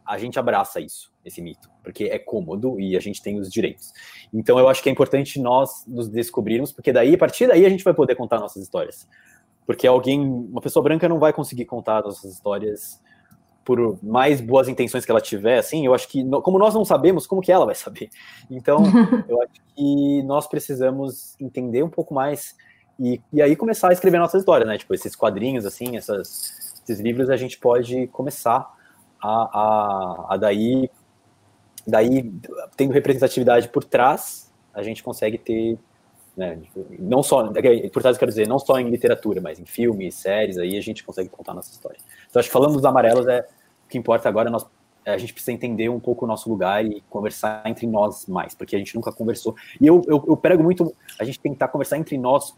[0.06, 3.92] a gente abraça isso, esse mito, porque é cômodo e a gente tem os direitos.
[4.32, 7.70] Então, eu acho que é importante nós nos descobrirmos, porque daí, a partir daí, a
[7.70, 9.08] gente vai poder contar nossas histórias
[9.66, 13.02] porque alguém, uma pessoa branca não vai conseguir contar nossas histórias
[13.64, 17.28] por mais boas intenções que ela tiver, assim, eu acho que, como nós não sabemos,
[17.28, 18.10] como que ela vai saber?
[18.50, 18.82] Então,
[19.30, 22.56] eu acho que nós precisamos entender um pouco mais
[23.00, 24.78] e, e aí começar a escrever nossas histórias, né?
[24.78, 28.76] Tipo, esses quadrinhos, assim, essas, esses livros, a gente pode começar
[29.22, 30.90] a, a, a daí,
[31.88, 32.30] daí,
[32.76, 35.78] tendo representatividade por trás, a gente consegue ter
[36.40, 36.58] né?
[36.98, 37.52] Não só,
[37.92, 41.04] por trás quero dizer, não só em literatura, mas em filmes, séries, aí a gente
[41.04, 42.00] consegue contar nossa história.
[42.30, 43.42] Então acho que falando dos amarelos é
[43.86, 44.66] o que importa agora, nós,
[45.06, 48.74] a gente precisa entender um pouco o nosso lugar e conversar entre nós mais, porque
[48.74, 49.54] a gente nunca conversou.
[49.82, 52.56] E eu, eu, eu prego muito a gente tentar conversar entre nós,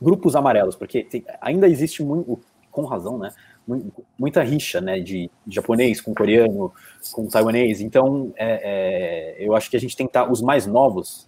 [0.00, 2.38] grupos amarelos, porque tem, ainda existe muito,
[2.70, 3.30] com razão, né?
[4.18, 6.72] Muita rixa, né, de, japonês com coreano,
[7.12, 7.80] com taiwanês.
[7.80, 11.26] Então, é, é, eu acho que a gente estar, os mais novos,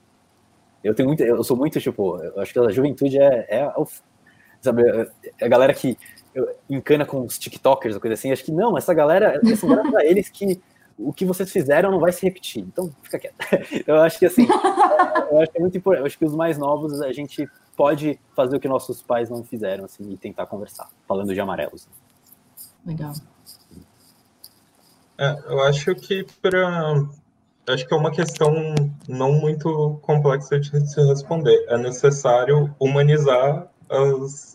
[0.87, 3.73] eu tenho muito, eu sou muito, tipo, eu acho que a juventude é, é,
[4.61, 4.83] sabe,
[5.39, 5.99] é a galera que
[6.69, 8.33] encana com os TikTokers, coisa assim.
[8.33, 10.61] Acho que não, essa galera, essa galera pra eles que
[10.99, 12.63] o que vocês fizeram não vai se repetir.
[12.63, 13.37] Então, fica quieto.
[13.87, 14.47] Eu acho que assim,
[15.31, 16.01] eu acho que é muito importante.
[16.01, 19.45] Eu acho que os mais novos a gente pode fazer o que nossos pais não
[19.45, 21.87] fizeram, assim, e tentar conversar, falando de amarelos.
[22.85, 23.13] Legal.
[25.19, 27.07] É, eu acho que para
[27.69, 28.75] acho que é uma questão
[29.09, 31.65] não muito complexa de se responder.
[31.69, 34.55] É necessário humanizar as,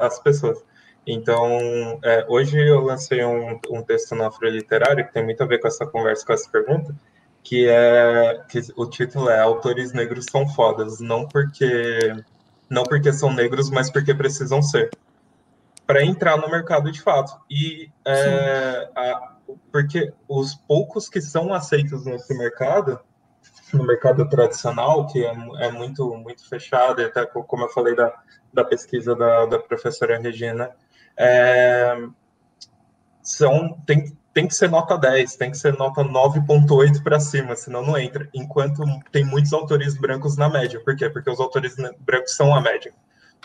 [0.00, 0.62] as pessoas.
[1.06, 5.58] Então, é, hoje eu lancei um, um texto no Afroliterário que tem muito a ver
[5.58, 6.94] com essa conversa, com essa pergunta,
[7.42, 12.14] que é que o título é Autores Negros são fodas, não porque
[12.68, 14.90] não porque são negros, mas porque precisam ser
[15.86, 17.32] para entrar no mercado de fato.
[17.50, 19.37] E é, a,
[19.70, 23.00] porque os poucos que são aceitos nesse mercado,
[23.72, 28.12] no mercado tradicional, que é, é muito muito fechado, até como eu falei da,
[28.52, 30.70] da pesquisa da, da professora Regina,
[31.16, 31.96] é,
[33.22, 37.82] são, tem, tem que ser nota 10, tem que ser nota 9.8 para cima, senão
[37.84, 38.28] não entra.
[38.32, 40.80] Enquanto tem muitos autores brancos na média.
[40.82, 41.10] Por quê?
[41.10, 42.94] Porque os autores brancos são a média.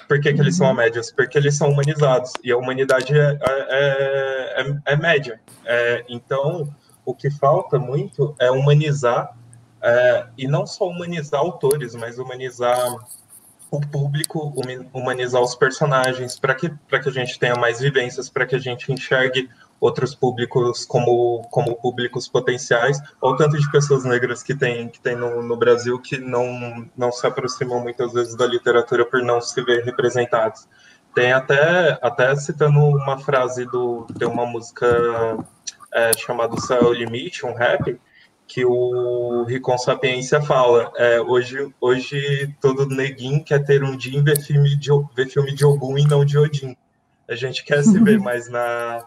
[0.07, 1.01] Por que, que eles são a média?
[1.15, 2.33] Porque eles são humanizados.
[2.43, 5.39] E a humanidade é, é, é, é média.
[5.65, 6.73] É, então,
[7.05, 9.35] o que falta muito é humanizar,
[9.81, 12.77] é, e não só humanizar autores, mas humanizar
[13.71, 14.53] o público,
[14.93, 18.91] humanizar os personagens, para que, que a gente tenha mais vivências, para que a gente
[18.91, 19.49] enxergue
[19.83, 25.13] outros públicos como, como públicos potenciais, ou tanto de pessoas negras que tem, que tem
[25.13, 29.61] no, no Brasil que não, não se aproximam muitas vezes da literatura por não se
[29.61, 30.69] ver representados.
[31.13, 34.87] Tem até, até citando uma frase do, de uma música
[35.93, 37.99] é, chamada Céu é Limite, um rap,
[38.47, 40.93] que o Ricon Sapiência fala.
[40.95, 45.65] É, hoje, hoje todo neguinho quer ter um dia ver filme de, ver filme de
[45.65, 46.77] Ogum e não de Odin.
[47.27, 49.03] A gente quer se ver mais na,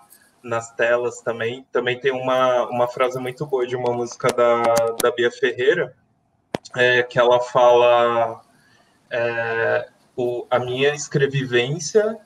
[0.46, 1.66] nas telas também.
[1.72, 4.62] Também tem uma, uma frase muito boa de uma música da,
[5.02, 5.94] da Bia Ferreira,
[6.76, 8.40] é, que ela fala
[9.10, 12.18] é, o, a minha escrevivência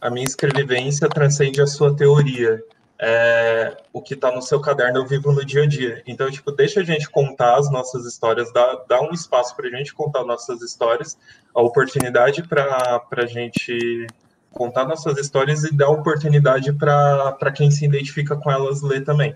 [0.00, 2.60] a minha escrevivência transcende a sua teoria
[3.04, 6.00] é, o que está no seu caderno eu vivo no dia a dia.
[6.06, 9.70] Então, tipo, deixa a gente contar as nossas histórias, dá, dá um espaço para a
[9.70, 11.18] gente contar nossas histórias,
[11.52, 14.06] a oportunidade para a gente
[14.52, 19.34] contar nossas histórias e dar oportunidade para quem se identifica com elas ler também.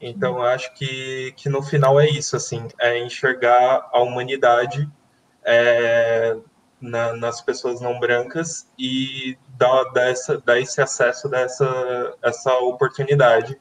[0.00, 4.88] Então, acho que, que no final é isso, assim, é enxergar a humanidade
[5.44, 6.36] é,
[6.80, 13.58] na, nas pessoas não brancas e dar, dar, essa, dar esse acesso dessa essa oportunidade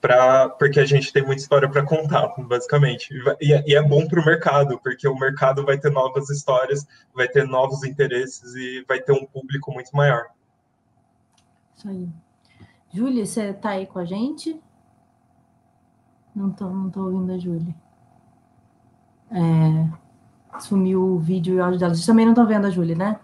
[0.00, 3.12] para porque a gente tem muita história para contar, basicamente.
[3.40, 7.28] E, e é bom para o mercado, porque o mercado vai ter novas histórias, vai
[7.28, 10.26] ter novos interesses e vai ter um público muito maior.
[11.76, 12.08] Isso aí.
[12.92, 14.60] Júlia, você está aí com a gente?
[16.34, 17.74] Não tô, não tô ouvindo a Júlia.
[19.30, 20.08] É...
[20.60, 21.94] Sumiu o vídeo e o áudio dela.
[21.94, 23.20] Vocês também não estão vendo a Júlia, né?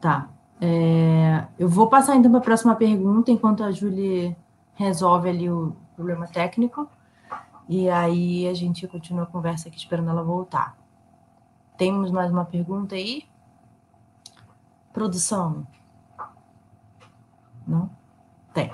[0.00, 0.33] Tá.
[0.66, 4.34] É, eu vou passar então para a próxima pergunta, enquanto a Júlia
[4.72, 6.88] resolve ali o problema técnico.
[7.68, 10.74] E aí a gente continua a conversa aqui esperando ela voltar.
[11.76, 13.24] Temos mais uma pergunta aí?
[14.90, 15.66] Produção?
[17.66, 17.90] Não?
[18.54, 18.70] Tem.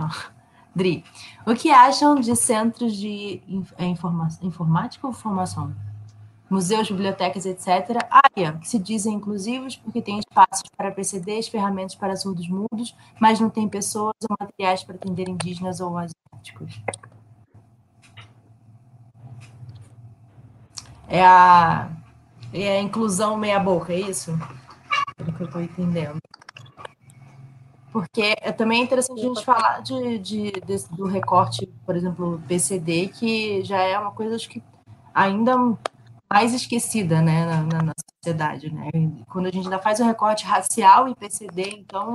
[0.73, 1.05] Dri,
[1.45, 3.43] o que acham de centros de
[3.77, 5.75] é informa informática ou formação?
[6.51, 8.05] Museus, bibliotecas, etc.
[8.11, 13.39] Área, que se dizem inclusivos porque tem espaços para PCDs, ferramentas para surdos mudos, mas
[13.39, 16.83] não tem pessoas ou materiais para atender indígenas ou asiáticos.
[21.07, 21.89] É a,
[22.53, 24.37] é a inclusão meia-boca, é isso?
[25.17, 26.19] Pelo que eu estou entendendo.
[27.93, 30.53] Porque é também interessante a gente falar de, de,
[30.93, 34.63] do recorte, por exemplo, PCD, que já é uma coisa acho que
[35.13, 35.57] ainda
[36.33, 38.73] mais esquecida né, na, na, na sociedade.
[38.73, 38.89] Né?
[39.29, 42.15] Quando a gente ainda faz o recorte racial em PCD, então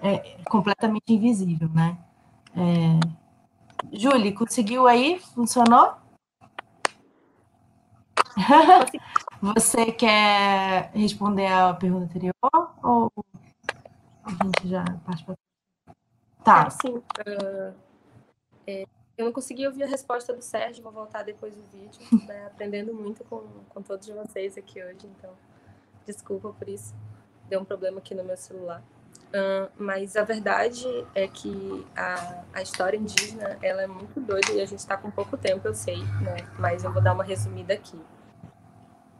[0.00, 1.68] é, é completamente invisível.
[1.70, 1.98] Né?
[2.56, 3.00] É...
[4.32, 5.18] Conseguiu aí?
[5.34, 5.94] Funcionou?
[9.42, 12.34] Você quer responder a pergunta anterior
[12.82, 13.10] ou
[14.24, 15.36] a gente já parte para.
[16.44, 16.66] Tá.
[16.66, 16.94] É, sim.
[16.96, 17.74] Uh,
[18.66, 18.86] é,
[19.20, 22.00] eu não consegui ouvir a resposta do Sérgio, vou voltar depois do vídeo.
[22.26, 25.30] Né, aprendendo muito com, com todos vocês aqui hoje, então
[26.06, 26.94] desculpa por isso.
[27.48, 28.82] Deu um problema aqui no meu celular.
[29.30, 34.60] Uh, mas a verdade é que a, a história indígena ela é muito doida e
[34.60, 36.36] a gente está com pouco tempo, eu sei, né?
[36.58, 37.96] Mas eu vou dar uma resumida aqui.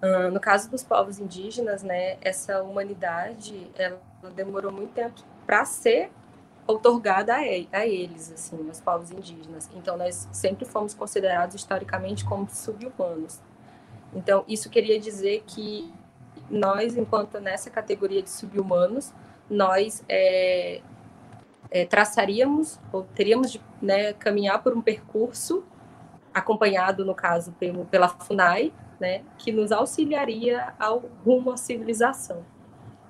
[0.03, 4.01] Uh, no caso dos povos indígenas, né, essa humanidade ela
[4.35, 6.11] demorou muito tempo para ser
[6.71, 9.69] otorgada a, a eles, assim, os povos indígenas.
[9.75, 13.41] Então, nós sempre fomos considerados historicamente como sub-humanos.
[14.15, 15.93] Então, isso queria dizer que
[16.51, 19.13] nós, enquanto nessa categoria de sub-humanos,
[19.49, 20.81] nós é,
[21.71, 25.65] é, traçaríamos ou teríamos de né, caminhar por um percurso
[26.33, 27.55] acompanhado, no caso,
[27.91, 32.45] pela FUNAI, né, que nos auxiliaria ao rumo à civilização.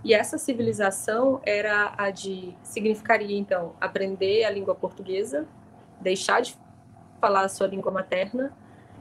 [0.03, 5.47] E essa civilização era a de significaria então aprender a língua portuguesa,
[6.01, 6.57] deixar de
[7.21, 8.53] falar a sua língua materna,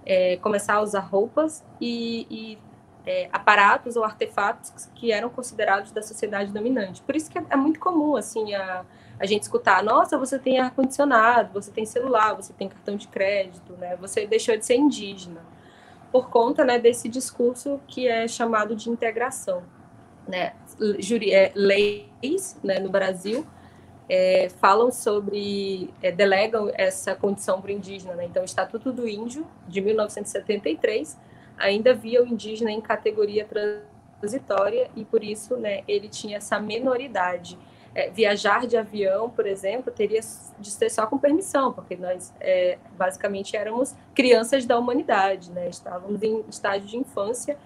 [0.05, 2.57] é, começar a usar roupas e, e
[3.05, 7.01] é, aparatos ou artefatos que eram considerados da sociedade dominante.
[7.01, 8.85] Por isso que é, é muito comum assim a,
[9.17, 13.07] a gente escutar: nossa, você tem ar condicionado, você tem celular, você tem cartão de
[13.07, 13.95] crédito, né?
[13.97, 15.41] Você deixou de ser indígena
[16.11, 19.63] por conta né, desse discurso que é chamado de integração.
[20.27, 20.53] Né?
[21.31, 23.45] É, leis né, no Brasil
[24.07, 28.15] é, falam sobre, é, delegam essa condição para o indígena.
[28.15, 28.25] Né?
[28.25, 31.17] Então, o Estatuto do Índio, de 1973,
[31.57, 33.47] ainda via o indígena em categoria
[34.19, 37.57] transitória e, por isso, né, ele tinha essa menoridade
[37.93, 40.21] é, viajar de avião, por exemplo, teria
[40.59, 45.69] de ser só com permissão, porque nós é, basicamente éramos crianças da humanidade, né?
[45.69, 47.57] Estávamos em estágio de infância.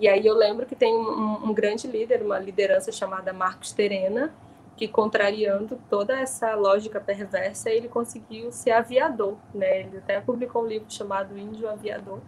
[0.00, 4.32] E aí eu lembro que tem um, um grande líder, uma liderança chamada Marcos Terena,
[4.74, 9.80] que contrariando toda essa lógica perversa, ele conseguiu ser aviador, né?
[9.80, 12.20] Ele até publicou um livro chamado Índio Aviador,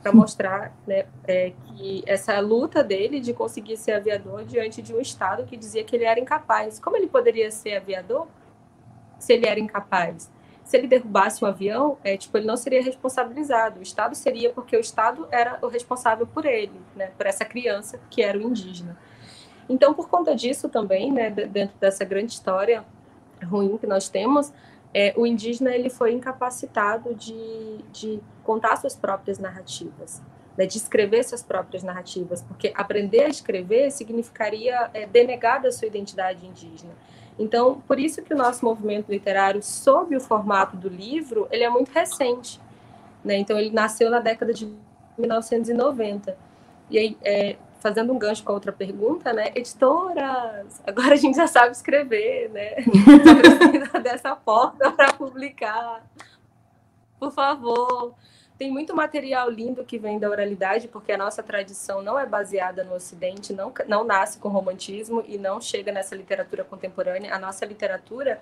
[0.00, 5.00] para mostrar né, é, que essa luta dele de conseguir ser aviador diante de um
[5.00, 6.78] Estado que dizia que ele era incapaz.
[6.78, 8.28] Como ele poderia ser aviador
[9.18, 10.30] se ele era incapaz?
[10.68, 13.80] Se ele derrubasse um avião, é, tipo, ele não seria responsabilizado.
[13.80, 17.98] O Estado seria porque o Estado era o responsável por ele, né, por essa criança
[18.10, 18.94] que era o indígena.
[19.66, 22.84] Então, por conta disso também, né, dentro dessa grande história
[23.42, 24.52] ruim que nós temos,
[24.92, 30.20] é, o indígena ele foi incapacitado de, de contar suas próprias narrativas,
[30.54, 35.88] né, de escrever suas próprias narrativas, porque aprender a escrever significaria é, denegar da sua
[35.88, 36.92] identidade indígena.
[37.38, 41.70] Então, por isso que o nosso movimento literário, sob o formato do livro, ele é
[41.70, 42.60] muito recente.
[43.24, 43.36] Né?
[43.36, 44.66] Então, ele nasceu na década de
[45.16, 46.36] 1990.
[46.90, 49.52] E aí, é, fazendo um gancho com a outra pergunta, né?
[49.54, 52.76] Editoras, agora a gente já sabe escrever, né?
[52.82, 53.34] Só
[53.70, 56.04] precisa dessa porta para publicar.
[57.18, 58.14] Por favor.
[58.58, 62.82] Tem muito material lindo que vem da oralidade, porque a nossa tradição não é baseada
[62.82, 67.32] no Ocidente, não, não nasce com romantismo e não chega nessa literatura contemporânea.
[67.32, 68.40] A nossa literatura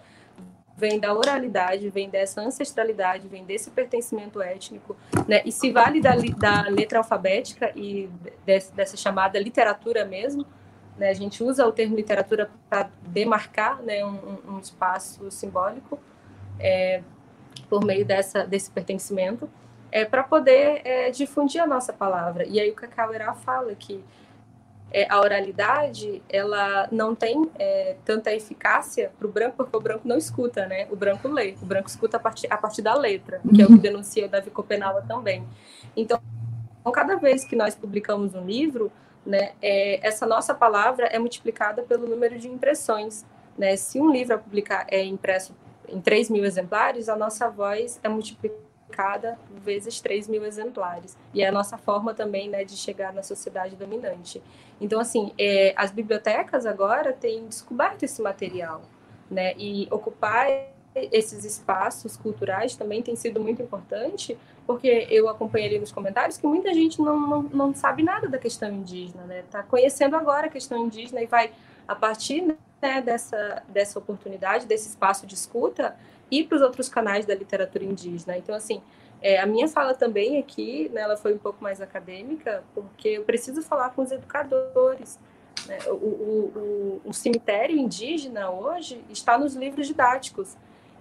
[0.74, 4.96] vem da oralidade, vem dessa ancestralidade, vem desse pertencimento étnico,
[5.28, 5.42] né?
[5.44, 8.08] E se vale da, da letra alfabética e
[8.46, 10.46] desse, dessa chamada literatura mesmo,
[10.96, 11.10] né?
[11.10, 14.02] A gente usa o termo literatura para demarcar, né?
[14.02, 15.98] Um, um, espaço simbólico
[16.58, 17.02] é,
[17.68, 19.48] por meio dessa desse pertencimento,
[19.96, 22.44] é para poder é, difundir a nossa palavra.
[22.46, 24.04] E aí o Cacau Irá fala que
[24.92, 30.02] é, a oralidade ela não tem é, tanta eficácia para o branco, porque o branco
[30.06, 30.86] não escuta, né?
[30.90, 33.68] O branco lê, o branco escuta a partir, a partir da letra, que é o
[33.68, 35.42] que denuncia o Davi Copenau também.
[35.96, 36.20] Então,
[36.92, 38.92] cada vez que nós publicamos um livro,
[39.24, 43.24] né, é, essa nossa palavra é multiplicada pelo número de impressões.
[43.56, 43.76] Né?
[43.76, 45.56] Se um livro é, publicar, é impresso
[45.88, 48.65] em 3 mil exemplares, a nossa voz é multiplicada
[48.96, 51.16] cada vezes 3 mil exemplares.
[51.34, 54.42] E é a nossa forma também né, de chegar na sociedade dominante.
[54.80, 58.80] Então, assim, é, as bibliotecas agora têm descoberto esse material,
[59.30, 59.52] né?
[59.58, 60.46] E ocupar
[60.94, 64.36] esses espaços culturais também tem sido muito importante,
[64.66, 68.38] porque eu acompanhei ali nos comentários que muita gente não, não, não sabe nada da
[68.38, 69.40] questão indígena, né?
[69.40, 71.52] Está conhecendo agora a questão indígena e vai,
[71.86, 75.94] a partir né, dessa, dessa oportunidade, desse espaço de escuta,
[76.30, 78.36] e para os outros canais da literatura indígena.
[78.36, 78.82] Então, assim,
[79.20, 83.24] é, a minha fala também aqui, né, ela foi um pouco mais acadêmica, porque eu
[83.24, 85.18] preciso falar com os educadores.
[85.66, 85.78] Né?
[85.86, 90.56] O, o, o, o cemitério indígena hoje está nos livros didáticos.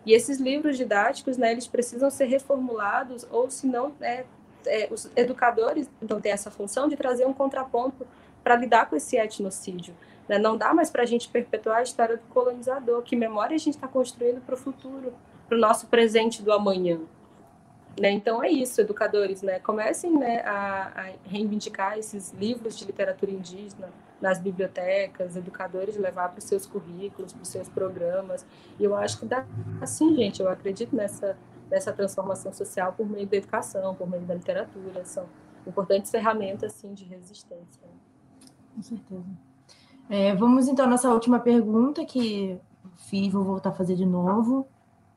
[0.06, 4.26] E esses livros didáticos, né, eles precisam ser reformulados, ou se não, né,
[4.66, 8.06] é, os educadores então têm essa função de trazer um contraponto
[8.44, 9.96] para lidar com esse etnocídio.
[10.28, 10.38] Né?
[10.38, 13.02] Não dá mais para a gente perpetuar a história do colonizador.
[13.02, 15.14] Que memória a gente está construindo para o futuro,
[15.48, 17.00] para o nosso presente do amanhã.
[18.00, 18.12] Né?
[18.12, 19.60] Então é isso, educadores, né?
[19.60, 23.90] comecem né, a, a, reivindicar esses livros de literatura indígena
[24.20, 28.46] nas bibliotecas, educadores levar para os seus currículos, para os seus programas.
[28.80, 29.46] E eu acho que dá
[29.82, 30.42] assim, gente.
[30.42, 31.38] Eu acredito nessa
[31.70, 35.04] nessa transformação social por meio da educação, por meio da literatura.
[35.06, 35.28] São
[35.66, 37.82] importantes ferramentas assim de resistência.
[37.84, 37.94] Né?
[38.76, 39.26] Com certeza.
[40.10, 42.60] É, vamos então à nossa última pergunta, que
[42.98, 44.68] fiz, vou voltar a fazer de novo.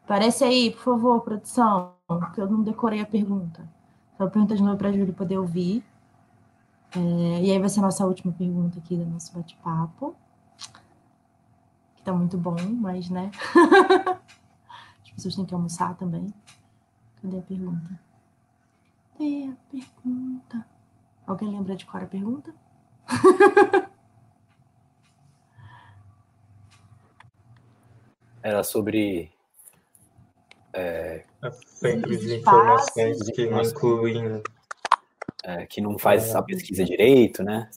[0.07, 1.93] Parece aí, por favor, produção,
[2.35, 3.69] que eu não decorei a pergunta.
[4.17, 5.85] Só pergunta de novo para a Júlia poder ouvir.
[6.97, 10.17] É, e aí vai ser a nossa última pergunta aqui do nosso bate-papo.
[11.97, 13.31] Que tá muito bom, mas, né?
[15.05, 16.33] As pessoas têm que almoçar também.
[17.21, 18.01] Cadê a pergunta?
[19.13, 20.67] Cadê a pergunta?
[21.27, 22.55] Alguém lembra de qual era a pergunta?
[28.49, 29.31] Era sobre.
[30.73, 31.23] É,
[31.67, 34.43] Centro de informações que não incluem.
[35.45, 37.69] É, que não faz a pesquisa direito, né?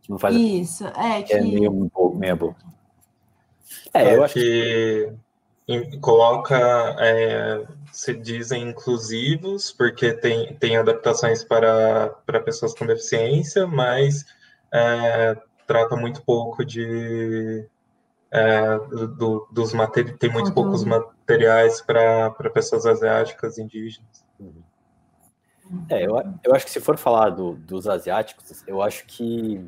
[0.00, 1.34] Que não faz Isso, é que.
[1.34, 2.56] É meio, meio bobo.
[3.92, 5.12] É, eu acho que.
[5.66, 6.56] que coloca,
[6.98, 14.24] é, se dizem inclusivos, porque tem, tem adaptações para, para pessoas com deficiência, mas
[14.72, 15.36] é,
[15.66, 17.68] trata muito pouco de
[18.30, 18.78] é,
[19.16, 20.54] do, dos materiais, tem muito uhum.
[20.54, 24.24] poucos materiais para pessoas asiáticas indígenas.
[24.38, 24.62] Uhum.
[25.88, 29.64] É, eu, eu acho que se for falar do, dos asiáticos, eu acho que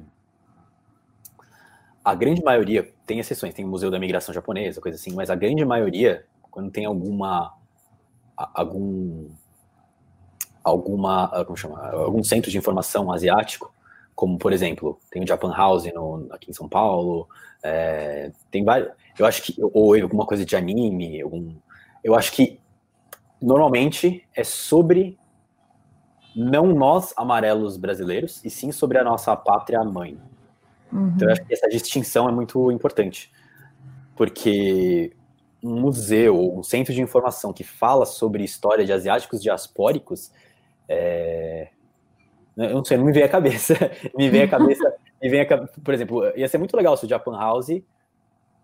[2.05, 5.35] a grande maioria, tem exceções, tem o Museu da Migração Japonesa, coisa assim, mas a
[5.35, 7.55] grande maioria, quando tem alguma
[8.37, 9.29] algum
[10.63, 13.73] alguma como chama, algum centro de informação asiático,
[14.19, 17.29] como por exemplo, tem o Japan House no, aqui em São Paulo,
[17.63, 21.55] é, tem vários, eu acho que, ou alguma coisa de anime, algum,
[22.03, 22.59] eu acho que
[23.41, 25.17] normalmente é sobre
[26.35, 30.19] não nós amarelos brasileiros, e sim sobre a nossa pátria mãe.
[30.93, 31.13] Uhum.
[31.15, 33.31] Então eu acho que essa distinção é muito importante,
[34.17, 35.13] porque
[35.63, 40.33] um museu, um centro de informação que fala sobre história de asiáticos diaspóricos,
[40.89, 41.69] é,
[42.65, 43.75] eu não sei, não me vem a cabeça.
[44.17, 47.09] me vem a cabeça, me vem a, por exemplo, ia ser muito legal se o
[47.09, 47.83] Japan House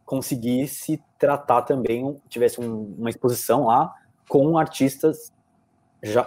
[0.05, 3.95] conseguisse tratar também, tivesse um, uma exposição lá
[4.29, 5.33] com artistas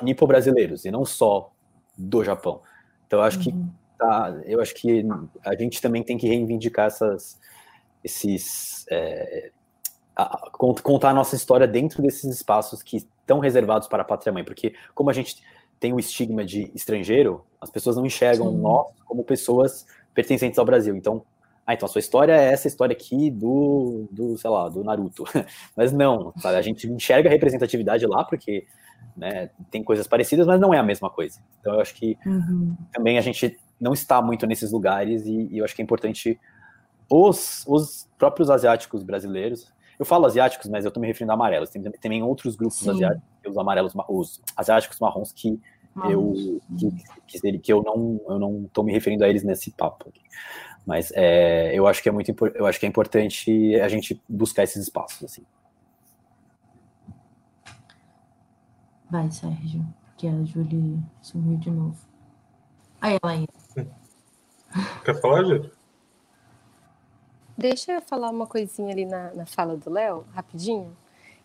[0.01, 1.51] nipo-brasileiros e não só
[1.97, 2.61] do Japão.
[3.05, 3.69] Então eu acho que uhum.
[3.97, 5.05] tá, eu acho que
[5.45, 7.39] a gente também tem que reivindicar essas,
[8.03, 9.51] esses é,
[10.15, 14.43] a, contar a nossa história dentro desses espaços que estão reservados para a pátria mãe,
[14.43, 15.43] porque como a gente
[15.79, 18.57] tem o estigma de estrangeiro, as pessoas não enxergam Sim.
[18.57, 20.95] nós como pessoas pertencentes ao Brasil.
[20.95, 21.23] Então,
[21.65, 25.23] ah, então a sua história é essa história aqui do, do sei lá, do Naruto.
[25.75, 26.57] Mas não, sabe?
[26.57, 28.65] a gente enxerga a representatividade lá porque
[29.15, 31.39] né, tem coisas parecidas, mas não é a mesma coisa.
[31.59, 32.75] Então eu acho que uhum.
[32.93, 36.39] também a gente não está muito nesses lugares e, e eu acho que é importante
[37.09, 41.69] os, os próprios asiáticos brasileiros eu falo asiáticos, mas eu estou me referindo a amarelos.
[41.69, 42.91] Tem também outros grupos Sim.
[42.91, 45.59] asiáticos, os amarelos, os asiáticos marrons que
[46.09, 50.09] eu que, que, que, eu não eu não estou me referindo a eles nesse papo.
[50.09, 50.21] Aqui.
[50.85, 54.63] Mas é, eu acho que é muito eu acho que é importante a gente buscar
[54.63, 55.43] esses espaços assim.
[59.09, 59.85] Vai, Sérgio,
[60.17, 61.97] que a Julie sumiu de novo.
[63.01, 63.47] Aí ela aí.
[65.05, 65.71] Quer falar, Júlia?
[67.57, 70.95] Deixa eu falar uma coisinha ali na, na fala do Léo, rapidinho.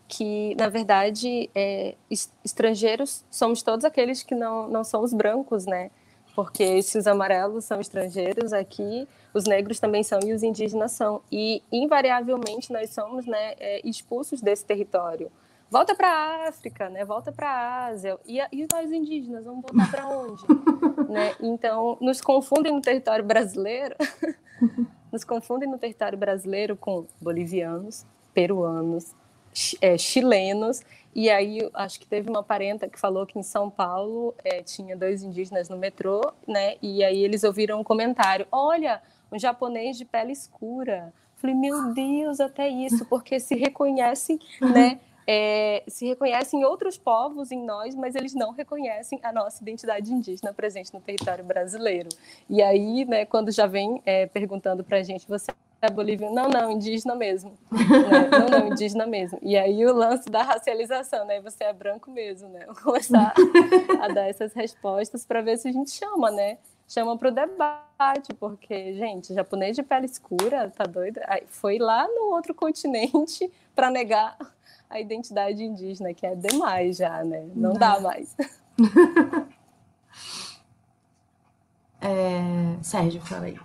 [0.07, 1.95] Que, na verdade, é,
[2.43, 5.89] estrangeiros somos todos aqueles que não, não são os brancos, né?
[6.35, 11.21] Porque se os amarelos são estrangeiros aqui, os negros também são e os indígenas são.
[11.31, 15.31] E, invariavelmente, nós somos né, é, expulsos desse território.
[15.73, 17.03] Volta para a África, né?
[17.03, 18.19] volta para a Ásia.
[18.27, 20.43] E, e nós indígenas, vamos voltar para onde?
[21.09, 21.35] né?
[21.41, 23.95] Então, nos confundem no território brasileiro
[25.11, 28.05] nos confundem no território brasileiro com bolivianos,
[28.35, 29.15] peruanos,
[29.81, 30.83] é, chilenos,
[31.15, 34.95] e aí acho que teve uma parenta que falou que em São Paulo é, tinha
[34.95, 36.75] dois indígenas no metrô, né?
[36.83, 39.01] E aí eles ouviram um comentário: olha,
[39.31, 41.11] um japonês de pele escura
[41.43, 44.99] falei, meu Deus, até isso, porque se reconhecem, né?
[45.25, 50.53] É, se reconhecem outros povos em nós, mas eles não reconhecem a nossa identidade indígena
[50.53, 52.09] presente no território brasileiro.
[52.49, 55.51] E aí, né, quando já vem é, perguntando para a gente, você
[55.81, 56.33] é boliviano?
[56.33, 57.57] Não, não, indígena mesmo.
[57.71, 58.29] né?
[58.31, 59.37] Não, não, indígena mesmo.
[59.41, 61.41] E aí o lance da racialização, né?
[61.41, 62.65] Você é branco mesmo, né?
[62.65, 63.33] Vou começar
[64.01, 66.57] a dar essas respostas para ver se a gente chama, né?
[66.87, 71.19] Chama para o debate, porque, gente, japonês de pele escura, tá doido?
[71.47, 74.37] Foi lá no outro continente para negar
[74.89, 77.41] a identidade indígena, que é demais já, né?
[77.55, 77.73] Não, Não.
[77.73, 78.35] dá mais.
[82.05, 83.57] É, Sérgio, fala aí.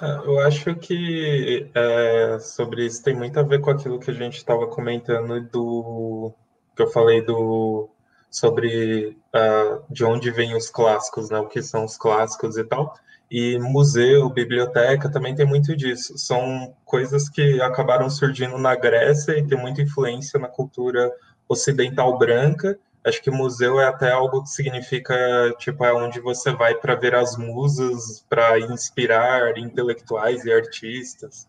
[0.00, 4.14] É, eu acho que é, sobre isso tem muito a ver com aquilo que a
[4.14, 6.32] gente estava comentando do
[6.76, 7.90] que eu falei do
[8.30, 11.40] sobre uh, de onde vêm os clássicos, né?
[11.40, 12.94] O que são os clássicos e tal.
[13.30, 16.18] E museu, biblioteca também tem muito disso.
[16.18, 21.12] São coisas que acabaram surgindo na Grécia e tem muita influência na cultura
[21.48, 25.14] ocidental branca Acho que museu é até algo que significa,
[25.58, 31.48] tipo, é onde você vai para ver as musas, para inspirar intelectuais e artistas.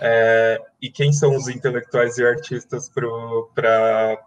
[0.00, 4.18] É, e quem são os intelectuais e artistas para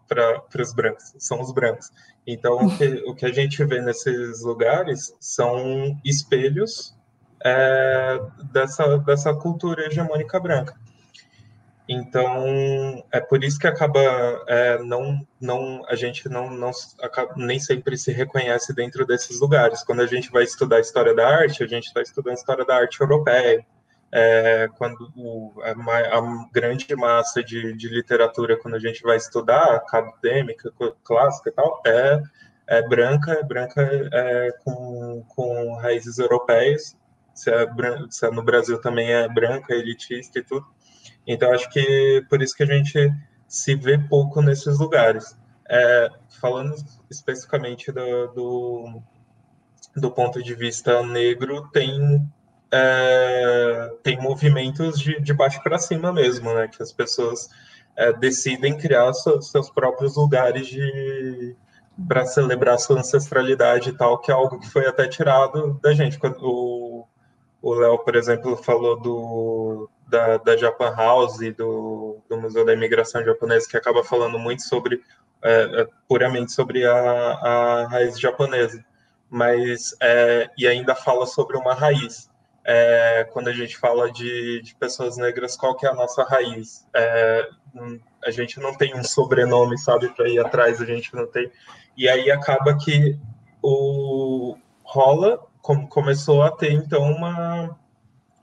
[0.61, 1.14] os brancos?
[1.18, 1.91] São os brancos.
[2.26, 6.95] Então, o que, o que, a gente vê nesses lugares são espelhos
[7.44, 8.19] é,
[8.52, 10.76] dessa, dessa cultura hegemônica branca.
[11.89, 14.02] Então, é por isso que acaba
[14.45, 16.72] é, não, não a gente não, não
[17.02, 19.84] acaba, nem sempre se reconhece dentro desses lugares.
[19.84, 22.99] Quando a gente vai estudar história da arte, a gente está estudando história da arte
[22.99, 23.65] europeia.
[24.12, 25.72] É, quando o, a,
[26.18, 30.72] a, grande massa de, de, literatura, quando a gente vai estudar, acadêmica,
[31.04, 32.22] clássica e tal, é,
[32.68, 33.82] é branca, é branca
[34.14, 36.96] é, com, com raízes europeias.
[37.34, 37.68] Se é,
[38.10, 40.66] se é no Brasil também é branca, elitista e tudo
[41.28, 43.14] então, acho que por isso que a gente
[43.48, 45.38] se vê pouco nesses lugares.
[45.70, 46.10] É,
[46.40, 46.74] falando
[47.12, 49.02] especificamente do, do,
[49.98, 52.26] do, ponto de vista negro, tem,
[52.72, 56.68] é, tem movimentos de, de baixo para cima mesmo, né?
[56.68, 57.49] Que as pessoas
[57.95, 61.56] é, decidem criar seus, seus próprios lugares de
[62.07, 66.19] para celebrar sua ancestralidade e tal, que é algo que foi até tirado da gente.
[67.60, 72.73] O Léo, por exemplo, falou do, da, da Japan House e do, do Museu da
[72.73, 75.02] Imigração Japonesa, que acaba falando muito sobre,
[75.41, 78.84] é, é, puramente sobre a, a raiz japonesa,
[79.30, 82.27] mas, é, e ainda fala sobre uma raiz.
[82.69, 86.85] É, quando a gente fala de, de, pessoas negras, qual que é a nossa raiz?
[86.94, 87.49] É,
[88.26, 91.49] a gente não tem um sobrenome, sabe, para ir atrás, a gente não tem.
[91.95, 93.18] E aí acaba que
[93.61, 97.77] o rola, como começou a ter, então, uma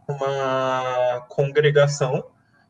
[0.07, 2.25] uma congregação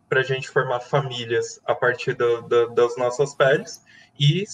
[0.08, 3.84] para a gente formar famílias a partir do, do, das nossas peles
[4.18, 4.44] e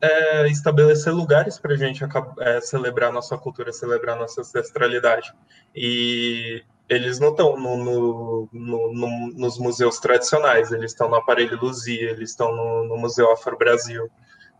[0.00, 2.04] é, estabelecer lugares para a gente
[2.40, 5.32] é, celebrar nossa cultura, celebrar nossa ancestralidade.
[5.74, 12.10] E eles não estão no, no, no, nos museus tradicionais, eles estão no Aparelho Luzia,
[12.10, 14.08] eles estão no, Museu Afro Brasil,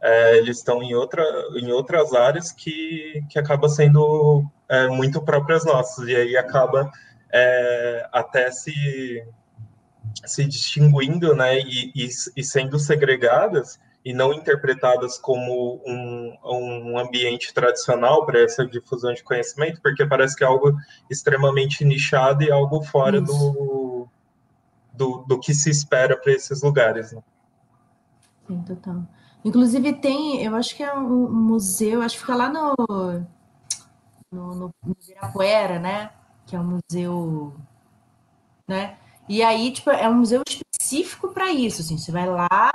[0.01, 1.25] é, eles estão em, outra,
[1.57, 6.91] em outras áreas que, que acabam sendo é, muito próprias nossas, e aí acaba
[7.33, 9.25] é, até se,
[10.25, 17.53] se distinguindo né, e, e, e, sendo segregadas e não interpretadas como um, um ambiente
[17.53, 20.77] tradicional para essa difusão de conhecimento, porque parece que é algo
[21.11, 24.07] extremamente nichado e algo fora do,
[24.93, 27.11] do, do, que se espera para esses lugares.
[27.11, 27.21] Né?
[28.47, 29.03] Sim, total.
[29.45, 32.77] Inclusive tem, eu acho que é um museu, acho que fica lá no,
[34.31, 36.13] no, no, Ibirapuera, né?
[36.47, 37.57] que é um museu,
[38.69, 38.99] né?
[39.29, 42.71] E aí, tipo, é um museu específico para isso, assim, você vai lá,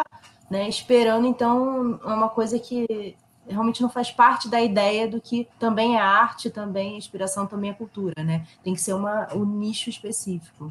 [0.52, 3.16] né, esperando, então, é uma coisa que
[3.48, 7.72] realmente não faz parte da ideia do que também é arte, também é inspiração, também
[7.72, 8.46] é cultura, né?
[8.62, 10.70] Tem que ser uma, um nicho específico.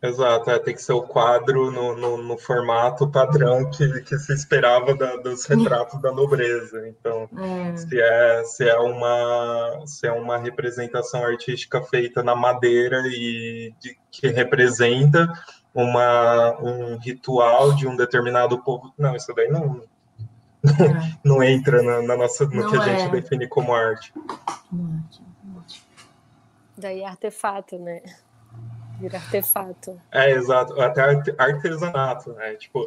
[0.00, 4.32] Exato, é, tem que ser o quadro no, no, no formato padrão que, que se
[4.32, 6.88] esperava da, dos retratos da nobreza.
[6.88, 7.76] Então, é.
[7.76, 13.98] Se, é, se, é uma, se é uma representação artística feita na madeira e de,
[14.10, 15.28] que representa
[15.74, 19.82] uma, um ritual de um determinado povo, não, isso daí não,
[20.64, 21.18] é.
[21.24, 23.08] não entra na, na nossa, no não que a gente é.
[23.10, 24.12] define como arte.
[26.76, 28.00] Daí é artefato, né?
[29.00, 30.00] Vira artefato.
[30.10, 30.80] É, exato.
[30.80, 31.02] Até
[31.38, 32.54] artesanato, né?
[32.54, 32.86] Tipo,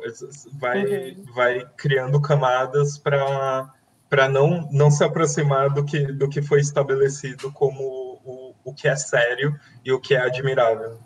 [0.53, 1.25] vai, uhum.
[1.33, 3.73] vai criando camadas para
[4.11, 8.89] para não, não se aproximar do que, do que foi estabelecido como o, o que
[8.89, 10.99] é sério e o que é admirável.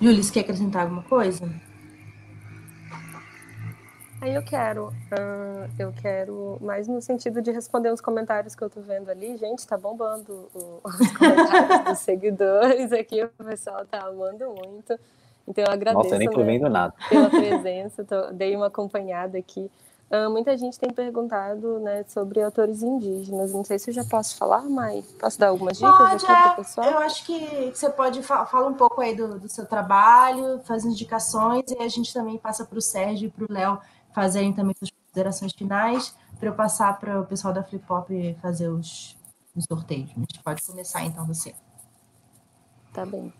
[0.00, 1.48] Júlia, você quer acrescentar alguma coisa?
[4.20, 8.68] Aí eu quero, uh, eu quero, mais no sentido de responder os comentários que eu
[8.68, 9.36] tô vendo ali.
[9.36, 14.98] Gente, tá bombando o, os comentários dos seguidores aqui, o pessoal tá amando muito.
[15.46, 16.94] Então eu agradeço Nossa, eu nem tô né, vendo nada.
[17.08, 19.70] pela presença, tô, dei uma acompanhada aqui.
[20.10, 23.52] Uh, muita gente tem perguntado né, sobre autores indígenas.
[23.52, 26.42] Não sei se eu já posso falar, mas posso dar algumas dicas Pode, aqui é.
[26.42, 26.90] para o pessoal?
[26.90, 30.86] Eu acho que você pode fa falar um pouco aí do, do, seu trabalho, faz
[30.86, 33.78] indicações, e a gente também passa para o Sérgio e para o Léo
[34.14, 38.68] fazerem também suas considerações finais, para eu passar para o pessoal da Flip Pop fazer
[38.68, 39.14] os,
[39.54, 40.10] os sorteios.
[40.16, 41.54] A gente pode começar então você.
[42.94, 43.30] Tá bem.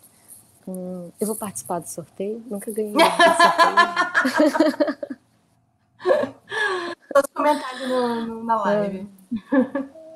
[0.66, 2.44] Hum, eu vou participar do sorteio.
[2.46, 2.92] Nunca ganhei
[4.52, 5.08] sorteio.
[7.16, 9.08] Os comentários no, no, na live.
[9.52, 10.08] É.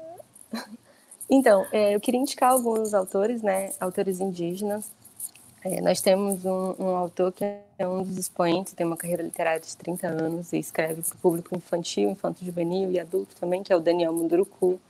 [1.34, 3.72] Então, é, eu queria indicar alguns autores, né?
[3.80, 4.92] Autores indígenas.
[5.64, 7.44] É, nós temos um, um, autor que
[7.78, 11.18] é um dos expoentes, tem uma carreira literária de 30 anos e escreve para o
[11.18, 14.80] público infantil, infanto-juvenil e adulto também, que é o Daniel Munduruku.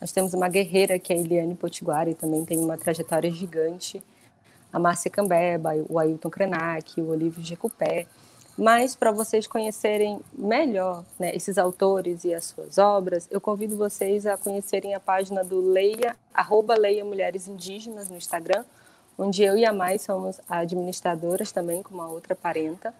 [0.00, 4.02] Nós temos uma guerreira, que é a Eliane Potiguari, também tem uma trajetória gigante.
[4.72, 8.06] A Márcia Cambeba, o Ailton Krenak, o Olívio Jecupé.
[8.56, 14.26] Mas para vocês conhecerem melhor né, esses autores e as suas obras, eu convido vocês
[14.26, 18.64] a conhecerem a página do Leia, arroba Leia Mulheres Indígenas no Instagram,
[19.18, 22.94] onde eu e a Mai somos administradoras também, com uma outra parenta,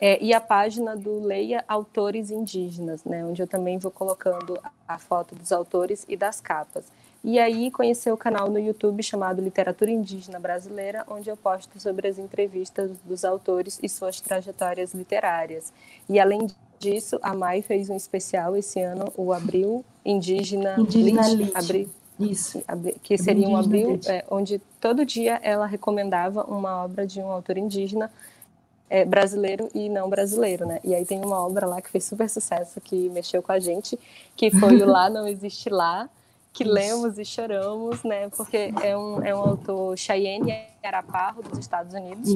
[0.00, 4.58] é, e a página do Leia Autores Indígenas, né, onde eu também vou colocando
[4.88, 6.84] a foto dos autores e das capas.
[7.26, 12.06] E aí conhecer o canal no YouTube chamado Literatura Indígena Brasileira, onde eu posto sobre
[12.06, 15.72] as entrevistas dos autores e suas trajetórias literárias.
[16.08, 16.46] E além
[16.78, 21.90] disso, a Mai fez um especial esse ano, o Abril Indígena, Indígena Lit, Abril,
[22.20, 22.62] Isso.
[23.02, 27.58] que seria um abril é, onde todo dia ela recomendava uma obra de um autor
[27.58, 28.08] indígena
[28.88, 30.78] é, brasileiro e não brasileiro, né?
[30.84, 33.98] E aí tem uma obra lá que fez super sucesso, que mexeu com a gente,
[34.36, 36.08] que foi o Lá Não Existe Lá,
[36.56, 38.30] que lemos e choramos, né?
[38.30, 42.34] Porque é um, é um autor Cheyenne Araparro, dos Estados Unidos,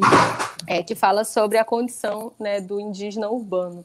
[0.67, 3.83] é, que fala sobre a condição né, do indígena urbano.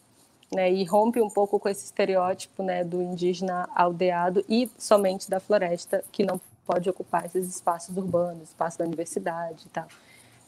[0.54, 5.40] Né, e rompe um pouco com esse estereótipo né, do indígena aldeado e somente da
[5.40, 9.88] floresta, que não pode ocupar esses espaços urbanos, espaço da universidade e tal.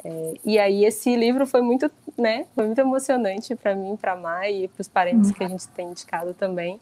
[0.05, 4.15] É, e aí esse livro foi muito, né, foi muito emocionante para mim, para a
[4.15, 6.79] Mai e para os parentes que a gente tem indicado também,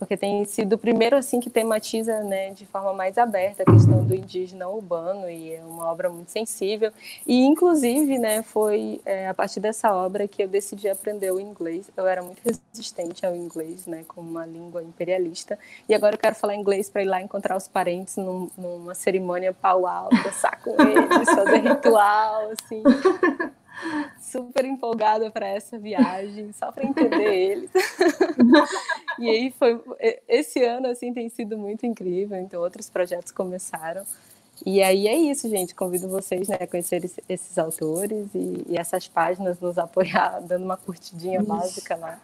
[0.00, 4.02] porque tem sido o primeiro assim que tematiza, né, de forma mais aberta a questão
[4.02, 6.90] do indígena urbano e é uma obra muito sensível.
[7.26, 11.90] E inclusive, né, foi é, a partir dessa obra que eu decidi aprender o inglês.
[11.94, 15.58] Eu era muito resistente ao inglês, né, como uma língua imperialista.
[15.86, 19.52] E agora eu quero falar inglês para ir lá encontrar os parentes num, numa cerimônia
[19.52, 22.82] paual, dançar com eles, fazer ritual, assim
[24.20, 27.70] super empolgada para essa viagem, só para entender eles.
[29.18, 29.80] e aí foi
[30.28, 34.04] esse ano assim tem sido muito incrível, então outros projetos começaram.
[34.64, 35.74] E aí é isso, gente.
[35.74, 40.76] Convido vocês né, a conhecer esses autores e, e essas páginas, nos apoiar, dando uma
[40.76, 41.48] curtidinha isso.
[41.48, 42.20] básica lá.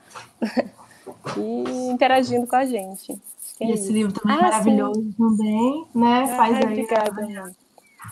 [1.37, 3.19] e interagindo com a gente.
[3.59, 5.13] É esse livro também ah, é maravilhoso sim.
[5.13, 6.25] também, né?
[6.25, 6.65] Ah, Faz aí.
[6.65, 7.57] Obrigada.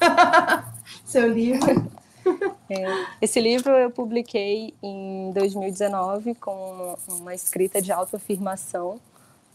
[1.04, 1.90] Seu livro.
[2.68, 8.98] É, esse livro eu publiquei em 2019 com uma escrita de autoafirmação.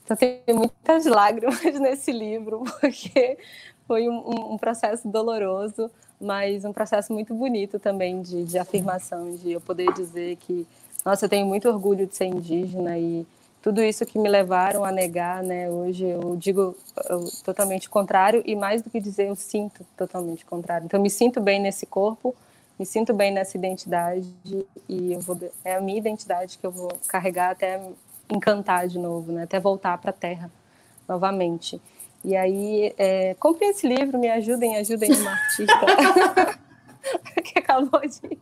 [0.04, 3.38] Então tem muitas lágrimas nesse livro, porque
[3.88, 5.90] foi um, um, processo doloroso,
[6.22, 10.68] mas um processo muito bonito também de, de afirmação, de eu poder dizer que,
[11.04, 13.26] nossa, eu tenho muito orgulho de ser indígena e
[13.62, 15.70] tudo isso que me levaram a negar, né?
[15.70, 16.76] Hoje eu digo
[17.10, 20.86] eu, totalmente contrário e mais do que dizer, eu sinto totalmente contrário.
[20.86, 22.36] Então eu me sinto bem nesse corpo,
[22.80, 24.34] me sinto bem nessa identidade
[24.88, 27.82] e eu vou é a minha identidade que eu vou carregar até
[28.30, 29.44] encantar de novo, né?
[29.44, 30.50] Até voltar para a Terra
[31.08, 31.82] novamente.
[32.24, 35.74] E aí, é, comprem esse livro, me ajudem, ajudem uma artista
[37.44, 38.38] que acabou de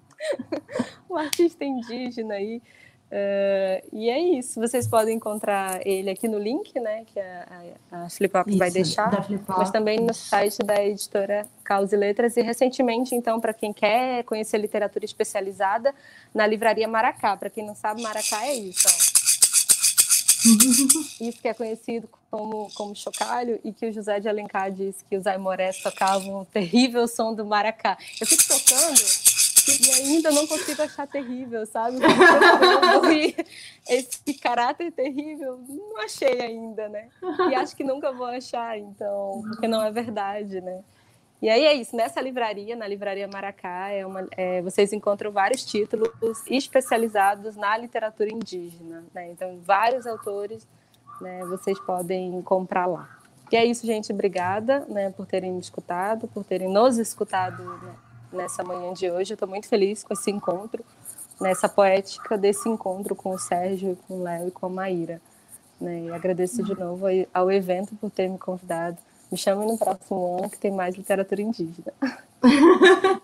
[1.09, 2.61] um artista indígena aí.
[3.09, 7.47] Uh, e é isso, vocês podem encontrar ele aqui no link, né, que a,
[7.89, 9.09] a, a Flip Up vai deixar,
[9.47, 14.23] mas também no site da editora Caos e Letras, e recentemente, então, para quem quer
[14.25, 15.95] conhecer literatura especializada,
[16.35, 19.17] na livraria Maracá, para quem não sabe, Maracá é isso, ó.
[21.19, 25.17] Isso que é conhecido como, como chocalho e que o José de Alencar disse que
[25.17, 27.97] os aimorés tocavam o terrível som do maracá.
[28.19, 29.01] Eu fico tocando
[29.67, 31.97] e ainda não consigo achar terrível, sabe?
[33.87, 37.09] Esse caráter terrível, não achei ainda, né?
[37.49, 40.81] E acho que nunca vou achar, então, porque não é verdade, né?
[41.41, 45.63] E aí é isso, nessa livraria, na Livraria Maracá, é uma, é, vocês encontram vários
[45.63, 46.09] títulos
[46.47, 49.03] especializados na literatura indígena.
[49.13, 49.29] Né?
[49.29, 50.67] Então, vários autores
[51.21, 53.17] né, vocês podem comprar lá.
[53.51, 54.11] E é isso, gente.
[54.11, 57.95] Obrigada né, por terem me escutado, por terem nos escutado né,
[58.31, 59.33] nessa manhã de hoje.
[59.33, 60.83] Eu estou muito feliz com esse encontro,
[61.39, 65.21] nessa poética desse encontro com o Sérgio, com o Léo e com a Maíra.
[65.79, 66.01] Né?
[66.01, 68.97] E agradeço de novo ao evento por ter me convidado
[69.31, 71.93] me chame no próximo ano que tem mais literatura indígena.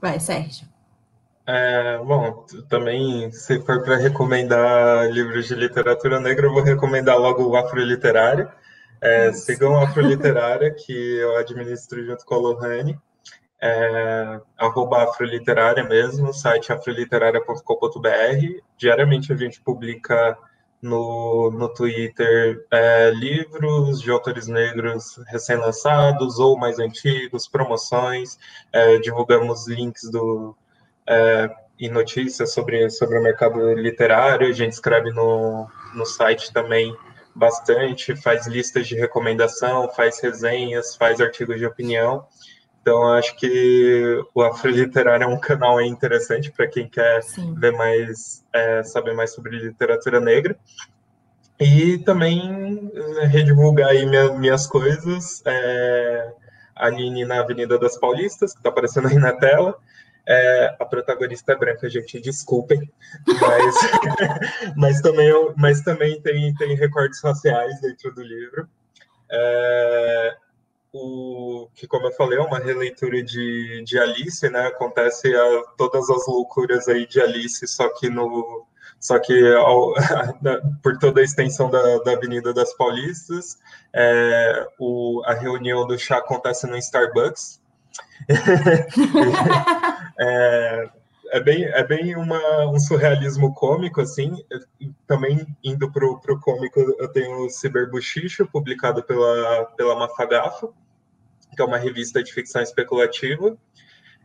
[0.00, 0.66] Vai, Sérgio.
[1.46, 7.44] É, bom, também, se for para recomendar livros de literatura negra, eu vou recomendar logo
[7.44, 8.50] o Afroliterária.
[9.00, 12.98] É, sigam o Afroliterária, que eu administro junto com a Lohane.
[13.60, 18.60] É, arroba Afroliterária mesmo, site afroliterária.com.br.
[18.76, 20.36] Diariamente a gente publica
[20.84, 28.38] no, no Twitter é, livros de autores negros recém-lançados ou mais antigos, promoções,
[28.70, 30.54] é, divulgamos links do,
[31.08, 31.48] é,
[31.78, 36.94] e notícias sobre, sobre o mercado literário, a gente escreve no, no site também
[37.34, 42.26] bastante, faz listas de recomendação, faz resenhas, faz artigos de opinião.
[42.80, 47.54] Então, acho que o Afroliterário é um canal interessante para quem quer Sim.
[47.54, 50.56] ver mais, é, saber mais sobre literatura negra.
[51.58, 52.90] E também
[53.20, 55.42] é, redivulgar aí minha, minhas coisas.
[55.46, 56.32] É,
[56.76, 59.76] a Nini na Avenida das Paulistas, que está aparecendo aí na tela.
[60.26, 62.90] É, a protagonista é branca, gente, desculpem,
[63.26, 63.74] mas,
[64.76, 68.68] mas também, mas também tem, tem recortes raciais dentro do livro.
[69.30, 70.36] É,
[70.92, 74.68] o que, como eu falei, é uma releitura de, de Alice, né?
[74.68, 78.66] Acontece a, todas as loucuras aí de Alice, só que no
[79.00, 79.92] só que ao,
[80.82, 83.58] por toda a extensão da, da Avenida das Paulistas,
[83.92, 87.60] é, o, a reunião do chá acontece no Starbucks.
[90.18, 90.88] é,
[91.32, 94.44] é bem, é bem uma, um surrealismo cômico, assim.
[95.06, 100.74] Também indo para o cômico, eu tenho o Ciberbuchicho, publicado pela, pela Mafagafo
[101.54, 103.56] que é uma revista de ficção especulativa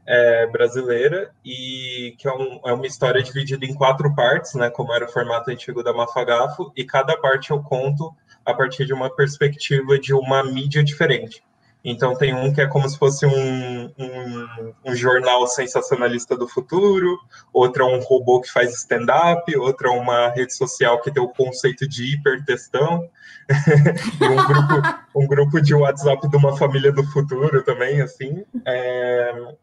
[0.05, 4.91] é, brasileira, e que é, um, é, uma história dividida em quatro partes, né, como
[4.91, 8.11] era o formato antigo da Mafagafo, e cada parte eu conto
[8.43, 11.43] a partir de uma perspectiva de uma mídia diferente.
[11.89, 17.17] Então tem um que é como se fosse um, um, um jornal sensacionalista do futuro,
[17.51, 21.27] outro é um robô que faz stand-up, outro é uma rede social que tem o
[21.27, 23.09] conceito de hipertextão,
[24.21, 28.45] e um grupo, um grupo de WhatsApp de uma família do futuro também, assim.
[28.65, 29.55] É...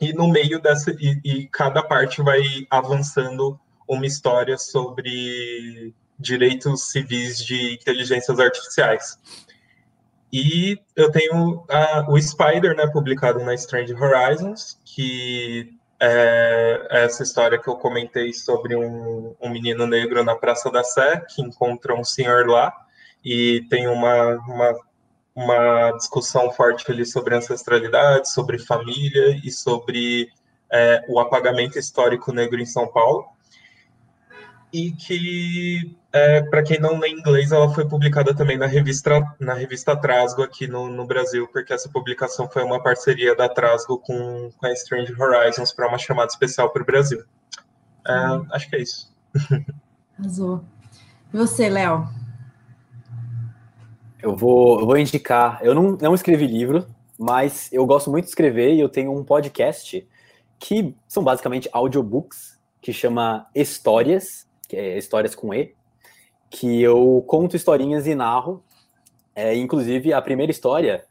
[0.00, 7.44] E no meio dessa, e, e cada parte vai avançando uma história sobre direitos civis
[7.44, 9.18] de inteligências artificiais.
[10.32, 17.58] E eu tenho a, o Spider, né, publicado na Strange Horizons, que é essa história
[17.60, 22.02] que eu comentei sobre um, um menino negro na Praça da Sé, que encontra um
[22.02, 22.72] senhor lá,
[23.22, 24.80] e tem uma, uma,
[25.34, 30.28] uma discussão forte ali sobre ancestralidade, sobre família e sobre
[30.72, 33.26] é, o apagamento histórico negro em São Paulo.
[34.72, 39.54] E que é, para quem não lê inglês, ela foi publicada também na revista, na
[39.54, 44.50] revista Trasgo aqui no, no Brasil, porque essa publicação foi uma parceria da Trasgo com,
[44.56, 47.24] com a Strange Horizons para uma chamada especial para o Brasil.
[48.06, 49.10] É, acho que é isso.
[50.18, 50.62] Arrasou.
[51.32, 52.06] E você, Léo?
[54.22, 55.60] Eu vou, eu vou indicar.
[55.62, 56.86] Eu não, não escrevi livro,
[57.18, 60.06] mas eu gosto muito de escrever e eu tenho um podcast
[60.58, 65.74] que são basicamente audiobooks, que chama Histórias, que é Histórias com E,
[66.52, 68.62] que eu conto historinhas e narro.
[69.34, 71.04] É, inclusive, a primeira história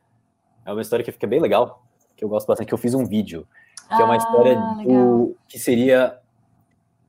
[0.63, 1.83] é uma história que fica bem legal,
[2.15, 3.47] que eu gosto bastante, que eu fiz um vídeo,
[3.87, 6.17] que ah, é uma história do, que seria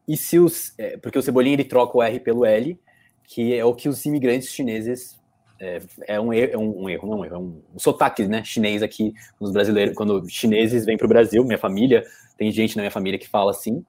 [0.09, 2.79] e se os, é, porque o Cebolinha ele troca o R pelo L,
[3.25, 5.21] que é o que os imigrantes chineses
[5.61, 7.79] é, é, um, erro, é um, um, erro, não é um erro, é um, um
[7.79, 12.03] sotaque, né, chinês aqui, os brasileiros, quando chineses vêm para o Brasil, minha família,
[12.37, 13.85] tem gente na minha família que fala assim,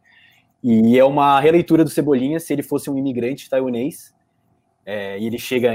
[0.62, 4.14] e é uma releitura do Cebolinha se ele fosse um imigrante taiwanês
[4.86, 5.72] é, e ele chega,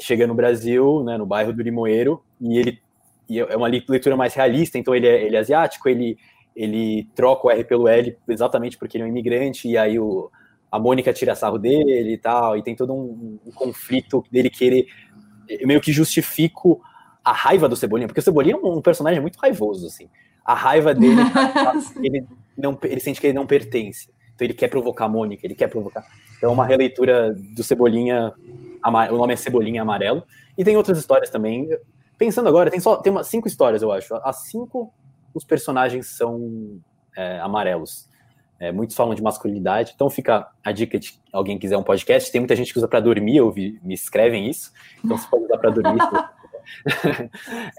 [0.00, 2.80] chega no Brasil, né, no bairro do Limoeiro, e ele
[3.28, 6.18] e é uma leitura mais realista, então ele é, ele é asiático, ele,
[6.54, 10.30] ele troca o R pelo L exatamente porque ele é um imigrante, e aí o,
[10.70, 14.86] a Mônica tira sarro dele e tal, e tem todo um, um conflito dele querer.
[15.48, 16.82] Eu meio que justifico
[17.24, 20.10] a raiva do Cebolinha, porque o Cebolinha é um, um personagem muito raivoso, assim.
[20.44, 21.20] A raiva dele,
[22.02, 22.26] ele,
[22.56, 24.10] não, ele sente que ele não pertence.
[24.42, 26.04] Então ele quer provocar a Mônica, ele quer provocar.
[26.36, 28.32] Então é uma releitura do Cebolinha,
[28.84, 30.24] o nome é Cebolinha Amarelo.
[30.58, 31.68] E tem outras histórias também.
[32.18, 34.14] pensando agora, tem só tem umas cinco histórias, eu acho.
[34.16, 34.92] As cinco,
[35.32, 36.80] os personagens são
[37.16, 38.08] é, amarelos.
[38.58, 42.30] É, muitos falam de masculinidade, então fica a dica de alguém quiser um podcast.
[42.30, 44.72] Tem muita gente que usa para dormir, eu vi, me escrevem isso,
[45.04, 45.98] então você pode usar para dormir.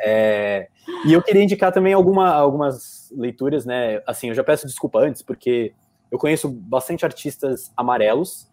[0.04, 0.68] é,
[1.06, 4.02] e eu queria indicar também alguma, algumas leituras, né?
[4.06, 5.74] Assim, eu já peço desculpa antes, porque
[6.14, 8.48] eu conheço bastante artistas amarelos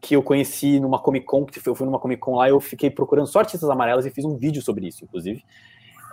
[0.00, 2.90] que eu conheci numa Comic Con, que eu fui numa Comic Con lá, eu fiquei
[2.90, 5.44] procurando só artistas amarelos e fiz um vídeo sobre isso, inclusive.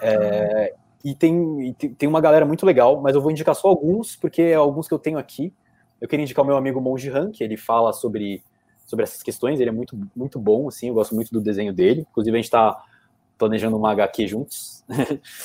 [0.01, 0.73] É,
[1.05, 4.55] e tem, tem uma galera muito legal, mas eu vou indicar só alguns, porque é
[4.55, 5.53] alguns que eu tenho aqui.
[6.01, 8.43] Eu queria indicar o meu amigo Monji Han, que ele fala sobre,
[8.87, 12.07] sobre essas questões, ele é muito, muito bom, assim, eu gosto muito do desenho dele.
[12.09, 12.83] Inclusive, a gente está
[13.37, 14.83] planejando uma HQ juntos.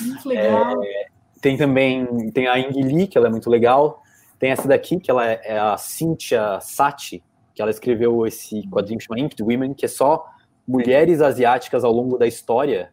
[0.01, 0.81] Muito legal.
[0.83, 1.07] É,
[1.41, 4.03] tem também tem a Ing Lee, que ela é muito legal.
[4.45, 8.99] Tem essa daqui, que ela é, é a Cynthia Sati, que ela escreveu esse quadrinho
[8.99, 10.27] que chama Inked Women, que é só
[10.69, 12.93] mulheres asiáticas ao longo da história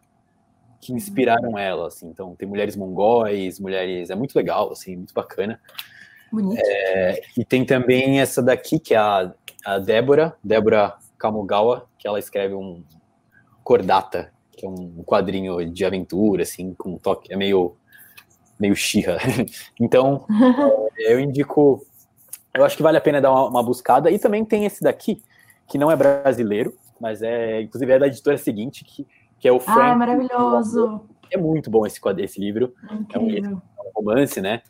[0.80, 2.08] que inspiraram ela, assim.
[2.08, 4.10] Então, tem mulheres mongóis, mulheres...
[4.10, 5.60] É muito legal, assim, muito bacana.
[6.32, 6.62] Bonito.
[6.66, 9.34] É, e tem também essa daqui, que é a,
[9.66, 12.82] a Débora, Débora Kamogawa, que ela escreve um
[13.62, 17.34] Cordata, que é um quadrinho de aventura, assim, com um toque...
[17.34, 17.76] É meio...
[18.62, 19.18] Meio xirra.
[19.80, 20.26] então,
[20.98, 21.86] é, eu indico...
[22.54, 24.12] Eu acho que vale a pena dar uma, uma buscada.
[24.12, 25.24] E também tem esse daqui,
[25.68, 27.62] que não é brasileiro, mas é...
[27.62, 29.08] Inclusive, é da editora seguinte, que
[29.42, 29.82] que é o Frank.
[29.82, 31.02] Ah, maravilhoso!
[31.32, 32.74] É muito bom esse, esse livro.
[33.12, 33.62] É um, é um,
[33.96, 34.62] romance, né?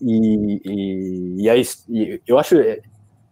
[0.00, 2.56] E, e, e, aí, e eu acho.
[2.56, 2.80] É,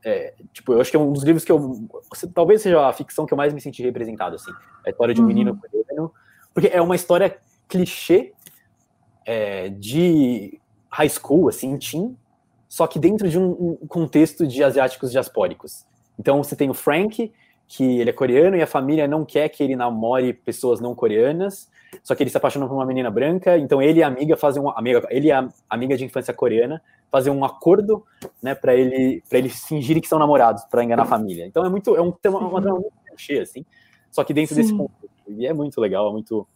[0.05, 1.89] é, tipo, eu acho que é um dos livros que eu.
[2.35, 4.51] Talvez seja a ficção que eu mais me senti representado, assim.
[4.85, 5.29] A história de um uhum.
[5.29, 6.13] menino coreano.
[6.53, 7.39] Porque é uma história
[7.69, 8.33] clichê
[9.29, 10.59] é, de
[10.91, 12.17] high school, assim, teen,
[12.67, 15.85] só que dentro de um, um contexto de asiáticos diaspóricos.
[16.19, 17.31] Então você tem o Frank,
[17.67, 21.71] que ele é coreano e a família não quer que ele namore pessoas não coreanas,
[22.03, 24.63] só que ele se apaixona por uma menina branca, então ele e a amiga fazem
[24.63, 26.83] uma amiga, ele e a amiga de infância coreana
[27.13, 28.03] fazem um acordo,
[28.43, 31.45] né, para ele para eles fingirem que são namorados, para enganar a família.
[31.45, 33.63] Então é muito é um tema uma trama muito cheia assim,
[34.11, 34.63] só que dentro Sim.
[34.63, 35.09] desse contexto.
[35.29, 36.49] E é muito legal, é muito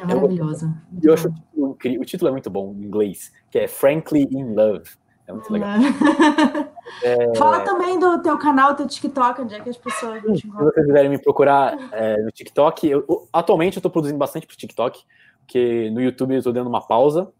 [0.00, 0.74] é maravilhoso.
[1.02, 1.32] Eu, eu acho o
[1.74, 4.90] título, o título é muito bom em inglês, que é Frankly in Love.
[5.26, 5.78] É muito legal.
[7.02, 7.34] É...
[7.36, 10.42] Fala também do teu canal, teu TikTok, onde é que as pessoas vão te.
[10.42, 14.56] Se vocês quiserem me procurar é, no TikTok, eu, atualmente eu estou produzindo bastante pro
[14.56, 15.00] TikTok,
[15.38, 17.32] porque no YouTube eu estou dando uma pausa.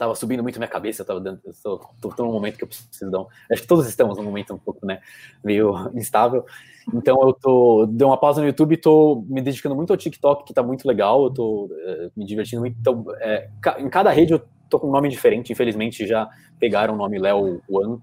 [0.00, 3.10] Tava subindo muito minha cabeça, eu tava dando, estou, tô, num momento que eu preciso
[3.10, 4.98] dar um, Acho que todos estamos num momento um pouco, né,
[5.44, 6.46] meio instável.
[6.94, 10.46] Então eu tô, dei uma pausa no YouTube e tô me dedicando muito ao TikTok,
[10.46, 12.78] que tá muito legal, eu tô é, me divertindo muito.
[12.80, 16.96] Então, é, em cada rede eu tô com um nome diferente, infelizmente já pegaram o
[16.96, 18.00] nome Léo One.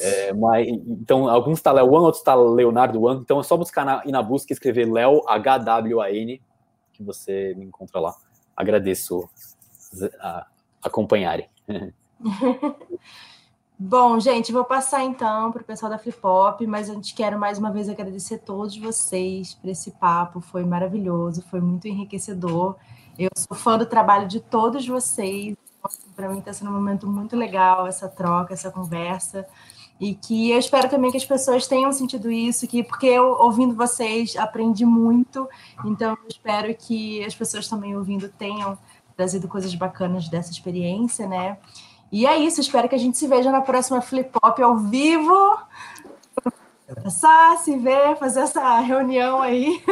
[0.00, 3.20] É, mas, então, alguns tá Léo One, outros tá Leonardo One.
[3.20, 6.42] Então é só buscar na, ir na busca e escrever Léo H-W-A-N,
[6.92, 8.12] que você me encontra lá.
[8.56, 9.30] Agradeço
[10.18, 10.44] a
[10.82, 11.48] acompanharem.
[13.80, 17.58] Bom, gente, vou passar então para o pessoal da Flip Pop, mas antes quero mais
[17.58, 22.74] uma vez agradecer a todos vocês por esse papo, foi maravilhoso, foi muito enriquecedor.
[23.16, 25.56] Eu sou fã do trabalho de todos vocês,
[26.16, 29.46] para mim está sendo um momento muito legal essa troca, essa conversa.
[30.00, 33.76] E que eu espero também que as pessoas tenham sentido isso, que porque eu ouvindo
[33.76, 35.48] vocês aprendi muito,
[35.84, 38.76] então eu espero que as pessoas também ouvindo tenham
[39.18, 41.58] trazido coisas bacanas dessa experiência, né?
[42.10, 45.58] E é isso, espero que a gente se veja na próxima Flip Pop ao vivo.
[47.02, 49.82] Passar, se ver, fazer essa reunião aí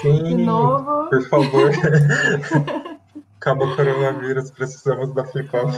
[0.00, 1.10] Sim, de novo.
[1.10, 1.70] Por favor.
[3.36, 5.70] Acabou o coronavírus, precisamos da flip-flop.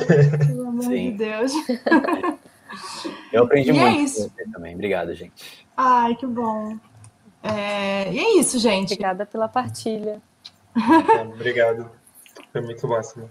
[0.46, 1.10] Pelo amor Sim.
[1.10, 1.52] de Deus.
[3.32, 4.32] Eu aprendi e é muito é isso.
[4.52, 4.74] também.
[4.74, 5.66] Obrigado, gente.
[5.76, 6.76] Ai, que bom.
[7.42, 8.12] É...
[8.12, 8.92] E é isso, gente.
[8.92, 10.22] Obrigada pela partilha.
[11.34, 11.90] Obrigado.
[12.52, 13.28] Foi muito máximo.